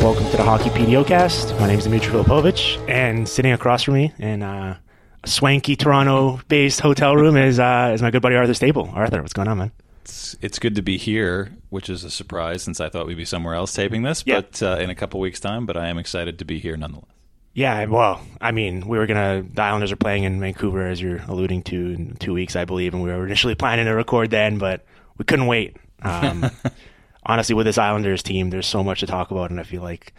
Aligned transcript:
Welcome 0.00 0.30
to 0.30 0.36
the 0.38 0.42
Hockey 0.42 0.70
PDOcast. 0.70 1.58
My 1.60 1.66
name 1.66 1.78
is 1.78 1.84
Dmitry 1.84 2.10
Filipovich, 2.12 2.78
and 2.88 3.28
sitting 3.28 3.52
across 3.52 3.82
from 3.82 3.94
me 3.94 4.12
in 4.18 4.42
uh, 4.42 4.78
a 5.22 5.28
swanky 5.28 5.76
Toronto-based 5.76 6.80
hotel 6.80 7.14
room 7.16 7.36
is 7.36 7.58
uh, 7.58 7.90
is 7.94 8.00
my 8.02 8.10
good 8.10 8.22
buddy 8.22 8.34
Arthur 8.36 8.54
Staple. 8.54 8.90
Arthur, 8.94 9.20
what's 9.20 9.32
going 9.34 9.46
on, 9.48 9.58
man? 9.58 9.72
It's, 10.02 10.36
it's 10.40 10.58
good 10.58 10.74
to 10.76 10.82
be 10.82 10.96
here, 10.96 11.54
which 11.68 11.90
is 11.90 12.02
a 12.04 12.10
surprise 12.10 12.62
since 12.62 12.80
I 12.80 12.88
thought 12.88 13.06
we'd 13.06 13.16
be 13.16 13.24
somewhere 13.26 13.54
else 13.54 13.74
taping 13.74 14.02
this, 14.02 14.22
Yeah. 14.26 14.40
but 14.40 14.62
uh, 14.62 14.76
in 14.80 14.88
a 14.90 14.94
couple 14.94 15.20
weeks' 15.20 15.40
time. 15.40 15.66
But 15.66 15.76
I 15.76 15.88
am 15.88 15.98
excited 15.98 16.38
to 16.38 16.44
be 16.44 16.58
here 16.58 16.76
nonetheless. 16.76 17.10
Yeah, 17.52 17.84
well, 17.86 18.20
I 18.40 18.52
mean, 18.52 18.86
we 18.88 18.96
were 18.96 19.06
gonna. 19.06 19.44
The 19.52 19.62
Islanders 19.62 19.92
are 19.92 19.96
playing 19.96 20.24
in 20.24 20.40
Vancouver, 20.40 20.86
as 20.86 21.00
you're 21.00 21.20
alluding 21.28 21.62
to, 21.64 21.76
in 21.76 22.16
two 22.16 22.32
weeks, 22.32 22.56
I 22.56 22.64
believe, 22.64 22.94
and 22.94 23.02
we 23.02 23.10
were 23.10 23.26
initially 23.26 23.54
planning 23.54 23.84
to 23.84 23.92
record 23.92 24.30
then, 24.30 24.56
but 24.58 24.84
we 25.18 25.24
couldn't 25.24 25.46
wait. 25.46 25.76
Um, 26.02 26.50
honestly, 27.24 27.54
with 27.54 27.66
this 27.66 27.78
Islanders 27.78 28.22
team, 28.22 28.50
there's 28.50 28.66
so 28.66 28.82
much 28.82 29.00
to 29.00 29.06
talk 29.06 29.30
about, 29.30 29.50
and 29.50 29.60
I 29.60 29.62
feel 29.62 29.82
like 29.82 30.12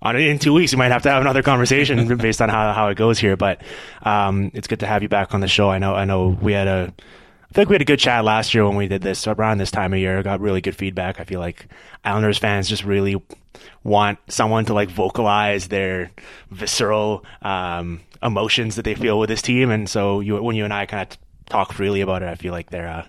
on 0.00 0.16
in 0.16 0.38
two 0.38 0.52
weeks 0.52 0.72
we 0.72 0.78
might 0.78 0.92
have 0.92 1.02
to 1.02 1.10
have 1.10 1.20
another 1.22 1.42
conversation 1.42 2.16
based 2.18 2.40
on 2.40 2.48
how 2.48 2.72
how 2.72 2.88
it 2.88 2.96
goes 2.96 3.18
here. 3.18 3.36
But 3.36 3.62
um, 4.02 4.50
it's 4.54 4.68
good 4.68 4.80
to 4.80 4.86
have 4.86 5.02
you 5.02 5.08
back 5.08 5.34
on 5.34 5.40
the 5.40 5.48
show. 5.48 5.70
I 5.70 5.78
know, 5.78 5.94
I 5.94 6.04
know, 6.04 6.28
we 6.28 6.52
had 6.52 6.68
a. 6.68 6.92
I 7.50 7.54
think 7.54 7.70
we 7.70 7.74
had 7.74 7.82
a 7.82 7.86
good 7.86 7.98
chat 7.98 8.26
last 8.26 8.52
year 8.52 8.66
when 8.66 8.76
we 8.76 8.88
did 8.88 9.00
this 9.00 9.26
around 9.26 9.56
this 9.56 9.70
time 9.70 9.94
of 9.94 9.98
year. 9.98 10.22
Got 10.22 10.40
really 10.40 10.60
good 10.60 10.76
feedback. 10.76 11.18
I 11.18 11.24
feel 11.24 11.40
like 11.40 11.66
Islanders 12.04 12.36
fans 12.36 12.68
just 12.68 12.84
really 12.84 13.16
want 13.82 14.18
someone 14.28 14.66
to 14.66 14.74
like 14.74 14.90
vocalize 14.90 15.68
their 15.68 16.10
visceral 16.50 17.24
um, 17.40 18.02
emotions 18.22 18.76
that 18.76 18.82
they 18.82 18.94
feel 18.94 19.18
with 19.18 19.30
this 19.30 19.40
team. 19.40 19.70
And 19.70 19.88
so 19.88 20.20
you, 20.20 20.42
when 20.42 20.56
you 20.56 20.64
and 20.64 20.74
I 20.74 20.84
kind 20.84 21.10
of 21.10 21.18
talk 21.48 21.72
freely 21.72 22.02
about 22.02 22.22
it, 22.22 22.28
I 22.28 22.34
feel 22.34 22.52
like 22.52 22.68
they're 22.68 22.88
uh, 22.88 23.06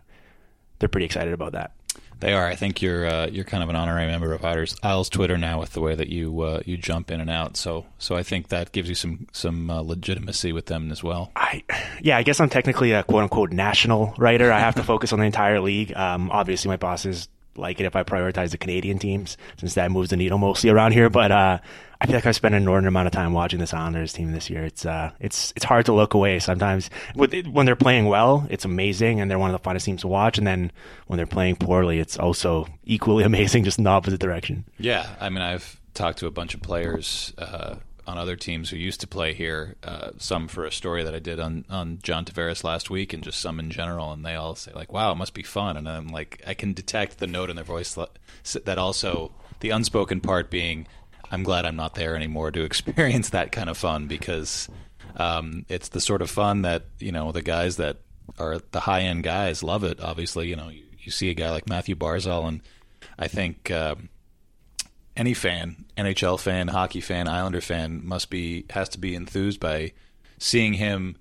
they're 0.80 0.88
pretty 0.88 1.06
excited 1.06 1.34
about 1.34 1.52
that. 1.52 1.74
They 2.20 2.34
are. 2.34 2.46
I 2.46 2.56
think 2.56 2.82
you're 2.82 3.06
uh, 3.06 3.28
you're 3.28 3.46
kind 3.46 3.64
of 3.64 3.70
an 3.70 3.76
honorary 3.76 4.08
member 4.08 4.34
of 4.34 4.44
Isles, 4.44 4.76
Isles 4.84 5.10
Twitter 5.10 5.38
now 5.38 5.60
with 5.60 5.74
the 5.74 5.82
way 5.82 5.96
that 5.96 6.10
you 6.10 6.42
uh, 6.42 6.62
you 6.66 6.78
jump 6.78 7.12
in 7.12 7.22
and 7.22 7.30
out. 7.30 7.56
So 7.56 7.86
so 7.98 8.16
I 8.16 8.24
think 8.24 8.50
that 8.50 8.72
gives 8.72 8.90
you 8.90 8.96
some 8.96 9.28
some 9.32 9.70
uh, 9.70 9.82
legitimacy 9.82 10.52
with 10.52 10.66
them 10.66 10.92
as 10.92 11.04
well. 11.04 11.32
I 11.36 11.64
yeah, 12.02 12.18
I 12.18 12.24
guess 12.24 12.40
I'm 12.40 12.50
technically 12.50 12.92
a 12.92 13.04
quote 13.04 13.24
unquote 13.24 13.52
national 13.52 14.14
writer. 14.18 14.52
I 14.52 14.60
have 14.60 14.76
to 14.76 14.84
focus 14.94 15.14
on 15.14 15.20
the 15.20 15.26
entire 15.26 15.62
league. 15.62 15.96
Um, 15.96 16.30
obviously, 16.32 16.68
my 16.70 16.78
bosses 16.78 17.30
like 17.60 17.80
it 17.80 17.86
if 17.86 17.96
I 17.96 18.04
prioritize 18.04 18.52
the 18.52 18.58
Canadian 18.58 19.00
teams, 19.00 19.38
since 19.58 19.74
that 19.76 19.92
moves 19.92 20.10
the 20.10 20.18
needle 20.18 20.38
mostly 20.38 20.70
around 20.70 20.94
here. 20.94 21.10
But 21.10 21.32
uh, 21.32 21.60
I 22.02 22.06
feel 22.06 22.16
like 22.16 22.26
I've 22.26 22.36
spent 22.36 22.56
an 22.56 22.64
inordinate 22.64 22.90
amount 22.90 23.08
of 23.08 23.14
time 23.14 23.34
watching 23.34 23.60
this 23.60 23.74
Islanders 23.74 24.14
team 24.14 24.32
this 24.32 24.50
year. 24.50 24.64
It's 24.64 24.86
uh, 24.86 25.12
it's 25.20 25.52
it's 25.56 25.66
hard 25.66 25.86
to 25.88 25.94
look 25.94 26.14
away 26.14 26.40
sometimes. 26.40 26.90
It, 27.16 27.48
when 27.48 27.66
they're 27.66 27.76
playing 27.76 28.06
well, 28.06 28.48
it's 28.50 28.66
amazing, 28.66 29.20
and 29.20 29.30
they're 29.30 29.40
one 29.40 29.54
of 29.54 29.62
the 29.62 29.70
funnest 29.70 29.84
teams 29.84 30.02
to 30.02 30.08
watch. 30.08 30.38
And 30.38 30.48
then 30.48 30.72
when 31.08 31.18
they're 31.18 31.28
playing 31.28 31.58
poorly, 31.58 32.00
it's 32.00 32.18
also 32.18 32.68
equally 32.86 33.24
amazing, 33.26 33.64
just 33.64 33.78
in 33.78 33.84
the 33.84 33.90
opposite 33.90 34.20
direction. 34.20 34.66
Yeah, 34.78 35.08
I 35.20 35.30
mean, 35.30 35.42
I've 35.42 35.80
talked 35.94 36.20
to 36.20 36.28
a 36.28 36.32
bunch 36.32 36.54
of 36.54 36.62
players 36.62 37.34
uh, 37.38 37.76
on 38.10 38.18
other 38.18 38.36
teams 38.36 38.72
who 38.72 38.76
used 38.76 39.00
to 39.02 39.08
play 39.08 39.34
here. 39.36 39.76
Uh, 39.84 40.10
some 40.18 40.48
for 40.48 40.66
a 40.66 40.72
story 40.72 41.04
that 41.04 41.14
I 41.14 41.20
did 41.20 41.40
on 41.40 41.64
on 41.70 42.00
John 42.02 42.26
Tavares 42.26 42.64
last 42.64 42.90
week, 42.90 43.14
and 43.14 43.24
just 43.24 43.40
some 43.40 43.60
in 43.60 43.70
general. 43.70 44.12
And 44.12 44.26
they 44.26 44.34
all 44.34 44.56
say 44.56 44.72
like, 44.74 44.92
"Wow, 44.92 45.12
it 45.12 45.16
must 45.16 45.36
be 45.36 45.44
fun." 45.44 45.78
And 45.78 45.88
I'm 45.88 46.08
like, 46.08 46.42
I 46.46 46.56
can 46.56 46.74
detect 46.74 47.20
the 47.20 47.28
note 47.28 47.50
in 47.52 47.56
their 47.56 47.64
voice 47.66 47.94
that- 47.94 48.78
also 48.80 49.32
the 49.60 49.70
unspoken 49.70 50.22
part 50.22 50.50
being, 50.50 50.88
"I'm 51.32 51.44
glad 51.44 51.66
I'm 51.66 51.76
not 51.76 51.94
there 51.94 52.16
anymore 52.16 52.50
to 52.52 52.64
experience 52.70 53.30
that 53.30 53.52
kind 53.52 53.70
of 53.70 53.78
fun," 53.78 54.08
because 54.08 54.68
um, 55.16 55.66
it's 55.70 55.90
the 55.90 56.02
sort 56.02 56.24
of 56.24 56.32
fun 56.32 56.64
that 56.64 56.86
you 56.98 57.12
know 57.12 57.32
the 57.32 57.44
guys 57.44 57.78
that 57.78 57.98
are 58.40 58.60
the 58.72 58.82
high 58.82 59.02
end 59.02 59.24
guys 59.24 59.62
love 59.62 59.84
it. 59.84 60.02
Obviously, 60.02 60.48
you 60.48 60.56
know, 60.56 60.70
you, 60.70 60.84
you 61.00 61.12
see 61.12 61.30
a 61.30 61.36
guy 61.36 61.52
like 61.52 61.70
Mathew 61.70 61.96
Barzal, 61.96 62.48
and 62.48 62.62
I 63.20 63.28
think. 63.28 63.70
Um, 63.70 64.10
any 65.16 65.34
fan, 65.34 65.86
NHL 65.98 66.40
fan, 66.40 66.70
hockey 66.70 67.02
fan, 67.02 67.28
Islander 67.28 67.62
fan 67.62 68.02
must 68.06 68.30
be 68.30 68.66
has 68.70 68.90
to 68.90 69.00
be 69.00 69.16
enthused 69.16 69.60
by 69.60 69.94
seeing 70.38 70.74
him 70.74 71.18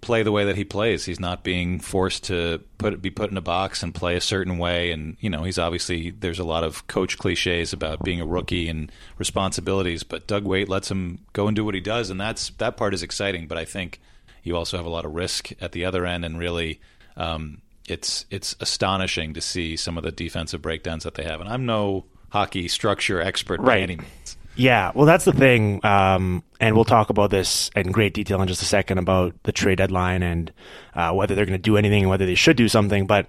play 0.00 0.22
the 0.22 0.32
way 0.32 0.44
that 0.44 0.56
he 0.56 0.64
plays. 0.64 1.06
He's 1.06 1.18
not 1.18 1.42
being 1.42 1.80
forced 1.80 2.24
to 2.24 2.60
put 2.78 3.00
be 3.00 3.10
put 3.10 3.30
in 3.30 3.36
a 3.36 3.42
box 3.42 3.82
and 3.82 3.94
play 3.94 4.16
a 4.16 4.20
certain 4.20 4.58
way 4.58 4.90
and 4.90 5.16
you 5.20 5.30
know, 5.30 5.44
he's 5.44 5.58
obviously 5.58 6.10
there's 6.10 6.38
a 6.38 6.44
lot 6.44 6.62
of 6.62 6.86
coach 6.86 7.18
clichés 7.18 7.72
about 7.72 8.02
being 8.02 8.20
a 8.20 8.26
rookie 8.26 8.68
and 8.68 8.92
responsibilities, 9.18 10.02
but 10.02 10.26
Doug 10.26 10.44
Weight 10.44 10.68
lets 10.68 10.90
him 10.90 11.20
go 11.32 11.46
and 11.46 11.56
do 11.56 11.64
what 11.64 11.74
he 11.74 11.80
does 11.80 12.10
and 12.10 12.20
that's 12.20 12.50
that 12.58 12.76
part 12.76 12.94
is 12.94 13.02
exciting, 13.02 13.46
but 13.46 13.58
I 13.58 13.64
think 13.64 14.00
you 14.42 14.56
also 14.56 14.76
have 14.76 14.86
a 14.86 14.90
lot 14.90 15.06
of 15.06 15.14
risk 15.14 15.52
at 15.60 15.72
the 15.72 15.86
other 15.86 16.04
end 16.04 16.24
and 16.24 16.38
really 16.38 16.80
um, 17.16 17.62
it's 17.88 18.26
it's 18.30 18.56
astonishing 18.60 19.34
to 19.34 19.40
see 19.40 19.76
some 19.76 19.96
of 19.96 20.04
the 20.04 20.12
defensive 20.12 20.62
breakdowns 20.62 21.04
that 21.04 21.14
they 21.14 21.24
have. 21.24 21.40
And 21.40 21.48
I'm 21.48 21.66
no 21.66 22.04
hockey 22.34 22.66
structure 22.66 23.20
expert 23.20 23.62
by 23.62 23.78
any 23.78 23.94
means. 23.94 24.36
Yeah, 24.56 24.90
well, 24.92 25.06
that's 25.06 25.24
the 25.24 25.32
thing, 25.32 25.84
um, 25.86 26.42
and 26.60 26.74
we'll 26.74 26.84
talk 26.84 27.08
about 27.08 27.30
this 27.30 27.70
in 27.76 27.92
great 27.92 28.12
detail 28.12 28.42
in 28.42 28.48
just 28.48 28.60
a 28.60 28.64
second 28.64 28.98
about 28.98 29.40
the 29.44 29.52
trade 29.52 29.78
deadline 29.78 30.22
and 30.24 30.52
uh, 30.94 31.12
whether 31.12 31.36
they're 31.36 31.46
going 31.46 31.58
to 31.58 31.62
do 31.62 31.76
anything 31.76 32.02
and 32.02 32.10
whether 32.10 32.26
they 32.26 32.34
should 32.34 32.56
do 32.56 32.68
something. 32.68 33.06
But 33.06 33.26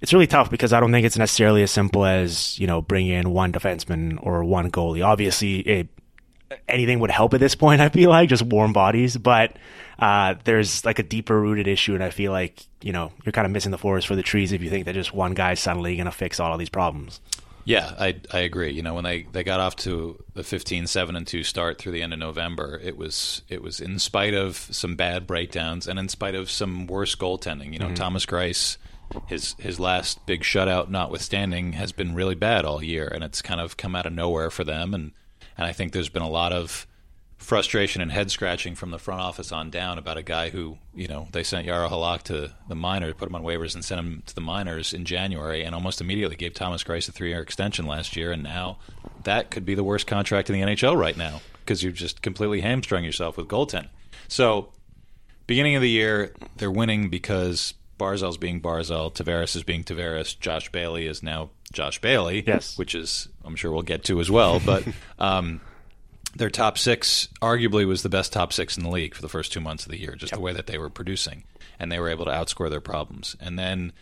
it's 0.00 0.14
really 0.14 0.26
tough 0.26 0.50
because 0.50 0.72
I 0.72 0.80
don't 0.80 0.90
think 0.90 1.04
it's 1.04 1.18
necessarily 1.18 1.62
as 1.62 1.70
simple 1.70 2.06
as 2.06 2.58
you 2.58 2.66
know 2.66 2.80
bringing 2.80 3.12
in 3.12 3.30
one 3.30 3.52
defenseman 3.52 4.18
or 4.22 4.42
one 4.42 4.70
goalie. 4.70 5.04
Obviously, 5.04 5.60
it, 5.60 5.88
anything 6.66 6.98
would 7.00 7.10
help 7.10 7.34
at 7.34 7.40
this 7.40 7.54
point. 7.54 7.80
I 7.82 7.90
feel 7.90 8.08
like 8.08 8.30
just 8.30 8.42
warm 8.42 8.72
bodies, 8.72 9.18
but 9.18 9.56
uh, 9.98 10.34
there's 10.44 10.84
like 10.86 10.98
a 10.98 11.02
deeper 11.02 11.38
rooted 11.38 11.68
issue, 11.68 11.94
and 11.94 12.02
I 12.02 12.10
feel 12.10 12.32
like 12.32 12.64
you 12.80 12.92
know 12.92 13.12
you're 13.24 13.32
kind 13.32 13.46
of 13.46 13.52
missing 13.52 13.70
the 13.70 13.78
forest 13.78 14.06
for 14.06 14.16
the 14.16 14.22
trees 14.22 14.52
if 14.52 14.62
you 14.62 14.70
think 14.70 14.86
that 14.86 14.94
just 14.94 15.12
one 15.12 15.34
guy's 15.34 15.60
suddenly 15.60 15.96
going 15.96 16.06
to 16.06 16.12
fix 16.12 16.40
all 16.40 16.52
of 16.52 16.58
these 16.58 16.70
problems. 16.70 17.20
Yeah, 17.64 17.94
I 17.98 18.16
I 18.32 18.40
agree. 18.40 18.72
You 18.72 18.82
know, 18.82 18.94
when 18.94 19.04
they, 19.04 19.26
they 19.32 19.44
got 19.44 19.60
off 19.60 19.76
to 19.76 20.22
the 20.34 20.42
15 20.42 20.86
7 20.86 21.16
and 21.16 21.26
2 21.26 21.42
start 21.42 21.78
through 21.78 21.92
the 21.92 22.02
end 22.02 22.12
of 22.12 22.18
November, 22.18 22.80
it 22.82 22.96
was 22.96 23.42
it 23.48 23.62
was 23.62 23.80
in 23.80 23.98
spite 23.98 24.34
of 24.34 24.56
some 24.56 24.96
bad 24.96 25.26
breakdowns 25.26 25.86
and 25.86 25.98
in 25.98 26.08
spite 26.08 26.34
of 26.34 26.50
some 26.50 26.86
worse 26.86 27.14
goaltending. 27.14 27.72
You 27.72 27.78
know, 27.78 27.86
mm-hmm. 27.86 27.94
Thomas 27.94 28.26
Greiss 28.26 28.76
his 29.26 29.54
his 29.58 29.80
last 29.80 30.24
big 30.26 30.42
shutout 30.42 30.88
notwithstanding 30.88 31.72
has 31.72 31.92
been 31.92 32.14
really 32.14 32.34
bad 32.34 32.64
all 32.64 32.82
year 32.82 33.08
and 33.08 33.24
it's 33.24 33.42
kind 33.42 33.60
of 33.60 33.76
come 33.76 33.96
out 33.96 34.06
of 34.06 34.12
nowhere 34.12 34.50
for 34.50 34.64
them 34.64 34.94
and 34.94 35.12
and 35.56 35.66
I 35.66 35.72
think 35.72 35.92
there's 35.92 36.08
been 36.08 36.22
a 36.22 36.28
lot 36.28 36.52
of 36.52 36.86
frustration 37.50 38.00
and 38.00 38.12
head 38.12 38.30
scratching 38.30 38.76
from 38.76 38.92
the 38.92 38.98
front 38.98 39.20
office 39.20 39.50
on 39.50 39.70
down 39.70 39.98
about 39.98 40.16
a 40.16 40.22
guy 40.22 40.50
who, 40.50 40.78
you 40.94 41.08
know, 41.08 41.26
they 41.32 41.42
sent 41.42 41.66
Jaro 41.66 41.90
Halak 41.90 42.22
to 42.22 42.52
the 42.68 42.76
minors, 42.76 43.14
put 43.18 43.28
him 43.28 43.34
on 43.34 43.42
waivers 43.42 43.74
and 43.74 43.84
sent 43.84 43.98
him 43.98 44.22
to 44.26 44.36
the 44.36 44.40
minors 44.40 44.94
in 44.94 45.04
January 45.04 45.64
and 45.64 45.74
almost 45.74 46.00
immediately 46.00 46.36
gave 46.36 46.54
Thomas 46.54 46.84
Greiss 46.84 47.08
a 47.08 47.12
three 47.12 47.30
year 47.30 47.42
extension 47.42 47.86
last 47.86 48.14
year. 48.14 48.30
And 48.30 48.44
now 48.44 48.78
that 49.24 49.50
could 49.50 49.66
be 49.66 49.74
the 49.74 49.82
worst 49.82 50.06
contract 50.06 50.48
in 50.48 50.54
the 50.54 50.64
NHL 50.64 50.96
right 50.96 51.16
now 51.16 51.40
because 51.58 51.82
you've 51.82 51.94
just 51.94 52.22
completely 52.22 52.60
hamstrung 52.60 53.02
yourself 53.02 53.36
with 53.36 53.48
goaltending. 53.48 53.88
So, 54.28 54.72
beginning 55.48 55.74
of 55.74 55.82
the 55.82 55.90
year, 55.90 56.32
they're 56.58 56.70
winning 56.70 57.08
because 57.10 57.74
Barzal's 57.98 58.38
being 58.38 58.60
Barzal, 58.60 59.12
Tavares 59.12 59.56
is 59.56 59.64
being 59.64 59.82
Tavares, 59.82 60.38
Josh 60.38 60.70
Bailey 60.70 61.08
is 61.08 61.20
now 61.20 61.50
Josh 61.72 62.00
Bailey. 62.00 62.44
Yes. 62.46 62.78
which 62.78 62.94
is 62.94 63.28
I'm 63.44 63.56
sure 63.56 63.72
we'll 63.72 63.82
get 63.82 64.04
to 64.04 64.20
as 64.20 64.30
well. 64.30 64.60
But 64.64 64.86
um, 65.18 65.60
their 66.34 66.50
top 66.50 66.78
six 66.78 67.28
arguably 67.42 67.86
was 67.86 68.02
the 68.02 68.08
best 68.08 68.32
top 68.32 68.52
six 68.52 68.76
in 68.76 68.84
the 68.84 68.90
league 68.90 69.14
for 69.14 69.22
the 69.22 69.28
first 69.28 69.52
two 69.52 69.60
months 69.60 69.84
of 69.84 69.92
the 69.92 70.00
year, 70.00 70.14
just 70.14 70.32
the 70.32 70.40
way 70.40 70.52
that 70.52 70.66
they 70.66 70.78
were 70.78 70.90
producing, 70.90 71.44
and 71.78 71.90
they 71.90 71.98
were 71.98 72.08
able 72.08 72.24
to 72.24 72.30
outscore 72.30 72.70
their 72.70 72.80
problems. 72.80 73.36
And 73.40 73.58
then 73.58 73.92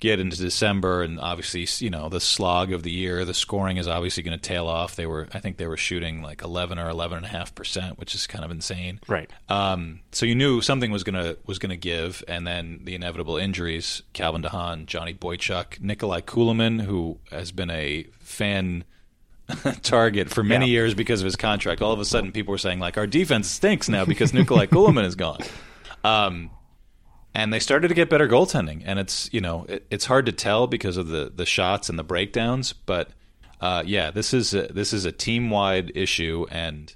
get 0.00 0.18
into 0.18 0.36
December, 0.38 1.02
and 1.02 1.20
obviously, 1.20 1.66
you 1.84 1.90
know, 1.90 2.08
the 2.08 2.20
slog 2.20 2.72
of 2.72 2.82
the 2.82 2.90
year, 2.90 3.24
the 3.24 3.34
scoring 3.34 3.76
is 3.76 3.86
obviously 3.86 4.22
going 4.22 4.36
to 4.36 4.42
tail 4.42 4.66
off. 4.66 4.96
They 4.96 5.06
were, 5.06 5.28
I 5.32 5.40
think, 5.40 5.58
they 5.58 5.66
were 5.66 5.76
shooting 5.76 6.22
like 6.22 6.42
11 6.42 6.78
or 6.78 6.88
11 6.88 7.18
and 7.18 7.26
a 7.26 7.28
half 7.28 7.54
percent, 7.54 7.98
which 7.98 8.14
is 8.14 8.26
kind 8.26 8.44
of 8.44 8.50
insane. 8.50 9.00
Right. 9.06 9.30
Um, 9.48 10.00
so 10.10 10.24
you 10.24 10.34
knew 10.34 10.62
something 10.62 10.90
was 10.90 11.04
gonna 11.04 11.36
was 11.46 11.58
gonna 11.58 11.76
give, 11.76 12.24
and 12.26 12.46
then 12.46 12.80
the 12.84 12.94
inevitable 12.94 13.36
injuries: 13.36 14.02
Calvin 14.14 14.40
de 14.40 14.48
Haan, 14.48 14.86
Johnny 14.86 15.14
Boychuk, 15.14 15.80
Nikolai 15.80 16.22
Kulemin, 16.22 16.80
who 16.80 17.18
has 17.30 17.52
been 17.52 17.70
a 17.70 18.06
fan 18.20 18.84
target 19.82 20.30
for 20.30 20.42
many 20.42 20.66
Yeah. 20.66 20.72
years 20.72 20.94
because 20.94 21.20
of 21.20 21.24
his 21.24 21.36
contract. 21.36 21.82
All 21.82 21.92
of 21.92 22.00
a 22.00 22.04
sudden, 22.04 22.32
people 22.32 22.52
were 22.52 22.58
saying 22.58 22.78
like, 22.80 22.96
"Our 22.98 23.06
defense 23.06 23.48
stinks 23.50 23.88
now 23.88 24.04
because 24.04 24.32
Nikolai 24.34 24.66
Kulemin 24.72 25.04
is 25.04 25.14
gone." 25.16 25.40
Um, 26.04 26.50
and 27.34 27.52
they 27.52 27.60
started 27.60 27.88
to 27.88 27.94
get 27.94 28.10
better 28.10 28.26
goaltending, 28.28 28.82
and 28.84 28.98
it's 28.98 29.28
you 29.32 29.40
know 29.40 29.64
it, 29.68 29.86
it's 29.90 30.06
hard 30.06 30.26
to 30.26 30.32
tell 30.32 30.66
because 30.66 30.96
of 30.96 31.08
the 31.08 31.32
the 31.34 31.46
shots 31.46 31.88
and 31.88 31.98
the 31.98 32.04
breakdowns, 32.04 32.72
but 32.72 33.10
uh, 33.60 33.82
yeah, 33.86 34.10
this 34.10 34.32
is 34.34 34.54
a, 34.54 34.62
this 34.68 34.92
is 34.92 35.04
a 35.04 35.12
team 35.12 35.50
wide 35.50 35.92
issue, 35.94 36.46
and 36.50 36.92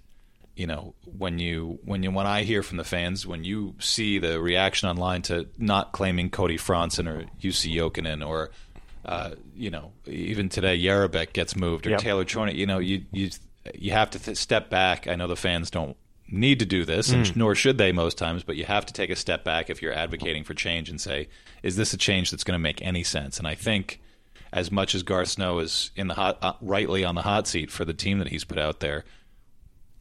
you 0.56 0.66
know 0.66 0.94
when 1.04 1.38
you 1.38 1.78
when 1.84 2.02
you 2.02 2.10
when 2.10 2.26
I 2.26 2.42
hear 2.42 2.62
from 2.62 2.78
the 2.78 2.84
fans 2.84 3.26
when 3.26 3.44
you 3.44 3.74
see 3.78 4.18
the 4.18 4.40
reaction 4.40 4.88
online 4.88 5.22
to 5.22 5.48
not 5.58 5.92
claiming 5.92 6.30
Cody 6.30 6.56
Franson 6.58 7.08
or 7.08 7.26
Jussi 7.40 7.74
Jokinen 7.74 8.26
or 8.26 8.50
uh, 9.04 9.30
you 9.54 9.70
know 9.70 9.92
even 10.06 10.48
today 10.48 10.78
Jerabek 10.78 11.32
gets 11.32 11.56
moved 11.56 11.86
or 11.86 11.90
Yep. 11.90 12.00
Taylor 12.00 12.24
Chorney 12.24 12.54
you 12.54 12.66
know 12.66 12.78
you 12.78 13.04
you 13.12 13.30
you 13.74 13.92
have 13.92 14.10
to 14.10 14.18
th- 14.18 14.36
step 14.36 14.70
back 14.70 15.06
I 15.08 15.14
know 15.16 15.26
the 15.26 15.36
fans 15.36 15.70
don't 15.70 15.96
need 16.28 16.58
to 16.58 16.66
do 16.66 16.84
this 16.84 17.10
and 17.10 17.36
nor 17.36 17.54
should 17.54 17.78
they 17.78 17.92
most 17.92 18.16
times 18.18 18.42
but 18.42 18.56
you 18.56 18.64
have 18.64 18.86
to 18.86 18.92
take 18.94 19.10
a 19.10 19.16
step 19.16 19.44
back 19.44 19.68
if 19.70 19.82
you're 19.82 19.92
advocating 19.92 20.42
for 20.42 20.54
change 20.54 20.88
and 20.88 21.00
say 21.00 21.28
is 21.62 21.76
this 21.76 21.92
a 21.92 21.96
change 21.98 22.30
that's 22.30 22.44
going 22.44 22.54
to 22.54 22.62
make 22.62 22.80
any 22.82 23.02
sense 23.04 23.38
and 23.38 23.46
I 23.46 23.54
think 23.54 24.00
as 24.52 24.70
much 24.70 24.94
as 24.94 25.02
Garth 25.02 25.28
Snow 25.28 25.58
is 25.58 25.90
in 25.96 26.06
the 26.06 26.14
hot, 26.14 26.38
uh, 26.40 26.52
rightly 26.60 27.04
on 27.04 27.16
the 27.16 27.22
hot 27.22 27.48
seat 27.48 27.72
for 27.72 27.84
the 27.84 27.92
team 27.92 28.20
that 28.20 28.28
he's 28.28 28.44
put 28.44 28.56
out 28.56 28.78
there, 28.78 29.04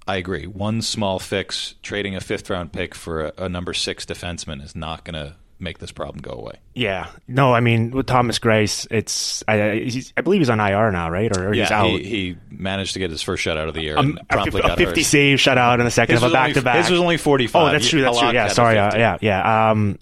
I 0.08 0.18
agree. 0.18 0.46
One 0.46 0.84
small 0.84 1.18
fix, 1.18 1.74
trading 1.82 2.16
a 2.16 2.22
fifth 2.22 2.52
round 2.52 2.72
pick 2.72 2.94
for 2.94 3.26
a, 3.26 3.34
a 3.46 3.50
number 3.50 3.74
six 3.74 4.06
defenseman, 4.06 4.62
is 4.64 4.76
not 4.76 5.06
going 5.06 5.16
to 5.16 5.38
make 5.60 5.78
this 5.80 5.92
problem 5.92 6.22
go 6.22 6.32
away. 6.32 6.54
Yeah. 6.74 7.08
No, 7.28 7.54
I 7.54 7.60
mean 7.62 7.92
with 7.92 8.06
Thomas 8.08 8.40
Greiss, 8.40 8.86
it's 8.92 9.44
I 9.48 9.62
I- 9.62 9.80
he's, 9.80 10.12
I 10.18 10.22
believe 10.22 10.42
he's 10.42 10.50
on 10.50 10.60
IR 10.60 10.92
now, 10.92 11.10
right? 11.10 11.36
Or, 11.38 11.50
or 11.50 11.54
he's 11.54 11.70
yeah, 11.70 11.82
out. 11.82 11.88
he, 11.90 12.04
he 12.04 12.36
managed 12.50 12.94
to 12.94 13.00
get 13.00 13.12
his 13.12 13.22
first 13.22 13.44
shutout 13.46 13.68
of 13.68 13.74
the 13.74 13.82
year 13.82 13.98
Um, 13.98 14.06
and 14.08 14.20
a, 14.20 14.26
promptly 14.34 14.62
a 14.62 14.76
50 14.76 14.84
hurt. 14.86 15.06
save 15.06 15.38
shutout 15.40 15.80
in 15.80 15.86
the 15.86 15.92
second 15.92 16.16
His 16.16 16.24
of 16.24 16.32
a 16.32 16.34
was 16.34 16.36
only- 16.36 16.48
back 16.50 16.54
to 16.56 16.62
back. 16.64 16.76
his 16.78 16.90
was 16.90 17.00
only 17.00 17.18
45. 17.18 17.62
Oh, 17.62 17.72
that's 17.72 17.88
true. 17.90 18.02
That's 18.02 18.20
true. 18.20 18.32
Yeah, 18.32 18.48
sorry. 18.50 18.78
Uh, 18.78 18.96
yeah, 18.98 19.18
yeah. 19.22 19.70
Um, 19.72 20.00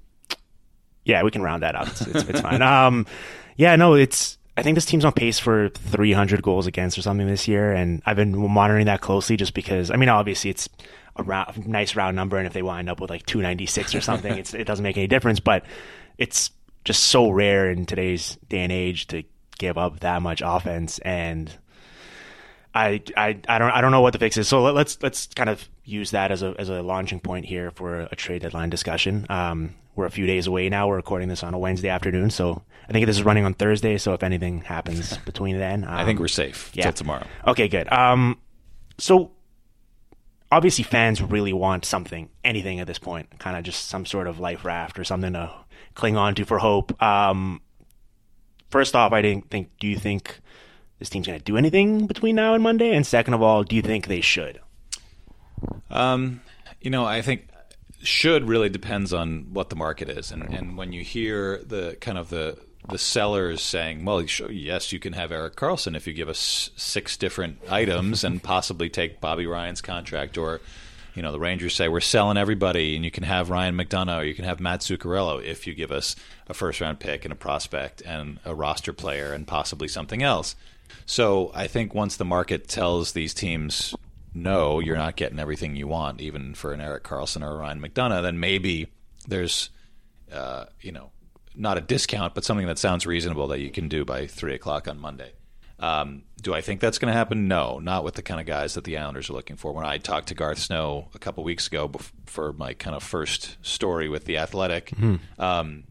yeah, 1.05 1.23
we 1.23 1.31
can 1.31 1.41
round 1.41 1.63
that 1.63 1.75
out. 1.75 1.87
It's, 1.89 2.01
it's, 2.01 2.23
it's 2.29 2.41
fine. 2.41 2.61
Um, 2.61 3.05
yeah, 3.57 3.75
no, 3.75 3.93
it's. 3.95 4.37
I 4.61 4.63
think 4.63 4.75
this 4.75 4.85
team's 4.85 5.05
on 5.05 5.13
pace 5.13 5.39
for 5.39 5.69
300 5.69 6.43
goals 6.43 6.67
against 6.67 6.95
or 6.95 7.01
something 7.01 7.25
this 7.25 7.47
year, 7.47 7.71
and 7.71 7.99
I've 8.05 8.15
been 8.15 8.37
monitoring 8.37 8.85
that 8.85 9.01
closely 9.01 9.35
just 9.35 9.55
because. 9.55 9.89
I 9.89 9.95
mean, 9.95 10.07
obviously, 10.07 10.51
it's 10.51 10.69
a 11.15 11.23
round, 11.23 11.65
nice 11.65 11.95
round 11.95 12.15
number, 12.15 12.37
and 12.37 12.45
if 12.45 12.53
they 12.53 12.61
wind 12.61 12.87
up 12.87 13.01
with 13.01 13.09
like 13.09 13.25
296 13.25 13.95
or 13.95 14.01
something, 14.01 14.37
it 14.37 14.67
doesn't 14.67 14.83
make 14.83 14.97
any 14.97 15.07
difference. 15.07 15.39
But 15.39 15.65
it's 16.19 16.51
just 16.85 17.07
so 17.07 17.31
rare 17.31 17.71
in 17.71 17.87
today's 17.87 18.37
day 18.49 18.59
and 18.59 18.71
age 18.71 19.07
to 19.07 19.23
give 19.57 19.79
up 19.79 20.01
that 20.01 20.21
much 20.21 20.43
offense 20.45 20.99
and 20.99 21.51
I, 22.73 23.01
I, 23.17 23.37
I 23.47 23.59
don't 23.59 23.71
I 23.71 23.81
don't 23.81 23.91
know 23.91 24.01
what 24.01 24.13
the 24.13 24.19
fix 24.19 24.37
is. 24.37 24.47
So 24.47 24.61
let, 24.61 24.73
let's 24.73 24.97
let's 25.01 25.27
kind 25.27 25.49
of 25.49 25.67
use 25.83 26.11
that 26.11 26.31
as 26.31 26.41
a 26.41 26.55
as 26.57 26.69
a 26.69 26.81
launching 26.81 27.19
point 27.19 27.45
here 27.45 27.71
for 27.71 28.01
a, 28.01 28.15
trade 28.15 28.41
deadline 28.41 28.69
discussion. 28.69 29.25
Um, 29.29 29.75
we're 29.95 30.05
a 30.05 30.11
few 30.11 30.25
days 30.25 30.47
away 30.47 30.69
now. 30.69 30.87
We're 30.87 30.95
recording 30.95 31.27
this 31.27 31.43
on 31.43 31.53
a 31.53 31.59
Wednesday 31.59 31.89
afternoon, 31.89 32.29
so 32.29 32.63
I 32.87 32.93
think 32.93 33.05
this 33.05 33.17
is 33.17 33.23
running 33.23 33.43
on 33.43 33.53
Thursday. 33.53 33.97
So 33.97 34.13
if 34.13 34.23
anything 34.23 34.61
happens 34.61 35.17
between 35.25 35.57
then, 35.57 35.83
um, 35.83 35.89
I 35.89 36.05
think 36.05 36.19
we're 36.19 36.29
safe 36.29 36.71
yeah. 36.73 36.83
till 36.83 36.93
tomorrow. 36.93 37.27
Okay, 37.45 37.67
good. 37.67 37.91
Um, 37.91 38.39
so 38.97 39.31
obviously 40.51 40.83
fans 40.83 41.21
really 41.21 41.53
want 41.53 41.85
something, 41.85 42.29
anything 42.43 42.79
at 42.79 42.87
this 42.87 42.99
point, 42.99 43.39
kind 43.39 43.57
of 43.57 43.63
just 43.63 43.87
some 43.87 44.05
sort 44.05 44.27
of 44.27 44.39
life 44.39 44.65
raft 44.65 44.99
or 44.99 45.03
something 45.03 45.33
to 45.33 45.51
cling 45.95 46.17
on 46.17 46.35
to 46.35 46.45
for 46.45 46.59
hope. 46.59 47.01
Um, 47.01 47.61
first 48.69 48.95
off, 48.95 49.13
I 49.13 49.21
didn't 49.21 49.49
think. 49.49 49.69
Do 49.79 49.87
you 49.87 49.97
think 49.97 50.40
this 51.01 51.09
team's 51.09 51.25
going 51.25 51.39
to 51.39 51.43
do 51.43 51.57
anything 51.57 52.05
between 52.05 52.35
now 52.35 52.53
and 52.53 52.61
Monday? 52.61 52.93
And 52.93 53.07
second 53.07 53.33
of 53.33 53.41
all, 53.41 53.63
do 53.63 53.75
you 53.75 53.81
think 53.81 54.05
they 54.05 54.21
should? 54.21 54.59
Um, 55.89 56.41
you 56.79 56.91
know, 56.91 57.05
I 57.05 57.23
think 57.23 57.47
should 58.03 58.47
really 58.47 58.69
depends 58.69 59.11
on 59.11 59.47
what 59.51 59.71
the 59.71 59.75
market 59.75 60.09
is, 60.09 60.31
and 60.31 60.43
and 60.43 60.77
when 60.77 60.93
you 60.93 61.03
hear 61.03 61.57
the 61.65 61.97
kind 62.01 62.19
of 62.19 62.29
the 62.29 62.59
the 62.87 62.99
sellers 62.99 63.63
saying, 63.63 64.05
"Well, 64.05 64.21
yes, 64.21 64.93
you 64.93 64.99
can 64.99 65.13
have 65.13 65.31
Erik 65.31 65.55
Karlsson 65.55 65.95
if 65.95 66.05
you 66.05 66.13
give 66.13 66.29
us 66.29 66.69
six 66.75 67.17
different 67.17 67.57
items 67.67 68.23
and 68.23 68.41
possibly 68.43 68.87
take 68.87 69.19
Bobby 69.19 69.47
Ryan's 69.47 69.81
contract," 69.81 70.37
or 70.37 70.61
you 71.15 71.23
know, 71.23 71.31
the 71.31 71.39
Rangers 71.39 71.75
say 71.75 71.89
we're 71.89 71.99
selling 71.99 72.37
everybody, 72.37 72.95
and 72.95 73.03
you 73.03 73.11
can 73.11 73.23
have 73.23 73.49
Ryan 73.49 73.75
McDonagh, 73.75 74.19
or 74.19 74.23
you 74.23 74.35
can 74.35 74.45
have 74.45 74.59
Matt 74.59 74.81
Zuccarello 74.81 75.43
if 75.43 75.65
you 75.65 75.73
give 75.73 75.91
us 75.91 76.15
a 76.47 76.53
first 76.53 76.79
round 76.79 76.99
pick 76.99 77.25
and 77.25 77.31
a 77.31 77.35
prospect 77.35 78.01
and 78.05 78.39
a 78.45 78.53
roster 78.53 78.93
player 78.93 79.33
and 79.33 79.47
possibly 79.47 79.87
something 79.87 80.21
else. 80.21 80.55
So 81.05 81.51
I 81.53 81.67
think 81.67 81.93
once 81.93 82.17
the 82.17 82.25
market 82.25 82.67
tells 82.67 83.13
these 83.13 83.33
teams 83.33 83.95
no, 84.33 84.79
you're 84.79 84.97
not 84.97 85.17
getting 85.17 85.39
everything 85.39 85.75
you 85.75 85.87
want, 85.87 86.21
even 86.21 86.53
for 86.53 86.73
an 86.73 86.81
Erik 86.81 87.03
Karlsson 87.03 87.43
or 87.43 87.51
a 87.51 87.57
Ryan 87.57 87.81
McDonagh, 87.81 88.21
then 88.21 88.39
maybe 88.39 88.87
there's, 89.27 89.69
uh, 90.31 90.65
you 90.79 90.91
know, 90.91 91.11
not 91.55 91.77
a 91.77 91.81
discount, 91.81 92.33
but 92.33 92.45
something 92.45 92.67
that 92.67 92.79
sounds 92.79 93.05
reasonable 93.05 93.47
that 93.47 93.59
you 93.59 93.69
can 93.69 93.89
do 93.89 94.05
by 94.05 94.27
three 94.27 94.53
o'clock 94.53 94.87
on 94.87 94.97
Monday. 94.99 95.33
Um, 95.79 96.23
do 96.41 96.53
I 96.53 96.61
think 96.61 96.79
that's 96.79 96.99
going 96.99 97.11
to 97.11 97.17
happen? 97.17 97.47
No, 97.47 97.79
not 97.79 98.03
with 98.03 98.13
the 98.13 98.21
kind 98.21 98.39
of 98.39 98.45
guys 98.45 98.75
that 98.75 98.83
the 98.83 98.97
Islanders 98.97 99.29
are 99.29 99.33
looking 99.33 99.55
for. 99.57 99.73
When 99.73 99.85
I 99.85 99.97
talked 99.97 100.27
to 100.27 100.35
Garth 100.35 100.59
Snow 100.59 101.09
a 101.15 101.19
couple 101.19 101.43
weeks 101.43 101.67
ago 101.67 101.91
for 102.27 102.53
my 102.53 102.73
kind 102.73 102.95
of 102.95 103.03
first 103.03 103.57
story 103.63 104.07
with 104.07 104.25
the 104.25 104.37
Athletic, 104.37 104.93
um, 105.39 105.83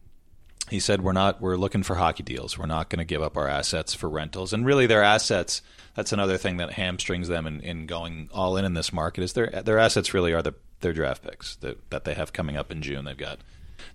he 0.71 0.79
said 0.79 1.01
we're 1.01 1.11
not 1.11 1.41
we're 1.41 1.57
looking 1.57 1.83
for 1.83 1.95
hockey 1.95 2.23
deals. 2.23 2.57
We're 2.57 2.65
not 2.65 2.89
going 2.89 2.99
to 2.99 3.05
give 3.05 3.21
up 3.21 3.35
our 3.35 3.47
assets 3.47 3.93
for 3.93 4.09
rentals. 4.09 4.53
And 4.53 4.65
really, 4.65 4.87
their 4.87 5.03
assets. 5.03 5.61
That's 5.93 6.13
another 6.13 6.37
thing 6.37 6.55
that 6.57 6.71
hamstrings 6.71 7.27
them 7.27 7.45
in, 7.45 7.59
in 7.59 7.85
going 7.85 8.29
all 8.33 8.55
in 8.55 8.63
in 8.63 8.73
this 8.73 8.93
market. 8.93 9.23
Is 9.23 9.33
their 9.33 9.47
their 9.47 9.77
assets 9.77 10.13
really 10.13 10.31
are 10.31 10.41
the 10.41 10.53
their 10.79 10.93
draft 10.93 11.23
picks 11.23 11.57
that 11.57 11.89
that 11.89 12.05
they 12.05 12.13
have 12.13 12.31
coming 12.31 12.55
up 12.55 12.71
in 12.71 12.81
June. 12.81 13.03
They've 13.03 13.17
got 13.17 13.39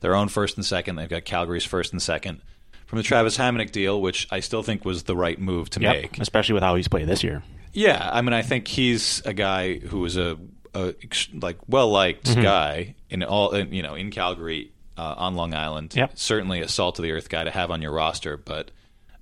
their 0.01 0.15
own 0.15 0.29
first 0.29 0.57
and 0.59 0.67
second. 0.67 0.97
They've 0.97 1.09
got 1.09 1.25
Calgary's 1.25 1.65
first 1.65 1.93
and 1.93 2.03
second 2.03 2.43
from 2.85 2.99
the 2.99 3.03
Travis 3.03 3.39
Hamonic 3.39 3.73
deal, 3.73 4.01
which 4.01 4.29
I 4.31 4.41
still 4.41 4.63
think 4.63 4.85
was 4.85 5.05
the 5.05 5.17
right 5.17 5.41
move 5.41 5.71
to 5.71 5.81
make. 5.81 6.19
especially 6.21 6.53
with 6.53 6.63
how 6.63 6.75
he's 6.75 6.89
played 6.89 7.07
this 7.07 7.25
year. 7.25 7.43
Yeah, 7.73 8.09
I 8.13 8.21
mean, 8.21 8.35
I 8.35 8.43
think 8.43 8.69
he's 8.69 9.23
a 9.25 9.33
guy 9.33 9.79
who 9.79 10.05
is 10.05 10.19
a, 10.19 10.37
a 10.75 10.95
like 11.41 11.57
well 11.67 11.89
liked 11.89 12.27
mm-hmm. 12.27 12.43
guy 12.43 12.95
in 13.09 13.23
all 13.23 13.53
in, 13.53 13.73
you 13.73 13.83
know 13.83 13.95
in 13.95 14.11
Calgary 14.11 14.73
uh, 14.97 15.15
on 15.17 15.35
Long 15.35 15.55
Island. 15.55 15.95
Yep. 15.95 16.13
Certainly 16.19 16.61
a 16.61 16.69
salt 16.69 16.99
of 16.99 17.03
the 17.03 17.13
earth 17.13 17.29
guy 17.29 17.45
to 17.45 17.51
have 17.51 17.71
on 17.71 17.83
your 17.83 17.93
roster, 17.93 18.37
but 18.37 18.71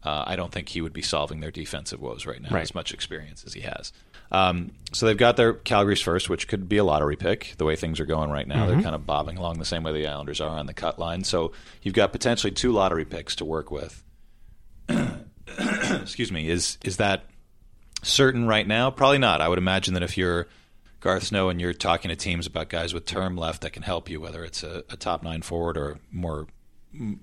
uh, 0.02 0.24
I 0.26 0.36
don't 0.36 0.52
think 0.52 0.68
he 0.68 0.80
would 0.80 0.92
be 0.92 1.02
solving 1.02 1.40
their 1.40 1.50
defensive 1.50 2.00
woes 2.00 2.26
right 2.26 2.40
now. 2.40 2.50
Right. 2.50 2.62
As 2.62 2.74
much 2.74 2.92
experience 2.92 3.44
as 3.44 3.54
he 3.54 3.62
has. 3.62 3.92
Um, 4.30 4.72
so 4.92 5.06
they've 5.06 5.16
got 5.16 5.36
their 5.36 5.52
Calgary's 5.52 6.00
first, 6.00 6.28
which 6.28 6.48
could 6.48 6.68
be 6.68 6.78
a 6.78 6.84
lottery 6.84 7.16
pick. 7.16 7.54
The 7.56 7.64
way 7.64 7.76
things 7.76 8.00
are 8.00 8.06
going 8.06 8.30
right 8.30 8.48
now, 8.48 8.66
they're 8.66 8.82
kind 8.82 8.94
of 8.94 9.06
bobbing 9.06 9.36
along 9.38 9.58
the 9.58 9.64
same 9.64 9.82
way 9.82 9.92
the 9.92 10.08
Islanders 10.08 10.40
are 10.40 10.58
on 10.58 10.66
the 10.66 10.74
cut 10.74 10.98
line. 10.98 11.22
So 11.24 11.52
you've 11.82 11.94
got 11.94 12.10
potentially 12.10 12.50
two 12.50 12.72
lottery 12.72 13.04
picks 13.04 13.36
to 13.36 13.44
work 13.44 13.70
with. 13.70 14.02
Excuse 15.58 16.32
me. 16.32 16.48
Is 16.48 16.78
is 16.82 16.96
that 16.96 17.26
certain 18.02 18.46
right 18.46 18.66
now? 18.66 18.90
Probably 18.90 19.18
not. 19.18 19.40
I 19.40 19.48
would 19.48 19.58
imagine 19.58 19.94
that 19.94 20.02
if 20.02 20.18
you're 20.18 20.48
Garth 21.04 21.24
Snow 21.24 21.50
and 21.50 21.60
you're 21.60 21.74
talking 21.74 22.08
to 22.08 22.16
teams 22.16 22.46
about 22.46 22.70
guys 22.70 22.94
with 22.94 23.04
term 23.04 23.36
left 23.36 23.60
that 23.60 23.74
can 23.74 23.82
help 23.82 24.08
you, 24.08 24.22
whether 24.22 24.42
it's 24.42 24.62
a, 24.62 24.84
a 24.88 24.96
top 24.96 25.22
nine 25.22 25.42
forward 25.42 25.76
or 25.76 25.98
more 26.10 26.46
mm, 26.98 27.18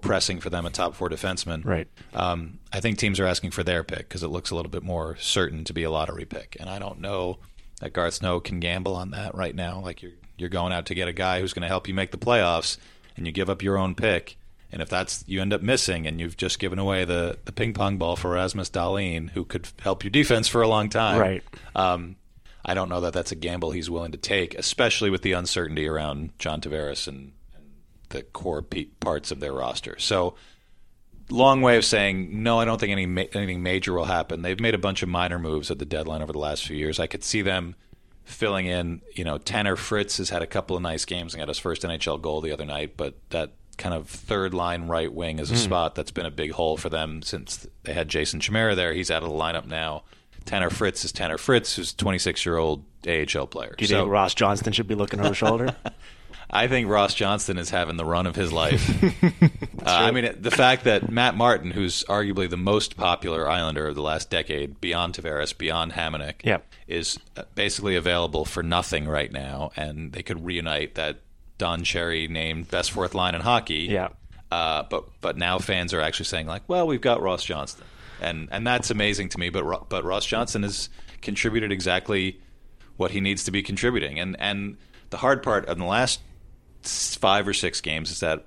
pressing 0.00 0.38
for 0.38 0.50
them 0.50 0.64
a 0.64 0.70
top 0.70 0.94
four 0.94 1.10
defenseman, 1.10 1.64
Right. 1.64 1.88
Um, 2.14 2.60
I 2.72 2.78
think 2.78 2.98
teams 2.98 3.18
are 3.18 3.26
asking 3.26 3.50
for 3.50 3.64
their 3.64 3.82
pick 3.82 4.08
because 4.08 4.22
it 4.22 4.28
looks 4.28 4.52
a 4.52 4.54
little 4.54 4.70
bit 4.70 4.84
more 4.84 5.16
certain 5.16 5.64
to 5.64 5.72
be 5.72 5.82
a 5.82 5.90
lottery 5.90 6.24
pick, 6.26 6.56
and 6.60 6.70
I 6.70 6.78
don't 6.78 7.00
know 7.00 7.40
that 7.80 7.92
Garth 7.92 8.14
Snow 8.14 8.38
can 8.38 8.60
gamble 8.60 8.94
on 8.94 9.10
that 9.10 9.34
right 9.34 9.54
now. 9.54 9.80
Like 9.80 10.00
you're 10.00 10.12
you're 10.38 10.48
going 10.48 10.72
out 10.72 10.86
to 10.86 10.94
get 10.94 11.08
a 11.08 11.12
guy 11.12 11.40
who's 11.40 11.52
going 11.52 11.62
to 11.62 11.68
help 11.68 11.88
you 11.88 11.94
make 11.94 12.12
the 12.12 12.18
playoffs, 12.18 12.78
and 13.16 13.26
you 13.26 13.32
give 13.32 13.50
up 13.50 13.62
your 13.62 13.78
own 13.78 13.96
pick. 13.96 14.36
And 14.70 14.80
if 14.80 14.88
that's 14.88 15.24
you 15.26 15.42
end 15.42 15.52
up 15.52 15.60
missing, 15.60 16.06
and 16.06 16.20
you've 16.20 16.36
just 16.36 16.60
given 16.60 16.78
away 16.78 17.04
the, 17.04 17.36
the 17.46 17.52
ping 17.52 17.72
pong 17.72 17.98
ball 17.98 18.14
for 18.14 18.36
Erasmus 18.36 18.70
Dahlin, 18.70 19.30
who 19.30 19.44
could 19.44 19.66
help 19.80 20.04
your 20.04 20.12
defense 20.12 20.46
for 20.46 20.62
a 20.62 20.68
long 20.68 20.88
time, 20.88 21.18
Right. 21.18 21.42
Um, 21.74 22.14
I 22.68 22.74
don't 22.74 22.88
know 22.88 23.00
that 23.00 23.12
that's 23.12 23.30
a 23.30 23.36
gamble 23.36 23.70
he's 23.70 23.88
willing 23.88 24.10
to 24.10 24.18
take, 24.18 24.56
especially 24.56 25.08
with 25.08 25.22
the 25.22 25.32
uncertainty 25.32 25.86
around 25.86 26.36
John 26.40 26.60
Tavares 26.60 27.06
and, 27.06 27.32
and 27.54 27.64
the 28.08 28.24
core 28.24 28.60
pe- 28.60 28.86
parts 28.98 29.30
of 29.30 29.38
their 29.38 29.52
roster. 29.52 29.96
So, 30.00 30.34
long 31.30 31.62
way 31.62 31.76
of 31.76 31.84
saying 31.84 32.42
no. 32.42 32.58
I 32.58 32.64
don't 32.64 32.80
think 32.80 32.90
any 32.90 33.06
ma- 33.06 33.22
anything 33.32 33.62
major 33.62 33.92
will 33.92 34.04
happen. 34.04 34.42
They've 34.42 34.58
made 34.58 34.74
a 34.74 34.78
bunch 34.78 35.04
of 35.04 35.08
minor 35.08 35.38
moves 35.38 35.70
at 35.70 35.78
the 35.78 35.84
deadline 35.84 36.22
over 36.22 36.32
the 36.32 36.40
last 36.40 36.66
few 36.66 36.76
years. 36.76 36.98
I 36.98 37.06
could 37.06 37.22
see 37.22 37.40
them 37.40 37.76
filling 38.24 38.66
in. 38.66 39.00
You 39.14 39.22
know, 39.22 39.38
Tanner 39.38 39.76
Fritz 39.76 40.16
has 40.16 40.30
had 40.30 40.42
a 40.42 40.46
couple 40.46 40.74
of 40.74 40.82
nice 40.82 41.04
games 41.04 41.34
and 41.34 41.40
got 41.40 41.48
his 41.48 41.60
first 41.60 41.82
NHL 41.82 42.20
goal 42.20 42.40
the 42.40 42.50
other 42.50 42.64
night, 42.64 42.96
but 42.96 43.14
that 43.30 43.52
kind 43.78 43.94
of 43.94 44.08
third 44.08 44.54
line 44.54 44.88
right 44.88 45.12
wing 45.12 45.38
is 45.38 45.52
a 45.52 45.54
mm. 45.54 45.58
spot 45.58 45.94
that's 45.94 46.10
been 46.10 46.26
a 46.26 46.30
big 46.32 46.50
hole 46.50 46.76
for 46.76 46.88
them 46.88 47.22
since 47.22 47.64
they 47.84 47.92
had 47.92 48.08
Jason 48.08 48.40
Chimera 48.40 48.74
there. 48.74 48.92
He's 48.92 49.10
out 49.10 49.22
of 49.22 49.30
the 49.30 49.36
lineup 49.36 49.66
now. 49.66 50.02
Tanner 50.46 50.70
Fritz 50.70 51.04
is 51.04 51.12
Tanner 51.12 51.38
Fritz, 51.38 51.76
who's 51.76 51.92
a 51.92 51.96
26 51.96 52.46
year 52.46 52.56
old 52.56 52.84
AHL 53.06 53.46
player. 53.46 53.74
Do 53.76 53.84
you 53.84 53.88
so, 53.88 54.00
think 54.00 54.10
Ross 54.10 54.34
Johnston 54.34 54.72
should 54.72 54.88
be 54.88 54.94
looking 54.94 55.20
over 55.20 55.30
the 55.30 55.34
shoulder? 55.34 55.76
I 56.50 56.68
think 56.68 56.88
Ross 56.88 57.14
Johnston 57.14 57.58
is 57.58 57.70
having 57.70 57.96
the 57.96 58.04
run 58.04 58.26
of 58.26 58.36
his 58.36 58.52
life. 58.52 59.02
uh, 59.32 59.48
I 59.84 60.12
mean, 60.12 60.32
the 60.38 60.50
fact 60.50 60.84
that 60.84 61.10
Matt 61.10 61.36
Martin, 61.36 61.72
who's 61.72 62.04
arguably 62.04 62.48
the 62.48 62.56
most 62.56 62.96
popular 62.96 63.48
Islander 63.48 63.88
of 63.88 63.96
the 63.96 64.02
last 64.02 64.30
decade, 64.30 64.80
beyond 64.80 65.14
Tavares, 65.14 65.56
beyond 65.56 65.92
Hamonic, 65.92 66.44
yep. 66.44 66.64
is 66.86 67.18
uh, 67.36 67.42
basically 67.56 67.96
available 67.96 68.44
for 68.44 68.62
nothing 68.62 69.08
right 69.08 69.32
now, 69.32 69.72
and 69.76 70.12
they 70.12 70.22
could 70.22 70.44
reunite 70.44 70.94
that 70.94 71.18
Don 71.58 71.82
Cherry 71.82 72.28
named 72.28 72.70
best 72.70 72.92
fourth 72.92 73.14
line 73.14 73.34
in 73.34 73.40
hockey. 73.40 73.88
Yeah. 73.90 74.08
Uh, 74.50 74.84
but 74.88 75.04
but 75.20 75.36
now 75.36 75.58
fans 75.58 75.92
are 75.92 76.00
actually 76.00 76.26
saying 76.26 76.46
like, 76.46 76.62
well, 76.68 76.86
we've 76.86 77.00
got 77.00 77.20
Ross 77.20 77.42
Johnston, 77.42 77.84
and 78.20 78.48
and 78.50 78.66
that's 78.66 78.90
amazing 78.90 79.28
to 79.30 79.38
me. 79.38 79.50
But 79.50 79.88
but 79.88 80.04
Ross 80.04 80.26
Johnston 80.26 80.62
has 80.62 80.88
contributed 81.22 81.72
exactly 81.72 82.40
what 82.96 83.10
he 83.10 83.20
needs 83.20 83.44
to 83.44 83.50
be 83.50 83.62
contributing, 83.62 84.18
and 84.18 84.36
and 84.38 84.76
the 85.10 85.18
hard 85.18 85.42
part 85.42 85.68
in 85.68 85.78
the 85.78 85.84
last 85.84 86.20
five 86.82 87.48
or 87.48 87.52
six 87.52 87.80
games 87.80 88.10
is 88.10 88.20
that 88.20 88.44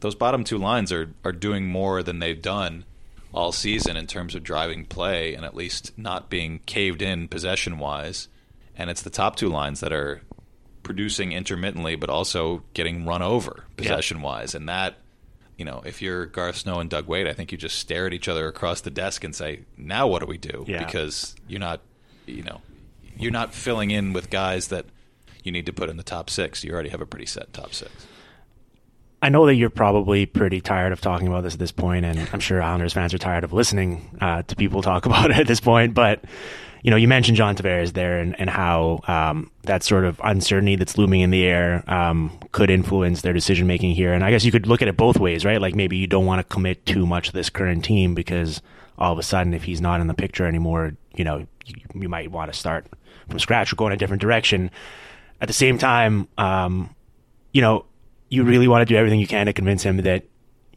those 0.00 0.14
bottom 0.14 0.44
two 0.44 0.58
lines 0.58 0.92
are 0.92 1.14
are 1.24 1.32
doing 1.32 1.66
more 1.66 2.02
than 2.02 2.18
they've 2.18 2.42
done 2.42 2.84
all 3.32 3.52
season 3.52 3.96
in 3.96 4.06
terms 4.06 4.34
of 4.34 4.42
driving 4.42 4.84
play 4.84 5.34
and 5.34 5.44
at 5.44 5.54
least 5.54 5.92
not 5.98 6.30
being 6.30 6.60
caved 6.66 7.02
in 7.02 7.28
possession 7.28 7.78
wise. 7.78 8.28
And 8.76 8.90
it's 8.90 9.02
the 9.02 9.10
top 9.10 9.36
two 9.36 9.48
lines 9.48 9.80
that 9.80 9.92
are 9.92 10.22
producing 10.82 11.32
intermittently, 11.32 11.96
but 11.96 12.08
also 12.08 12.62
getting 12.74 13.04
run 13.04 13.22
over 13.22 13.64
possession 13.76 14.22
wise. 14.22 14.54
And 14.54 14.68
that, 14.68 14.96
you 15.58 15.64
know, 15.64 15.82
if 15.84 16.00
you're 16.00 16.24
Garth 16.24 16.56
Snow 16.56 16.78
and 16.78 16.88
Doug 16.88 17.08
Weight, 17.08 17.26
I 17.26 17.32
think 17.32 17.50
you 17.50 17.58
just 17.58 17.78
stare 17.78 18.06
at 18.06 18.14
each 18.14 18.28
other 18.28 18.46
across 18.46 18.80
the 18.80 18.90
desk 18.90 19.24
and 19.24 19.34
say, 19.34 19.64
"Now 19.76 20.06
what 20.06 20.20
do 20.20 20.26
we 20.26 20.38
do?" 20.38 20.64
Yeah. 20.68 20.84
Because 20.84 21.34
you're 21.48 21.60
not, 21.60 21.80
you 22.26 22.44
know, 22.44 22.62
you're 23.18 23.32
not 23.32 23.52
filling 23.52 23.90
in 23.90 24.12
with 24.12 24.30
guys 24.30 24.68
that 24.68 24.86
you 25.42 25.50
need 25.50 25.66
to 25.66 25.72
put 25.72 25.90
in 25.90 25.96
the 25.96 26.04
top 26.04 26.30
six. 26.30 26.62
You 26.62 26.72
already 26.72 26.90
have 26.90 27.00
a 27.00 27.06
pretty 27.06 27.26
set 27.26 27.52
top 27.52 27.74
six. 27.74 28.06
I 29.20 29.30
know 29.30 29.46
that 29.46 29.56
you're 29.56 29.68
probably 29.68 30.26
pretty 30.26 30.60
tired 30.60 30.92
of 30.92 31.00
talking 31.00 31.26
about 31.26 31.42
this 31.42 31.54
at 31.54 31.58
this 31.58 31.72
point, 31.72 32.04
and 32.04 32.28
I'm 32.32 32.38
sure 32.38 32.62
Islanders 32.62 32.92
fans 32.92 33.12
are 33.12 33.18
tired 33.18 33.42
of 33.42 33.52
listening 33.52 34.16
uh, 34.20 34.42
to 34.44 34.54
people 34.54 34.80
talk 34.80 35.06
about 35.06 35.32
it 35.32 35.38
at 35.38 35.46
this 35.48 35.60
point. 35.60 35.92
But 35.92 36.24
you 36.82 36.90
know, 36.90 36.96
you 36.96 37.08
mentioned 37.08 37.36
John 37.36 37.56
Tavares 37.56 37.92
there 37.92 38.18
and, 38.18 38.38
and 38.40 38.48
how 38.48 39.00
um, 39.08 39.50
that 39.62 39.82
sort 39.82 40.04
of 40.04 40.20
uncertainty 40.22 40.76
that's 40.76 40.96
looming 40.96 41.20
in 41.20 41.30
the 41.30 41.44
air 41.44 41.82
um, 41.88 42.38
could 42.52 42.70
influence 42.70 43.22
their 43.22 43.32
decision 43.32 43.66
making 43.66 43.94
here. 43.94 44.12
And 44.12 44.24
I 44.24 44.30
guess 44.30 44.44
you 44.44 44.52
could 44.52 44.66
look 44.66 44.82
at 44.82 44.88
it 44.88 44.96
both 44.96 45.18
ways, 45.18 45.44
right? 45.44 45.60
Like 45.60 45.74
maybe 45.74 45.96
you 45.96 46.06
don't 46.06 46.26
want 46.26 46.40
to 46.40 46.54
commit 46.54 46.86
too 46.86 47.06
much 47.06 47.28
to 47.28 47.32
this 47.32 47.50
current 47.50 47.84
team 47.84 48.14
because 48.14 48.62
all 48.96 49.12
of 49.12 49.18
a 49.18 49.22
sudden, 49.22 49.54
if 49.54 49.64
he's 49.64 49.80
not 49.80 50.00
in 50.00 50.06
the 50.06 50.14
picture 50.14 50.46
anymore, 50.46 50.92
you 51.14 51.24
know, 51.24 51.46
you, 51.66 51.74
you 51.94 52.08
might 52.08 52.30
want 52.30 52.52
to 52.52 52.58
start 52.58 52.86
from 53.28 53.38
scratch 53.38 53.72
or 53.72 53.76
go 53.76 53.86
in 53.86 53.92
a 53.92 53.96
different 53.96 54.20
direction. 54.20 54.70
At 55.40 55.48
the 55.48 55.54
same 55.54 55.78
time, 55.78 56.28
um, 56.38 56.94
you 57.52 57.60
know, 57.60 57.84
you 58.28 58.44
really 58.44 58.68
want 58.68 58.86
to 58.86 58.92
do 58.92 58.96
everything 58.96 59.20
you 59.20 59.26
can 59.26 59.46
to 59.46 59.52
convince 59.52 59.82
him 59.82 59.98
that 59.98 60.24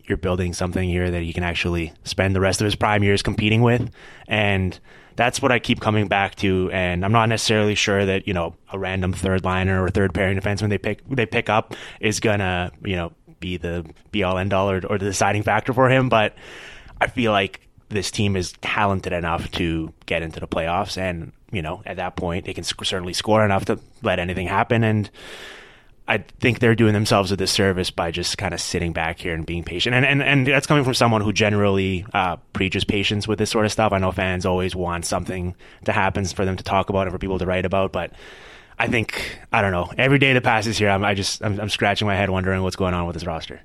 you're 0.06 0.18
building 0.18 0.54
something 0.54 0.88
here 0.88 1.12
that 1.12 1.22
he 1.22 1.34
can 1.34 1.44
actually 1.44 1.94
spend 2.04 2.36
the 2.36 2.40
rest 2.40 2.62
of 2.62 2.66
his 2.66 2.76
prime 2.76 3.04
years 3.04 3.22
competing 3.22 3.62
with. 3.62 3.90
And 4.28 4.80
that's 5.22 5.40
what 5.40 5.52
I 5.52 5.60
keep 5.60 5.80
coming 5.80 6.08
back 6.08 6.34
to. 6.38 6.72
And 6.74 7.06
I'm 7.06 7.12
not 7.12 7.30
necessarily 7.30 7.76
sure 7.76 8.04
that 8.08 8.28
you 8.28 8.34
know 8.34 8.56
a 8.74 8.80
random 8.80 9.14
third 9.14 9.44
liner 9.44 9.84
or 9.84 9.90
third 9.90 10.16
pairing 10.16 10.40
defenseman 10.40 10.70
they 10.70 10.80
pick 10.80 11.08
they 11.08 11.28
pick 11.28 11.48
up 11.48 11.76
is 12.00 12.20
gonna 12.20 12.72
you 12.84 12.96
know 12.96 13.12
be 13.40 13.58
the 13.58 13.86
be 14.12 14.24
all 14.24 14.40
end 14.40 14.52
all 14.52 14.72
or, 14.72 14.82
or 14.90 14.98
the 14.98 15.06
deciding 15.06 15.44
factor 15.44 15.74
for 15.74 15.90
him. 15.90 16.10
But 16.10 16.34
I 17.00 17.06
feel 17.06 17.32
like 17.32 17.62
this 17.90 18.10
team 18.10 18.36
is 18.36 18.54
talented 18.62 19.14
enough 19.14 19.52
to 19.52 19.94
get 20.08 20.24
into 20.24 20.40
the 20.40 20.48
playoffs, 20.48 20.98
and 20.98 21.34
you 21.52 21.62
know 21.62 21.84
at 21.86 21.98
that 21.98 22.16
point 22.16 22.46
they 22.46 22.54
can 22.56 22.64
certainly 22.64 23.14
score 23.14 23.46
enough 23.46 23.66
to 23.66 23.80
let 24.02 24.18
anything 24.18 24.48
happen. 24.48 24.84
And 24.84 25.08
I 26.12 26.18
think 26.42 26.60
they're 26.60 26.76
doing 26.76 26.92
themselves 26.92 27.32
a 27.32 27.38
disservice 27.38 27.90
by 27.90 28.12
just 28.12 28.38
kind 28.38 28.54
of 28.54 28.60
sitting 28.60 28.92
back 28.92 29.18
here 29.20 29.34
and 29.34 29.46
being 29.46 29.64
patient. 29.64 29.96
And 29.96 30.06
and, 30.06 30.22
and 30.22 30.46
that's 30.46 30.68
coming 30.68 30.84
from 30.84 30.94
someone 30.94 31.22
who 31.22 31.32
generally 31.32 32.06
uh, 32.14 32.36
preaches 32.52 32.84
patience 32.84 33.30
with 33.30 33.40
this 33.40 33.50
sort 33.50 33.66
of 33.66 33.72
stuff. 33.72 33.94
I 33.94 33.98
know 33.98 34.12
fans 34.12 34.46
always 34.46 34.76
want 34.76 35.06
something 35.06 35.56
to 35.86 35.94
happen 35.94 36.26
for 36.26 36.44
them 36.44 36.58
to 36.58 36.66
talk 36.66 36.90
about 36.90 37.04
and 37.04 37.14
for 37.14 37.18
people 37.18 37.40
to 37.40 37.46
write 37.46 37.66
about, 37.66 37.94
but 37.94 38.12
I 38.78 38.90
think 38.90 39.40
I 39.54 39.62
don't 39.62 39.72
know. 39.72 39.90
Every 39.98 40.20
day 40.20 40.34
that 40.34 40.44
passes 40.44 40.78
here, 40.78 40.90
I'm, 40.90 41.02
I 41.06 41.14
just 41.14 41.42
I'm, 41.46 41.58
I'm 41.62 41.70
scratching 41.70 42.08
my 42.08 42.16
head 42.18 42.30
wondering 42.30 42.62
what's 42.62 42.76
going 42.76 42.94
on 42.94 43.08
with 43.08 43.14
this 43.14 43.26
roster. 43.26 43.62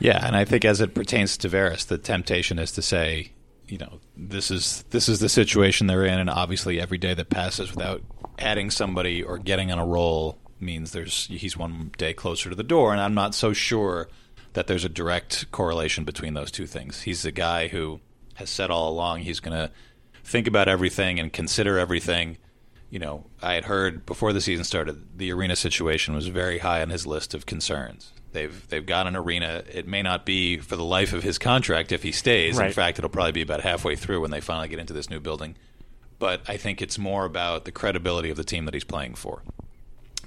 Yeah, 0.00 0.22
and 0.22 0.36
I 0.36 0.44
think 0.44 0.66
as 0.66 0.82
it 0.82 0.94
pertains 0.94 1.38
to 1.38 1.48
Tavares, 1.48 1.86
the 1.86 1.96
temptation 1.96 2.58
is 2.58 2.72
to 2.72 2.82
say, 2.82 3.32
you 3.68 3.78
know, 3.78 4.00
this 4.18 4.50
is 4.50 4.84
this 4.90 5.08
is 5.08 5.20
the 5.20 5.30
situation 5.30 5.86
they're 5.86 6.04
in, 6.04 6.18
and 6.18 6.28
obviously 6.28 6.78
every 6.78 6.98
day 6.98 7.14
that 7.14 7.30
passes 7.30 7.74
without 7.74 8.02
adding 8.38 8.70
somebody 8.70 9.22
or 9.22 9.38
getting 9.38 9.72
on 9.72 9.78
a 9.78 9.86
roll 9.86 10.36
means 10.60 10.92
there's 10.92 11.26
he's 11.26 11.56
one 11.56 11.92
day 11.96 12.12
closer 12.12 12.50
to 12.50 12.56
the 12.56 12.62
door, 12.62 12.92
and 12.92 13.00
I'm 13.00 13.14
not 13.14 13.34
so 13.34 13.52
sure 13.52 14.08
that 14.52 14.66
there's 14.66 14.84
a 14.84 14.88
direct 14.88 15.50
correlation 15.50 16.04
between 16.04 16.34
those 16.34 16.50
two 16.50 16.66
things. 16.66 17.02
He's 17.02 17.24
a 17.24 17.32
guy 17.32 17.68
who 17.68 18.00
has 18.34 18.50
said 18.50 18.70
all 18.70 18.88
along 18.88 19.20
he's 19.20 19.40
going 19.40 19.56
to 19.56 19.70
think 20.24 20.46
about 20.46 20.68
everything 20.68 21.20
and 21.20 21.32
consider 21.32 21.78
everything. 21.78 22.38
You 22.88 22.98
know, 22.98 23.26
I 23.40 23.54
had 23.54 23.66
heard 23.66 24.04
before 24.04 24.32
the 24.32 24.40
season 24.40 24.64
started 24.64 25.18
the 25.18 25.32
arena 25.32 25.54
situation 25.54 26.14
was 26.14 26.26
very 26.28 26.58
high 26.58 26.82
on 26.82 26.90
his 26.90 27.06
list 27.06 27.34
of 27.34 27.46
concerns. 27.46 28.12
They've 28.32 28.68
they've 28.68 28.84
got 28.84 29.06
an 29.06 29.16
arena. 29.16 29.62
It 29.72 29.86
may 29.86 30.02
not 30.02 30.24
be 30.24 30.58
for 30.58 30.76
the 30.76 30.84
life 30.84 31.12
of 31.12 31.22
his 31.22 31.38
contract 31.38 31.92
if 31.92 32.02
he 32.02 32.12
stays. 32.12 32.56
Right. 32.56 32.68
In 32.68 32.72
fact, 32.72 32.98
it'll 32.98 33.10
probably 33.10 33.32
be 33.32 33.42
about 33.42 33.60
halfway 33.60 33.96
through 33.96 34.20
when 34.20 34.30
they 34.30 34.40
finally 34.40 34.68
get 34.68 34.78
into 34.78 34.92
this 34.92 35.10
new 35.10 35.20
building. 35.20 35.56
But 36.18 36.42
I 36.48 36.56
think 36.56 36.82
it's 36.82 36.98
more 36.98 37.24
about 37.24 37.64
the 37.64 37.72
credibility 37.72 38.30
of 38.30 38.36
the 38.36 38.44
team 38.44 38.66
that 38.66 38.74
he's 38.74 38.84
playing 38.84 39.14
for. 39.14 39.42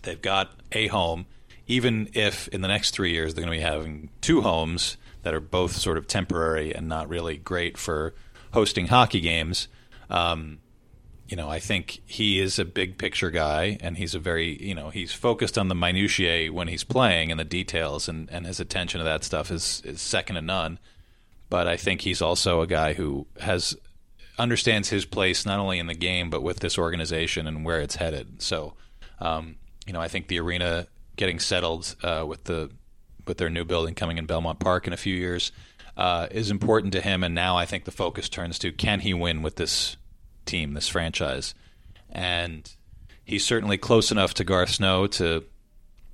They've 0.04 0.22
got 0.22 0.52
a 0.72 0.88
home, 0.88 1.26
even 1.68 2.10
if 2.14 2.48
in 2.50 2.62
the 2.62 2.68
next 2.68 2.92
three 2.92 3.12
years 3.12 3.34
they're 3.34 3.44
going 3.44 3.58
to 3.58 3.66
be 3.66 3.70
having 3.70 4.10
two 4.22 4.42
homes 4.42 4.98
that 5.24 5.34
are 5.34 5.40
both 5.40 5.76
sort 5.76 5.98
of 5.98 6.08
temporary 6.08 6.74
and 6.74 6.88
not 6.88 7.10
really 7.10 7.38
great 7.38 7.78
for 7.78 8.14
hosting 8.52 8.88
hockey 8.88 9.22
games. 9.22 9.68
Um, 10.10 10.60
you 11.28 11.38
know, 11.38 11.50
I 11.50 11.60
think 11.60 12.02
he 12.06 12.40
is 12.40 12.60
a 12.60 12.66
big 12.66 12.98
picture 12.98 13.32
guy, 13.32 13.78
and 13.82 13.98
he's 13.98 14.14
a 14.14 14.20
very, 14.20 14.62
you 14.62 14.76
know, 14.76 14.90
he's 14.90 15.14
focused 15.14 15.58
on 15.58 15.70
the 15.70 15.76
minutiae 15.76 16.52
when 16.52 16.68
he's 16.68 16.84
playing 16.84 17.32
and 17.32 17.40
the 17.40 17.46
details, 17.46 18.08
and, 18.08 18.30
and 18.30 18.46
his 18.46 18.60
attention 18.60 19.00
to 19.00 19.06
that 19.06 19.24
stuff 19.24 19.50
is, 19.50 19.82
is 19.86 20.02
second 20.02 20.36
to 20.36 20.42
none. 20.42 20.80
But 21.50 21.68
I 21.68 21.78
think 21.78 22.02
he's 22.02 22.22
also 22.22 22.62
a 22.62 22.68
guy 22.68 22.94
who 22.94 23.26
has 23.40 23.76
understands 24.38 24.90
his 24.90 25.06
place 25.06 25.46
not 25.46 25.60
only 25.60 25.78
in 25.78 25.86
the 25.86 25.94
game 25.94 26.32
but 26.32 26.42
with 26.42 26.60
this 26.60 26.78
organization 26.78 27.48
and 27.48 27.64
where 27.64 27.80
it's 27.80 27.96
headed. 27.96 28.42
So, 28.42 28.74
um, 29.20 29.56
you 29.86 29.94
know, 29.94 30.02
I 30.02 30.08
think 30.08 30.28
the 30.28 30.40
arena 30.40 30.88
getting 31.16 31.40
settled 31.40 31.96
uh, 32.04 32.26
with 32.28 32.46
the 32.46 32.72
with 33.26 33.38
their 33.38 33.50
new 33.50 33.64
building 33.64 33.96
coming 33.96 34.18
in 34.18 34.26
Belmont 34.26 34.60
Park 34.60 34.86
in 34.86 34.94
a 34.94 34.98
few 34.98 35.16
years 35.16 35.52
uh, 35.96 36.28
is 36.32 36.52
important 36.52 36.92
to 36.94 37.02
him. 37.02 37.24
And 37.24 37.34
now 37.34 37.56
I 37.56 37.66
think 37.66 37.86
the 37.86 37.92
focus 37.92 38.28
turns 38.28 38.60
to 38.60 38.72
can 38.72 39.00
he 39.00 39.14
win 39.14 39.42
with 39.42 39.56
this 39.56 39.96
team, 40.46 40.74
this 40.74 40.90
franchise, 40.90 41.56
and 42.10 42.70
he's 43.24 43.46
certainly 43.46 43.78
close 43.78 44.12
enough 44.12 44.34
to 44.36 44.44
Garth 44.44 44.72
Snow 44.72 45.08
to 45.08 45.46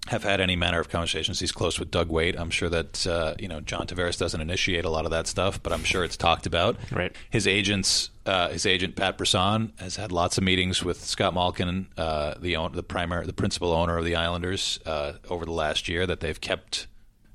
have 0.10 0.24
had 0.24 0.42
any 0.42 0.56
manner 0.56 0.80
of 0.80 0.90
conversations. 0.90 1.40
He's 1.40 1.52
close 1.52 1.80
with 1.80 1.92
Doug 1.92 2.10
Weight. 2.10 2.36
I'm 2.38 2.50
sure 2.50 2.68
that 2.70 3.06
uh, 3.06 3.36
you 3.38 3.48
know 3.48 3.62
John 3.62 3.86
Tavares 3.86 4.18
doesn't 4.18 4.42
initiate 4.42 4.84
a 4.84 4.90
lot 4.90 5.06
of 5.06 5.12
that 5.12 5.28
stuff, 5.28 5.62
but 5.62 5.72
I'm 5.72 5.84
sure 5.84 6.04
it's 6.04 6.18
talked 6.18 6.48
about. 6.48 6.78
Right. 6.92 7.16
His 7.30 7.46
agents, 7.46 8.10
uh, 8.26 8.50
his 8.50 8.66
agent 8.66 8.96
Pat 8.96 9.18
Brisson, 9.20 9.72
has 9.78 9.98
had 9.98 10.12
lots 10.12 10.40
of 10.40 10.44
meetings 10.44 10.84
with 10.84 11.06
Scott 11.06 11.36
Malkin, 11.36 11.88
uh, 11.96 12.34
the 12.40 12.56
own, 12.56 12.72
the 12.74 12.82
primary, 12.82 13.28
the 13.28 13.34
principal 13.34 13.72
owner 13.72 13.98
of 13.98 14.06
the 14.06 14.16
Islanders, 14.16 14.80
uh, 14.86 15.14
over 15.30 15.46
the 15.46 15.54
last 15.54 15.88
year. 15.88 16.08
That 16.08 16.22
they've 16.22 16.42
kept 16.42 16.88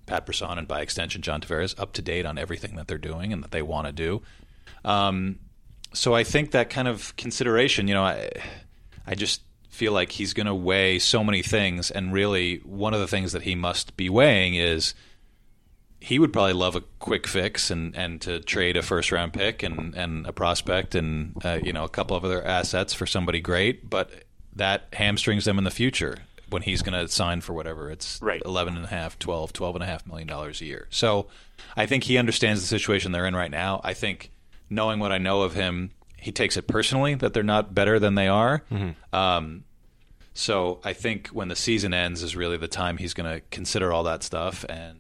Pat 0.07 0.27
Brisson 0.27 0.59
and 0.59 0.67
by 0.67 0.81
extension 0.81 1.23
John 1.23 1.41
Tavares 1.41 1.79
up 1.79 1.93
to 1.93 2.03
date 2.03 2.27
on 2.27 2.39
everything 2.39 2.75
that 2.75 2.89
they're 2.89 2.99
doing 2.99 3.33
and 3.33 3.43
that 3.45 3.53
they 3.53 3.63
want 3.63 3.87
to 3.87 3.93
do. 3.93 4.21
Um, 4.85 5.39
so 5.93 6.13
I 6.13 6.25
think 6.25 6.51
that 6.51 6.71
kind 6.71 6.89
of 6.89 7.15
consideration, 7.17 7.87
you 7.87 7.95
know, 7.95 8.03
I, 8.03 8.31
I 9.07 9.15
just 9.15 9.43
feel 9.75 9.93
like 9.93 10.13
he's 10.13 10.33
going 10.33 10.47
to 10.47 10.55
weigh 10.55 10.99
so 10.99 11.25
many 11.25 11.43
things. 11.43 11.91
And 11.91 12.13
really, 12.13 12.59
one 12.59 12.95
of 12.95 13.01
the 13.01 13.09
things 13.09 13.33
that 13.33 13.43
he 13.43 13.55
must 13.55 13.97
be 13.97 14.09
weighing 14.09 14.55
is 14.55 14.95
he 16.01 16.19
would 16.19 16.33
probably 16.33 16.53
love 16.53 16.77
a 16.77 16.83
quick 16.99 17.27
fix 17.27 17.71
and, 17.71 17.97
and 17.97 18.21
to 18.21 18.39
trade 18.41 18.77
a 18.77 18.83
first 18.83 19.11
round 19.11 19.33
pick 19.33 19.63
and, 19.63 19.95
and 19.95 20.27
a 20.27 20.33
prospect 20.33 20.95
and 20.95 21.35
uh, 21.45 21.59
you 21.63 21.73
know 21.73 21.85
a 21.85 21.89
couple 21.89 22.17
of 22.17 22.25
other 22.25 22.45
assets 22.45 22.95
for 22.95 23.07
somebody 23.07 23.41
great. 23.41 23.91
But 23.91 24.11
that 24.55 24.87
hamstrings 24.93 25.45
them 25.45 25.59
in 25.59 25.65
the 25.65 25.71
future 25.71 26.19
when 26.51 26.63
he's 26.63 26.83
going 26.83 26.99
to 26.99 27.09
sign 27.13 27.41
for 27.41 27.53
whatever 27.53 27.91
it's 27.91 28.21
Right. 28.23 28.41
11 28.45 28.77
and 28.77 28.85
a 28.85 28.89
half 28.89 29.19
12 29.19 29.53
12 29.53 29.77
and 29.77 29.83
a 29.83 29.87
half 29.87 30.07
million 30.07 30.29
dollars 30.29 30.61
a 30.61 30.67
year 30.67 30.87
so 30.91 31.27
i 31.77 31.87
think 31.87 32.05
he 32.05 32.17
understands 32.19 32.61
the 32.61 32.67
situation 32.69 33.11
they're 33.11 33.27
in 33.27 33.35
right 33.35 33.51
now 33.51 33.81
i 33.83 33.93
think 33.95 34.31
knowing 34.71 35.01
what 35.01 35.11
i 35.11 35.19
know 35.19 35.43
of 35.43 35.55
him 35.55 35.91
he 36.25 36.33
takes 36.33 36.57
it 36.57 36.67
personally 36.67 37.15
that 37.15 37.33
they're 37.35 37.43
not 37.43 37.75
better 37.75 37.99
than 37.99 38.15
they 38.15 38.29
are. 38.29 38.63
Um, 39.13 39.65
so 40.37 40.81
i 40.83 40.93
think 40.93 41.29
when 41.29 41.47
the 41.47 41.55
season 41.55 41.95
ends 41.95 42.23
is 42.25 42.35
really 42.35 42.57
the 42.57 42.67
time 42.67 42.97
he's 42.97 43.15
going 43.15 43.31
to 43.33 43.41
consider 43.51 43.93
all 43.93 44.03
that 44.05 44.23
stuff. 44.25 44.65
And 44.69 44.99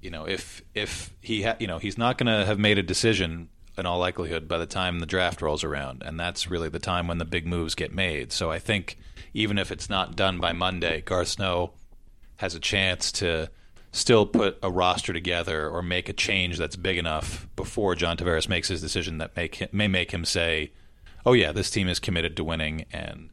you 0.00 0.10
know 0.10 0.24
if 0.26 0.62
if 0.74 1.12
he 1.20 1.42
ha- 1.42 1.56
you 1.60 1.68
know 1.68 1.78
he's 1.78 1.96
not 1.98 2.18
going 2.18 2.26
to 2.26 2.44
have 2.44 2.58
made 2.58 2.78
a 2.78 2.82
decision 2.82 3.48
in 3.78 3.86
all 3.86 3.98
likelihood 4.00 4.48
by 4.48 4.58
the 4.58 4.66
time 4.66 4.98
the 4.98 5.06
draft 5.06 5.40
rolls 5.40 5.62
around. 5.64 6.02
And 6.04 6.18
that's 6.18 6.50
really 6.50 6.68
the 6.68 6.78
time 6.80 7.06
when 7.06 7.18
the 7.18 7.24
big 7.24 7.46
moves 7.46 7.74
get 7.74 7.92
made. 7.94 8.32
So 8.32 8.50
i 8.50 8.58
think 8.58 8.98
even 9.34 9.56
if 9.58 9.70
it's 9.70 9.88
not 9.88 10.16
done 10.16 10.40
by 10.40 10.52
monday 10.52 11.00
garth 11.00 11.28
snow 11.28 11.72
has 12.36 12.54
a 12.54 12.60
chance 12.60 13.12
to 13.12 13.48
still 13.92 14.24
put 14.26 14.58
a 14.62 14.70
roster 14.70 15.12
together 15.12 15.68
or 15.68 15.82
make 15.82 16.08
a 16.08 16.12
change 16.14 16.56
that's 16.58 16.76
big 16.76 16.96
enough 16.98 17.46
before 17.56 17.94
John 17.94 18.16
Tavares 18.16 18.48
makes 18.48 18.68
his 18.68 18.80
decision 18.80 19.18
that 19.18 19.36
make 19.36 19.56
him, 19.56 19.68
may 19.72 19.86
make 19.88 20.10
him 20.12 20.24
say, 20.24 20.72
"Oh 21.26 21.34
yeah, 21.34 21.52
this 21.52 21.70
team 21.70 21.88
is 21.88 21.98
committed 22.00 22.36
to 22.36 22.44
winning," 22.44 22.86
and 22.92 23.28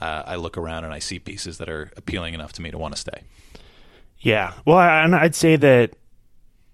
uh, 0.00 0.24
I 0.26 0.36
look 0.36 0.58
around 0.58 0.84
and 0.84 0.92
I 0.92 0.98
see 0.98 1.18
pieces 1.18 1.58
that 1.58 1.68
are 1.68 1.90
appealing 1.96 2.34
enough 2.34 2.52
to 2.54 2.62
me 2.62 2.70
to 2.70 2.78
want 2.78 2.94
to 2.94 3.00
stay. 3.00 3.22
Yeah. 4.18 4.52
Well, 4.66 4.78
I- 4.78 5.04
I'd 5.22 5.34
say 5.34 5.56
that 5.56 5.94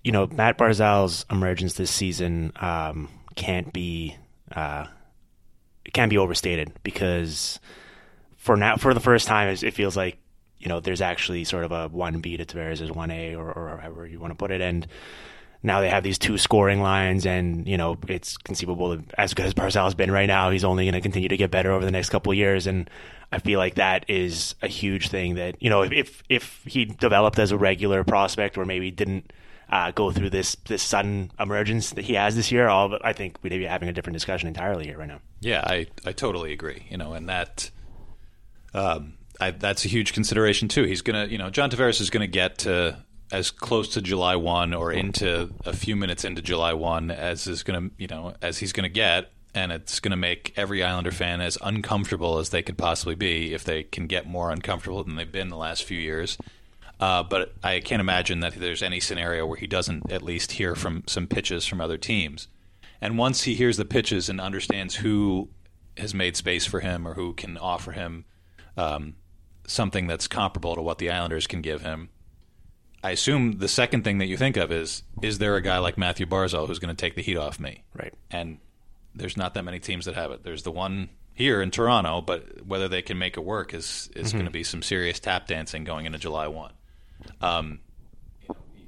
you 0.02 0.12
know 0.12 0.26
Matt 0.28 0.56
Barzal's 0.58 1.26
emergence 1.30 1.74
this 1.74 1.90
season 1.90 2.52
um, 2.56 3.08
can't 3.34 3.72
be 3.72 4.16
uh, 4.54 4.86
can't 5.92 6.10
be 6.10 6.18
overstated 6.18 6.72
because 6.82 7.60
for 8.36 8.56
now 8.56 8.76
for 8.76 8.94
the 8.94 9.00
first 9.00 9.26
time 9.26 9.48
it 9.48 9.74
feels 9.74 9.96
like 9.96 10.18
you 10.66 10.68
know 10.68 10.80
there's 10.80 11.00
actually 11.00 11.44
sort 11.44 11.62
of 11.62 11.70
a 11.70 11.86
one 11.86 12.18
B 12.18 12.36
to 12.36 12.44
Tavares 12.44 12.80
is 12.80 12.90
one 12.90 13.12
A 13.12 13.36
or, 13.36 13.52
or 13.52 13.78
however 13.80 14.04
you 14.04 14.18
want 14.18 14.32
to 14.32 14.36
put 14.36 14.50
it 14.50 14.60
and. 14.60 14.86
Now 15.62 15.80
they 15.80 15.88
have 15.88 16.04
these 16.04 16.18
two 16.18 16.38
scoring 16.38 16.80
lines, 16.80 17.26
and 17.26 17.66
you 17.66 17.76
know 17.76 17.96
it's 18.06 18.36
conceivable 18.36 19.00
as 19.18 19.34
good 19.34 19.46
as 19.46 19.54
Barzal's 19.54 19.94
been 19.94 20.12
right 20.12 20.26
now, 20.26 20.50
he's 20.50 20.62
only 20.62 20.84
going 20.84 20.94
to 20.94 21.00
continue 21.00 21.28
to 21.28 21.36
get 21.36 21.50
better 21.50 21.72
over 21.72 21.84
the 21.84 21.90
next 21.90 22.10
couple 22.10 22.32
years. 22.34 22.68
And 22.68 22.88
I 23.32 23.38
feel 23.40 23.58
like 23.58 23.74
that 23.76 24.04
is 24.06 24.54
a 24.62 24.68
huge 24.68 25.08
thing 25.08 25.34
that 25.36 25.60
you 25.60 25.70
know 25.70 25.82
if 25.82 25.92
if, 25.92 26.22
if 26.28 26.62
he 26.66 26.84
developed 26.84 27.38
as 27.40 27.50
a 27.50 27.58
regular 27.58 28.04
prospect 28.04 28.56
or 28.58 28.64
maybe 28.64 28.92
didn't 28.92 29.32
uh, 29.70 29.90
go 29.90 30.12
through 30.12 30.30
this 30.30 30.56
this 30.66 30.82
sudden 30.82 31.32
emergence 31.40 31.90
that 31.92 32.04
he 32.04 32.14
has 32.14 32.36
this 32.36 32.52
year, 32.52 32.68
all 32.68 32.96
I 33.02 33.12
think 33.12 33.38
we'd 33.42 33.50
be 33.50 33.64
having 33.64 33.88
a 33.88 33.92
different 33.92 34.14
discussion 34.14 34.46
entirely 34.46 34.86
here 34.86 34.98
right 34.98 35.08
now. 35.08 35.20
Yeah, 35.40 35.62
I, 35.66 35.86
I 36.04 36.12
totally 36.12 36.52
agree. 36.52 36.86
You 36.90 36.98
know, 36.98 37.14
and 37.14 37.28
that 37.28 37.70
um, 38.74 39.15
I, 39.40 39.50
that's 39.50 39.84
a 39.84 39.88
huge 39.88 40.12
consideration 40.12 40.68
too. 40.68 40.84
He's 40.84 41.02
gonna, 41.02 41.26
you 41.26 41.38
know, 41.38 41.50
John 41.50 41.70
Tavares 41.70 42.00
is 42.00 42.10
gonna 42.10 42.26
get 42.26 42.58
to 42.58 42.98
as 43.32 43.50
close 43.50 43.88
to 43.94 44.02
July 44.02 44.36
one 44.36 44.72
or 44.72 44.92
into 44.92 45.50
a 45.64 45.74
few 45.74 45.96
minutes 45.96 46.24
into 46.24 46.42
July 46.42 46.72
one 46.72 47.10
as 47.10 47.46
is 47.46 47.62
gonna, 47.62 47.90
you 47.98 48.06
know, 48.06 48.34
as 48.40 48.58
he's 48.58 48.72
gonna 48.72 48.88
get, 48.88 49.32
and 49.54 49.72
it's 49.72 50.00
gonna 50.00 50.16
make 50.16 50.52
every 50.56 50.82
Islander 50.82 51.10
fan 51.10 51.40
as 51.40 51.58
uncomfortable 51.62 52.38
as 52.38 52.50
they 52.50 52.62
could 52.62 52.78
possibly 52.78 53.14
be 53.14 53.52
if 53.52 53.64
they 53.64 53.82
can 53.82 54.06
get 54.06 54.26
more 54.26 54.50
uncomfortable 54.50 55.02
than 55.02 55.16
they've 55.16 55.30
been 55.30 55.48
the 55.48 55.56
last 55.56 55.84
few 55.84 55.98
years. 55.98 56.38
Uh, 56.98 57.22
but 57.22 57.52
I 57.62 57.80
can't 57.80 58.00
imagine 58.00 58.40
that 58.40 58.54
there's 58.54 58.82
any 58.82 59.00
scenario 59.00 59.46
where 59.46 59.58
he 59.58 59.66
doesn't 59.66 60.10
at 60.10 60.22
least 60.22 60.52
hear 60.52 60.74
from 60.74 61.02
some 61.06 61.26
pitches 61.26 61.66
from 61.66 61.80
other 61.80 61.98
teams. 61.98 62.48
And 63.00 63.18
once 63.18 63.42
he 63.42 63.54
hears 63.54 63.76
the 63.76 63.84
pitches 63.84 64.30
and 64.30 64.40
understands 64.40 64.96
who 64.96 65.50
has 65.98 66.14
made 66.14 66.36
space 66.36 66.64
for 66.64 66.80
him 66.80 67.06
or 67.06 67.14
who 67.14 67.34
can 67.34 67.58
offer 67.58 67.92
him 67.92 68.24
um, 68.76 69.14
something 69.66 70.06
that's 70.06 70.28
comparable 70.28 70.74
to 70.74 70.82
what 70.82 70.98
the 70.98 71.10
Islanders 71.10 71.46
can 71.46 71.60
give 71.60 71.82
him, 71.82 72.08
I 73.02 73.10
assume 73.10 73.58
the 73.58 73.68
second 73.68 74.04
thing 74.04 74.18
that 74.18 74.26
you 74.26 74.36
think 74.36 74.56
of 74.56 74.72
is 74.72 75.02
is 75.22 75.38
there 75.38 75.56
a 75.56 75.62
guy 75.62 75.78
like 75.78 75.96
Mathew 75.96 76.26
Barzal 76.26 76.66
who's 76.66 76.78
going 76.78 76.94
to 76.94 77.00
take 77.00 77.14
the 77.14 77.22
heat 77.22 77.36
off 77.36 77.60
me? 77.60 77.84
Right. 77.94 78.14
And 78.30 78.58
there's 79.14 79.36
not 79.36 79.54
that 79.54 79.64
many 79.64 79.78
teams 79.78 80.06
that 80.06 80.14
have 80.14 80.30
it. 80.30 80.42
There's 80.42 80.62
the 80.62 80.72
one 80.72 81.08
here 81.34 81.60
in 81.62 81.70
Toronto, 81.70 82.20
but 82.20 82.66
whether 82.66 82.88
they 82.88 83.02
can 83.02 83.18
make 83.18 83.36
it 83.36 83.44
work 83.44 83.74
is 83.74 84.10
is 84.16 84.32
going 84.32 84.46
to 84.46 84.50
be 84.50 84.64
some 84.64 84.82
serious 84.82 85.20
tap 85.20 85.46
dancing 85.46 85.84
going 85.84 86.06
into 86.06 86.18
July 86.18 86.48
one. 86.48 86.72
Um, 87.40 87.80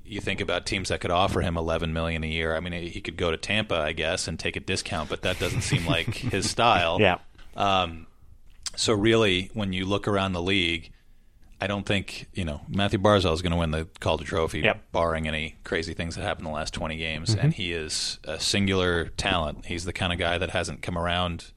you 0.05 0.21
think 0.21 0.41
about 0.41 0.67
teams 0.67 0.89
that 0.89 1.01
could 1.01 1.11
offer 1.11 1.41
him 1.41 1.57
11 1.57 1.93
million 1.93 2.25
a 2.25 2.29
year. 2.29 2.57
I 2.57 2.61
mean, 2.61 2.73
he 2.73 3.01
could 3.01 3.17
go 3.17 3.31
to 3.31 3.37
Tampa, 3.37 3.77
I 3.77 3.93
guess, 3.93 4.27
and 4.27 4.39
take 4.39 4.57
a 4.57 4.61
discount, 4.61 5.11
but 5.11 5.23
that 5.23 5.39
doesn't 5.39 5.61
seem 5.61 5.87
like 5.87 6.15
his 6.15 6.49
style. 6.49 6.99
Yeah. 7.01 7.19
Um, 7.55 8.07
so 8.79 8.93
really, 8.93 9.51
when 9.55 9.73
you 9.73 9.85
look 9.85 10.07
around 10.09 10.33
the 10.33 10.43
league, 10.43 10.91
I 11.61 11.67
don't 11.67 11.85
think 11.85 12.29
you 12.33 12.45
know 12.45 12.61
Mathew 12.69 12.99
Barzal 13.01 13.33
is 13.35 13.43
going 13.43 13.51
to 13.53 13.59
win 13.59 13.73
the 13.73 13.89
Calder 14.01 14.25
Trophy, 14.25 14.61
Yep. 14.61 14.93
barring 14.93 15.27
any 15.27 15.57
crazy 15.65 15.93
things 15.95 16.15
that 16.15 16.23
happen 16.23 16.45
in 16.47 16.51
the 16.53 16.57
last 16.57 16.73
20 16.73 16.97
games. 16.97 17.35
And 17.35 17.53
he 17.53 17.73
is 17.73 18.19
a 18.25 18.39
singular 18.39 19.07
talent. 19.17 19.67
He's 19.67 19.85
the 19.85 19.93
kind 19.93 20.13
of 20.13 20.19
guy 20.19 20.39
that 20.39 20.51
hasn't 20.51 20.83
come 20.83 20.97
around 20.97 21.53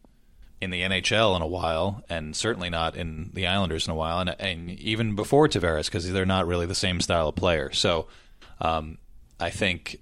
in 0.60 0.70
the 0.72 0.82
NHL 0.82 1.36
in 1.36 1.42
a 1.42 1.48
while, 1.48 2.04
and 2.10 2.36
certainly 2.36 2.70
not 2.70 2.96
in 2.96 3.30
the 3.34 3.46
Islanders 3.48 3.88
in 3.88 3.92
a 3.92 3.96
while, 3.96 4.20
and, 4.20 4.36
and 4.40 4.70
even 4.72 5.16
before 5.16 5.48
Tavares, 5.48 5.86
because 5.86 6.12
they're 6.12 6.26
not 6.26 6.46
really 6.48 6.66
the 6.68 6.76
same 6.76 7.00
style 7.02 7.30
of 7.30 7.36
player. 7.36 7.72
So 7.72 8.08
um, 8.60 8.98
I 9.40 9.50
think 9.50 9.98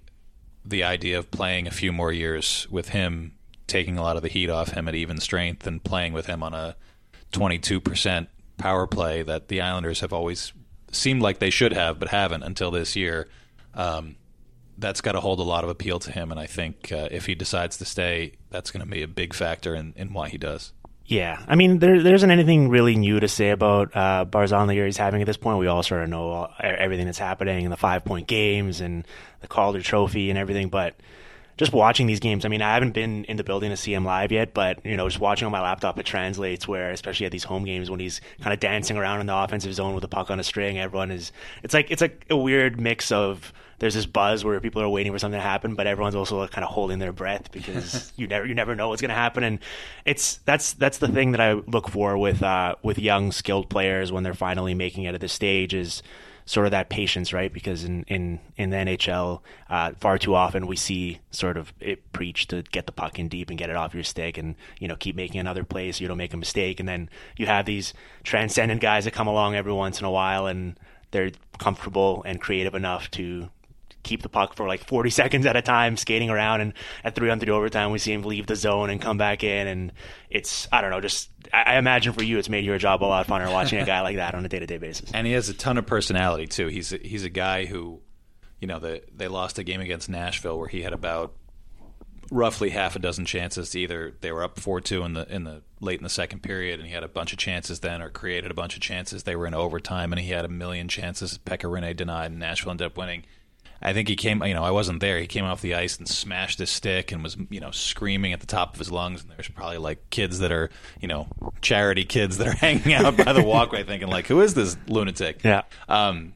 the 0.66 0.84
idea 0.84 1.18
of 1.18 1.32
playing 1.32 1.68
a 1.68 1.72
few 1.72 1.92
more 1.94 2.12
years 2.12 2.68
with 2.70 2.90
him, 2.90 3.34
taking 3.68 3.98
a 3.98 4.02
lot 4.02 4.18
of 4.18 4.22
the 4.22 4.28
heat 4.28 4.50
off 4.50 4.72
him 4.72 4.88
at 4.90 4.96
even 4.96 5.20
strength, 5.20 5.66
and 5.66 5.82
playing 5.84 6.12
with 6.14 6.26
him 6.26 6.44
on 6.44 6.54
a 6.54 6.76
22% 7.32 8.28
power 8.58 8.88
play 8.88 9.24
that 9.24 9.48
the 9.48 9.62
Islanders 9.62 10.02
have 10.02 10.14
always 10.14 10.54
seemed 10.92 11.22
like 11.22 11.40
they 11.40 11.50
should 11.50 11.74
have, 11.74 12.00
but 12.00 12.10
haven't 12.10 12.44
until 12.44 12.72
this 12.72 12.96
year. 12.96 13.28
Um, 13.74 14.16
that's 14.78 15.02
got 15.02 15.12
to 15.12 15.20
hold 15.20 15.40
a 15.40 15.44
lot 15.44 15.64
of 15.64 15.70
appeal 15.70 16.00
to 16.00 16.12
him, 16.12 16.32
and 16.32 16.40
I 16.40 16.48
think 16.48 16.92
uh, 16.92 17.10
if 17.12 17.26
he 17.26 17.36
decides 17.36 17.78
to 17.78 17.86
stay, 17.86 18.34
that's 18.50 18.72
going 18.72 18.84
to 18.84 18.90
be 18.90 19.02
a 19.02 19.08
big 19.08 19.34
factor 19.34 19.76
in, 19.76 19.94
in 19.98 20.14
why 20.14 20.30
he 20.30 20.38
does. 20.38 20.72
Yeah, 21.06 21.44
I 21.48 21.56
mean, 21.56 21.80
there 21.80 22.04
there 22.04 22.14
isn't 22.14 22.30
anything 22.30 22.70
really 22.70 22.96
new 22.96 23.20
to 23.20 23.28
say 23.28 23.50
about 23.50 23.96
uh, 23.96 24.26
Barzal 24.30 24.68
the 24.68 24.76
year 24.76 24.86
he's 24.86 24.96
having 24.96 25.22
at 25.22 25.26
this 25.26 25.38
point. 25.38 25.58
We 25.58 25.66
all 25.66 25.82
sort 25.82 26.04
of 26.04 26.10
know 26.10 26.30
all, 26.30 26.54
everything 26.60 27.08
that's 27.08 27.18
happening 27.18 27.66
and 27.66 27.74
the 27.74 27.78
five 27.78 28.06
point 28.06 28.28
games 28.28 28.80
and 28.80 29.08
the 29.42 29.48
Calder 29.48 29.82
Trophy 29.82 30.30
and 30.30 30.38
everything. 30.38 30.70
But 30.70 30.96
just 31.60 31.74
watching 31.74 32.08
these 32.08 32.22
games, 32.22 32.46
I 32.46 32.48
mean, 32.48 32.62
I 32.62 32.74
haven't 32.74 32.94
been 32.94 33.26
in 33.26 33.36
the 33.36 33.44
building 33.44 33.70
to 33.70 33.76
see 33.76 33.94
him 33.94 34.06
live 34.06 34.32
yet, 34.32 34.54
but 34.54 34.84
you 34.86 34.96
know, 34.96 35.10
just 35.10 35.20
watching 35.20 35.46
on 35.46 35.52
my 35.52 35.60
laptop, 35.60 36.00
it 36.00 36.06
translates. 36.06 36.70
Where 36.70 36.90
especially 36.92 37.26
at 37.26 37.34
these 37.34 37.44
home 37.44 37.66
games 37.66 37.92
when 37.92 38.00
he's 38.00 38.22
kind 38.40 38.54
of 38.54 38.62
dancing 38.62 38.96
around 38.96 39.20
in 39.20 39.26
the 39.26 39.36
offensive 39.36 39.74
zone 39.74 39.94
with 39.94 40.02
the 40.02 40.08
puck 40.08 40.32
on 40.32 40.40
a 40.40 40.44
string, 40.44 40.80
everyone 40.80 41.12
is. 41.12 41.34
It's 41.62 41.74
like 41.74 41.92
it's 41.92 42.02
like 42.02 42.26
a 42.30 42.38
weird 42.38 42.80
mix 42.80 43.12
of 43.12 43.52
there's 43.80 43.94
this 43.94 44.06
buzz 44.06 44.46
where 44.46 44.58
people 44.62 44.82
are 44.82 44.88
waiting 44.88 45.12
for 45.12 45.20
something 45.20 45.38
to 45.38 45.46
happen, 45.46 45.76
but 45.76 45.86
everyone's 45.86 46.16
also 46.16 46.48
kind 46.48 46.64
of 46.64 46.72
holding 46.72 47.00
their 47.00 47.12
breath 47.12 47.52
because 47.52 48.14
you 48.16 48.26
never 48.26 48.46
you 48.46 48.56
never 48.56 48.74
know 48.74 48.88
what's 48.88 49.02
going 49.02 49.10
to 49.10 49.16
happen, 49.16 49.44
and 49.44 49.60
it's 50.06 50.38
that's 50.46 50.72
that's 50.74 51.00
the 51.00 51.10
thing 51.10 51.34
that 51.34 51.42
I 51.42 51.54
look 51.54 51.90
for 51.90 52.18
with 52.18 52.42
uh, 52.42 52.76
with 52.84 52.98
young 52.98 53.34
skilled 53.34 53.70
players 53.70 54.14
when 54.14 54.24
they're 54.24 54.34
finally 54.34 54.76
making 54.76 55.04
it 55.04 55.14
at 55.14 55.20
this 55.20 55.34
stage 55.34 55.74
is 55.74 56.02
sort 56.50 56.66
of 56.66 56.72
that 56.72 56.90
patience, 56.90 57.32
right? 57.32 57.54
Because 57.54 57.84
in 57.84 58.04
in 58.08 58.40
in 58.58 58.72
the 58.72 58.78
NHL, 58.78 59.42
uh, 59.70 59.92
far 60.00 60.18
too 60.18 60.34
often 60.34 60.66
we 60.66 60.76
see 60.76 61.20
sort 61.30 61.58
of 61.58 61.72
it 61.80 62.12
preached 62.12 62.50
to 62.50 62.64
get 62.64 62.88
the 62.88 62.92
puck 62.92 63.20
in 63.20 63.28
deep 63.28 63.52
and 63.52 63.60
get 63.60 63.70
it 63.70 63.76
off 63.76 63.94
your 63.94 64.04
stick, 64.04 64.36
and 64.36 64.56
you 64.80 64.88
know 64.88 64.96
keep 64.96 65.16
making 65.16 65.40
another 65.40 65.64
play 65.64 65.92
so 65.92 66.02
you 66.02 66.08
don't 66.08 66.18
make 66.18 66.34
a 66.34 66.38
mistake, 66.38 66.80
and 66.80 66.90
then 66.90 67.08
you 67.38 67.46
have 67.46 67.68
these 67.68 67.94
transcendent 68.24 68.82
guys 68.82 69.06
that 69.06 69.12
come 69.12 69.28
along 69.28 69.54
every 69.54 69.72
once 69.72 70.00
in 70.00 70.06
a 70.08 70.12
while 70.12 70.48
and 70.48 70.80
they're 71.12 71.32
comfortable 71.60 72.24
and 72.26 72.42
creative 72.42 72.74
enough 72.74 73.12
to 73.12 73.50
keep 74.04 74.22
the 74.22 74.30
puck 74.30 74.56
for 74.56 74.68
like 74.68 74.84
40 74.84 75.10
seconds 75.10 75.46
at 75.46 75.56
a 75.56 75.62
time 75.62 75.98
skating 75.98 76.30
around 76.30 76.62
and 76.62 76.74
at 77.04 77.16
3 77.16 77.30
on 77.30 77.40
3 77.40 77.50
overtime 77.52 77.92
we 77.92 78.00
see 78.00 78.14
him 78.14 78.24
leave 78.24 78.48
the 78.48 78.56
zone 78.56 78.90
and 78.90 79.02
come 79.02 79.18
back 79.18 79.44
in 79.44 79.68
and 79.68 79.92
it's 80.30 80.68
I 80.72 80.82
don't 80.82 80.92
know 80.92 81.02
just 81.02 81.30
I 81.54 81.70
I 81.70 81.78
imagine 81.78 82.14
for 82.14 82.24
you 82.24 82.40
it's 82.40 82.50
made 82.50 82.66
your 82.66 82.80
job 82.80 83.04
a 83.04 83.06
lot 83.06 83.28
funner 83.28 83.52
watching 83.52 83.80
a 83.80 83.86
guy 83.86 84.02
like 84.02 84.16
that 84.16 84.34
on 84.34 84.44
a 84.44 84.50
day-to-day 84.50 84.78
basis. 84.80 85.12
And 85.14 85.28
he 85.28 85.34
has 85.34 85.50
a 85.50 85.54
ton 85.54 85.78
of 85.78 85.86
personality 85.86 86.48
too. 86.48 86.68
He's 86.68 86.92
a, 86.92 86.98
he's 86.98 87.24
a 87.24 87.30
guy 87.30 87.66
who, 87.66 88.02
you 88.60 88.68
know, 88.68 88.80
the, 88.80 89.04
they 89.16 89.28
lost 89.28 89.60
a 89.60 89.64
game 89.64 89.80
against 89.80 90.10
Nashville 90.10 90.58
where 90.58 90.68
he 90.68 90.82
had 90.82 90.94
about 90.94 91.36
roughly 92.32 92.72
half 92.72 92.96
a 92.96 93.00
dozen 93.00 93.26
chances 93.26 93.70
to 93.72 93.80
either 93.80 94.16
they 94.22 94.32
were 94.32 94.44
up 94.44 94.60
four 94.60 94.82
two 94.82 95.04
in 95.04 95.14
the 95.14 95.32
in 95.34 95.44
the 95.44 95.62
late 95.80 96.00
in 96.00 96.04
the 96.04 96.10
second 96.10 96.42
period 96.44 96.80
and 96.80 96.88
he 96.88 96.94
had 96.94 97.04
a 97.04 97.08
bunch 97.08 97.34
of 97.34 97.40
chances 97.40 97.80
then 97.80 98.02
or 98.02 98.10
created 98.10 98.50
a 98.50 98.56
bunch 98.56 98.76
of 98.76 98.82
chances. 98.82 99.24
They 99.24 99.36
were 99.36 99.48
in 99.48 99.54
overtime 99.54 100.12
and 100.12 100.20
he 100.20 100.32
had 100.32 100.46
a 100.46 100.50
million 100.50 100.88
chances. 100.88 101.38
Pekka 101.38 101.70
Rinne 101.70 101.96
denied 101.96 102.32
and 102.32 102.40
Nashville 102.40 102.72
ended 102.72 102.88
up 102.88 102.98
winning. 102.98 103.26
I 103.82 103.94
think 103.94 104.08
he 104.08 104.16
came. 104.16 104.44
You 104.44 104.54
know, 104.54 104.64
I 104.64 104.72
wasn't 104.72 105.00
there. 105.00 105.20
He 105.20 105.28
came 105.28 105.46
off 105.46 105.62
the 105.62 105.76
ice 105.76 105.98
and 105.98 106.08
smashed 106.08 106.60
his 106.60 106.70
stick 106.70 107.12
and 107.12 107.24
was, 107.24 107.38
you 107.50 107.60
know, 107.60 107.72
screaming 107.72 108.34
at 108.34 108.40
the 108.40 108.46
top 108.46 108.74
of 108.74 108.80
his 108.80 108.92
lungs. 108.92 109.22
And 109.22 109.32
there's 109.32 109.48
probably 109.48 109.78
like 109.78 110.10
kids 110.10 110.40
that 110.40 110.52
are, 110.52 110.70
you 111.02 111.08
know, 111.08 111.28
charity 111.62 112.06
kids 112.06 112.38
that 112.38 112.48
are 112.48 112.52
hanging 112.56 112.94
out 112.94 113.18
by 113.18 113.34
the 113.34 113.44
walkway, 113.44 113.84
thinking 113.84 114.10
like, 114.10 114.28
"Who 114.28 114.42
is 114.42 114.54
this 114.54 114.78
lunatic?" 114.88 115.44
Yeah. 115.44 115.64
Um, 115.88 116.34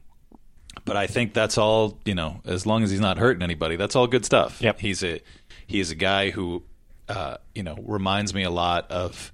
but 0.84 0.96
I 0.96 1.06
think 1.06 1.34
that's 1.34 1.58
all. 1.58 1.98
You 2.04 2.14
know, 2.14 2.40
as 2.44 2.66
long 2.66 2.82
as 2.82 2.90
he's 2.90 3.00
not 3.00 3.18
hurting 3.18 3.42
anybody, 3.42 3.76
that's 3.76 3.96
all 3.96 4.06
good 4.06 4.24
stuff. 4.24 4.60
Yep. 4.60 4.80
He's 4.80 5.02
a 5.04 5.20
he 5.66 5.80
is 5.80 5.90
a 5.90 5.94
guy 5.94 6.30
who, 6.30 6.62
uh, 7.08 7.36
you 7.54 7.62
know, 7.62 7.76
reminds 7.82 8.34
me 8.34 8.42
a 8.42 8.50
lot 8.50 8.90
of 8.90 9.32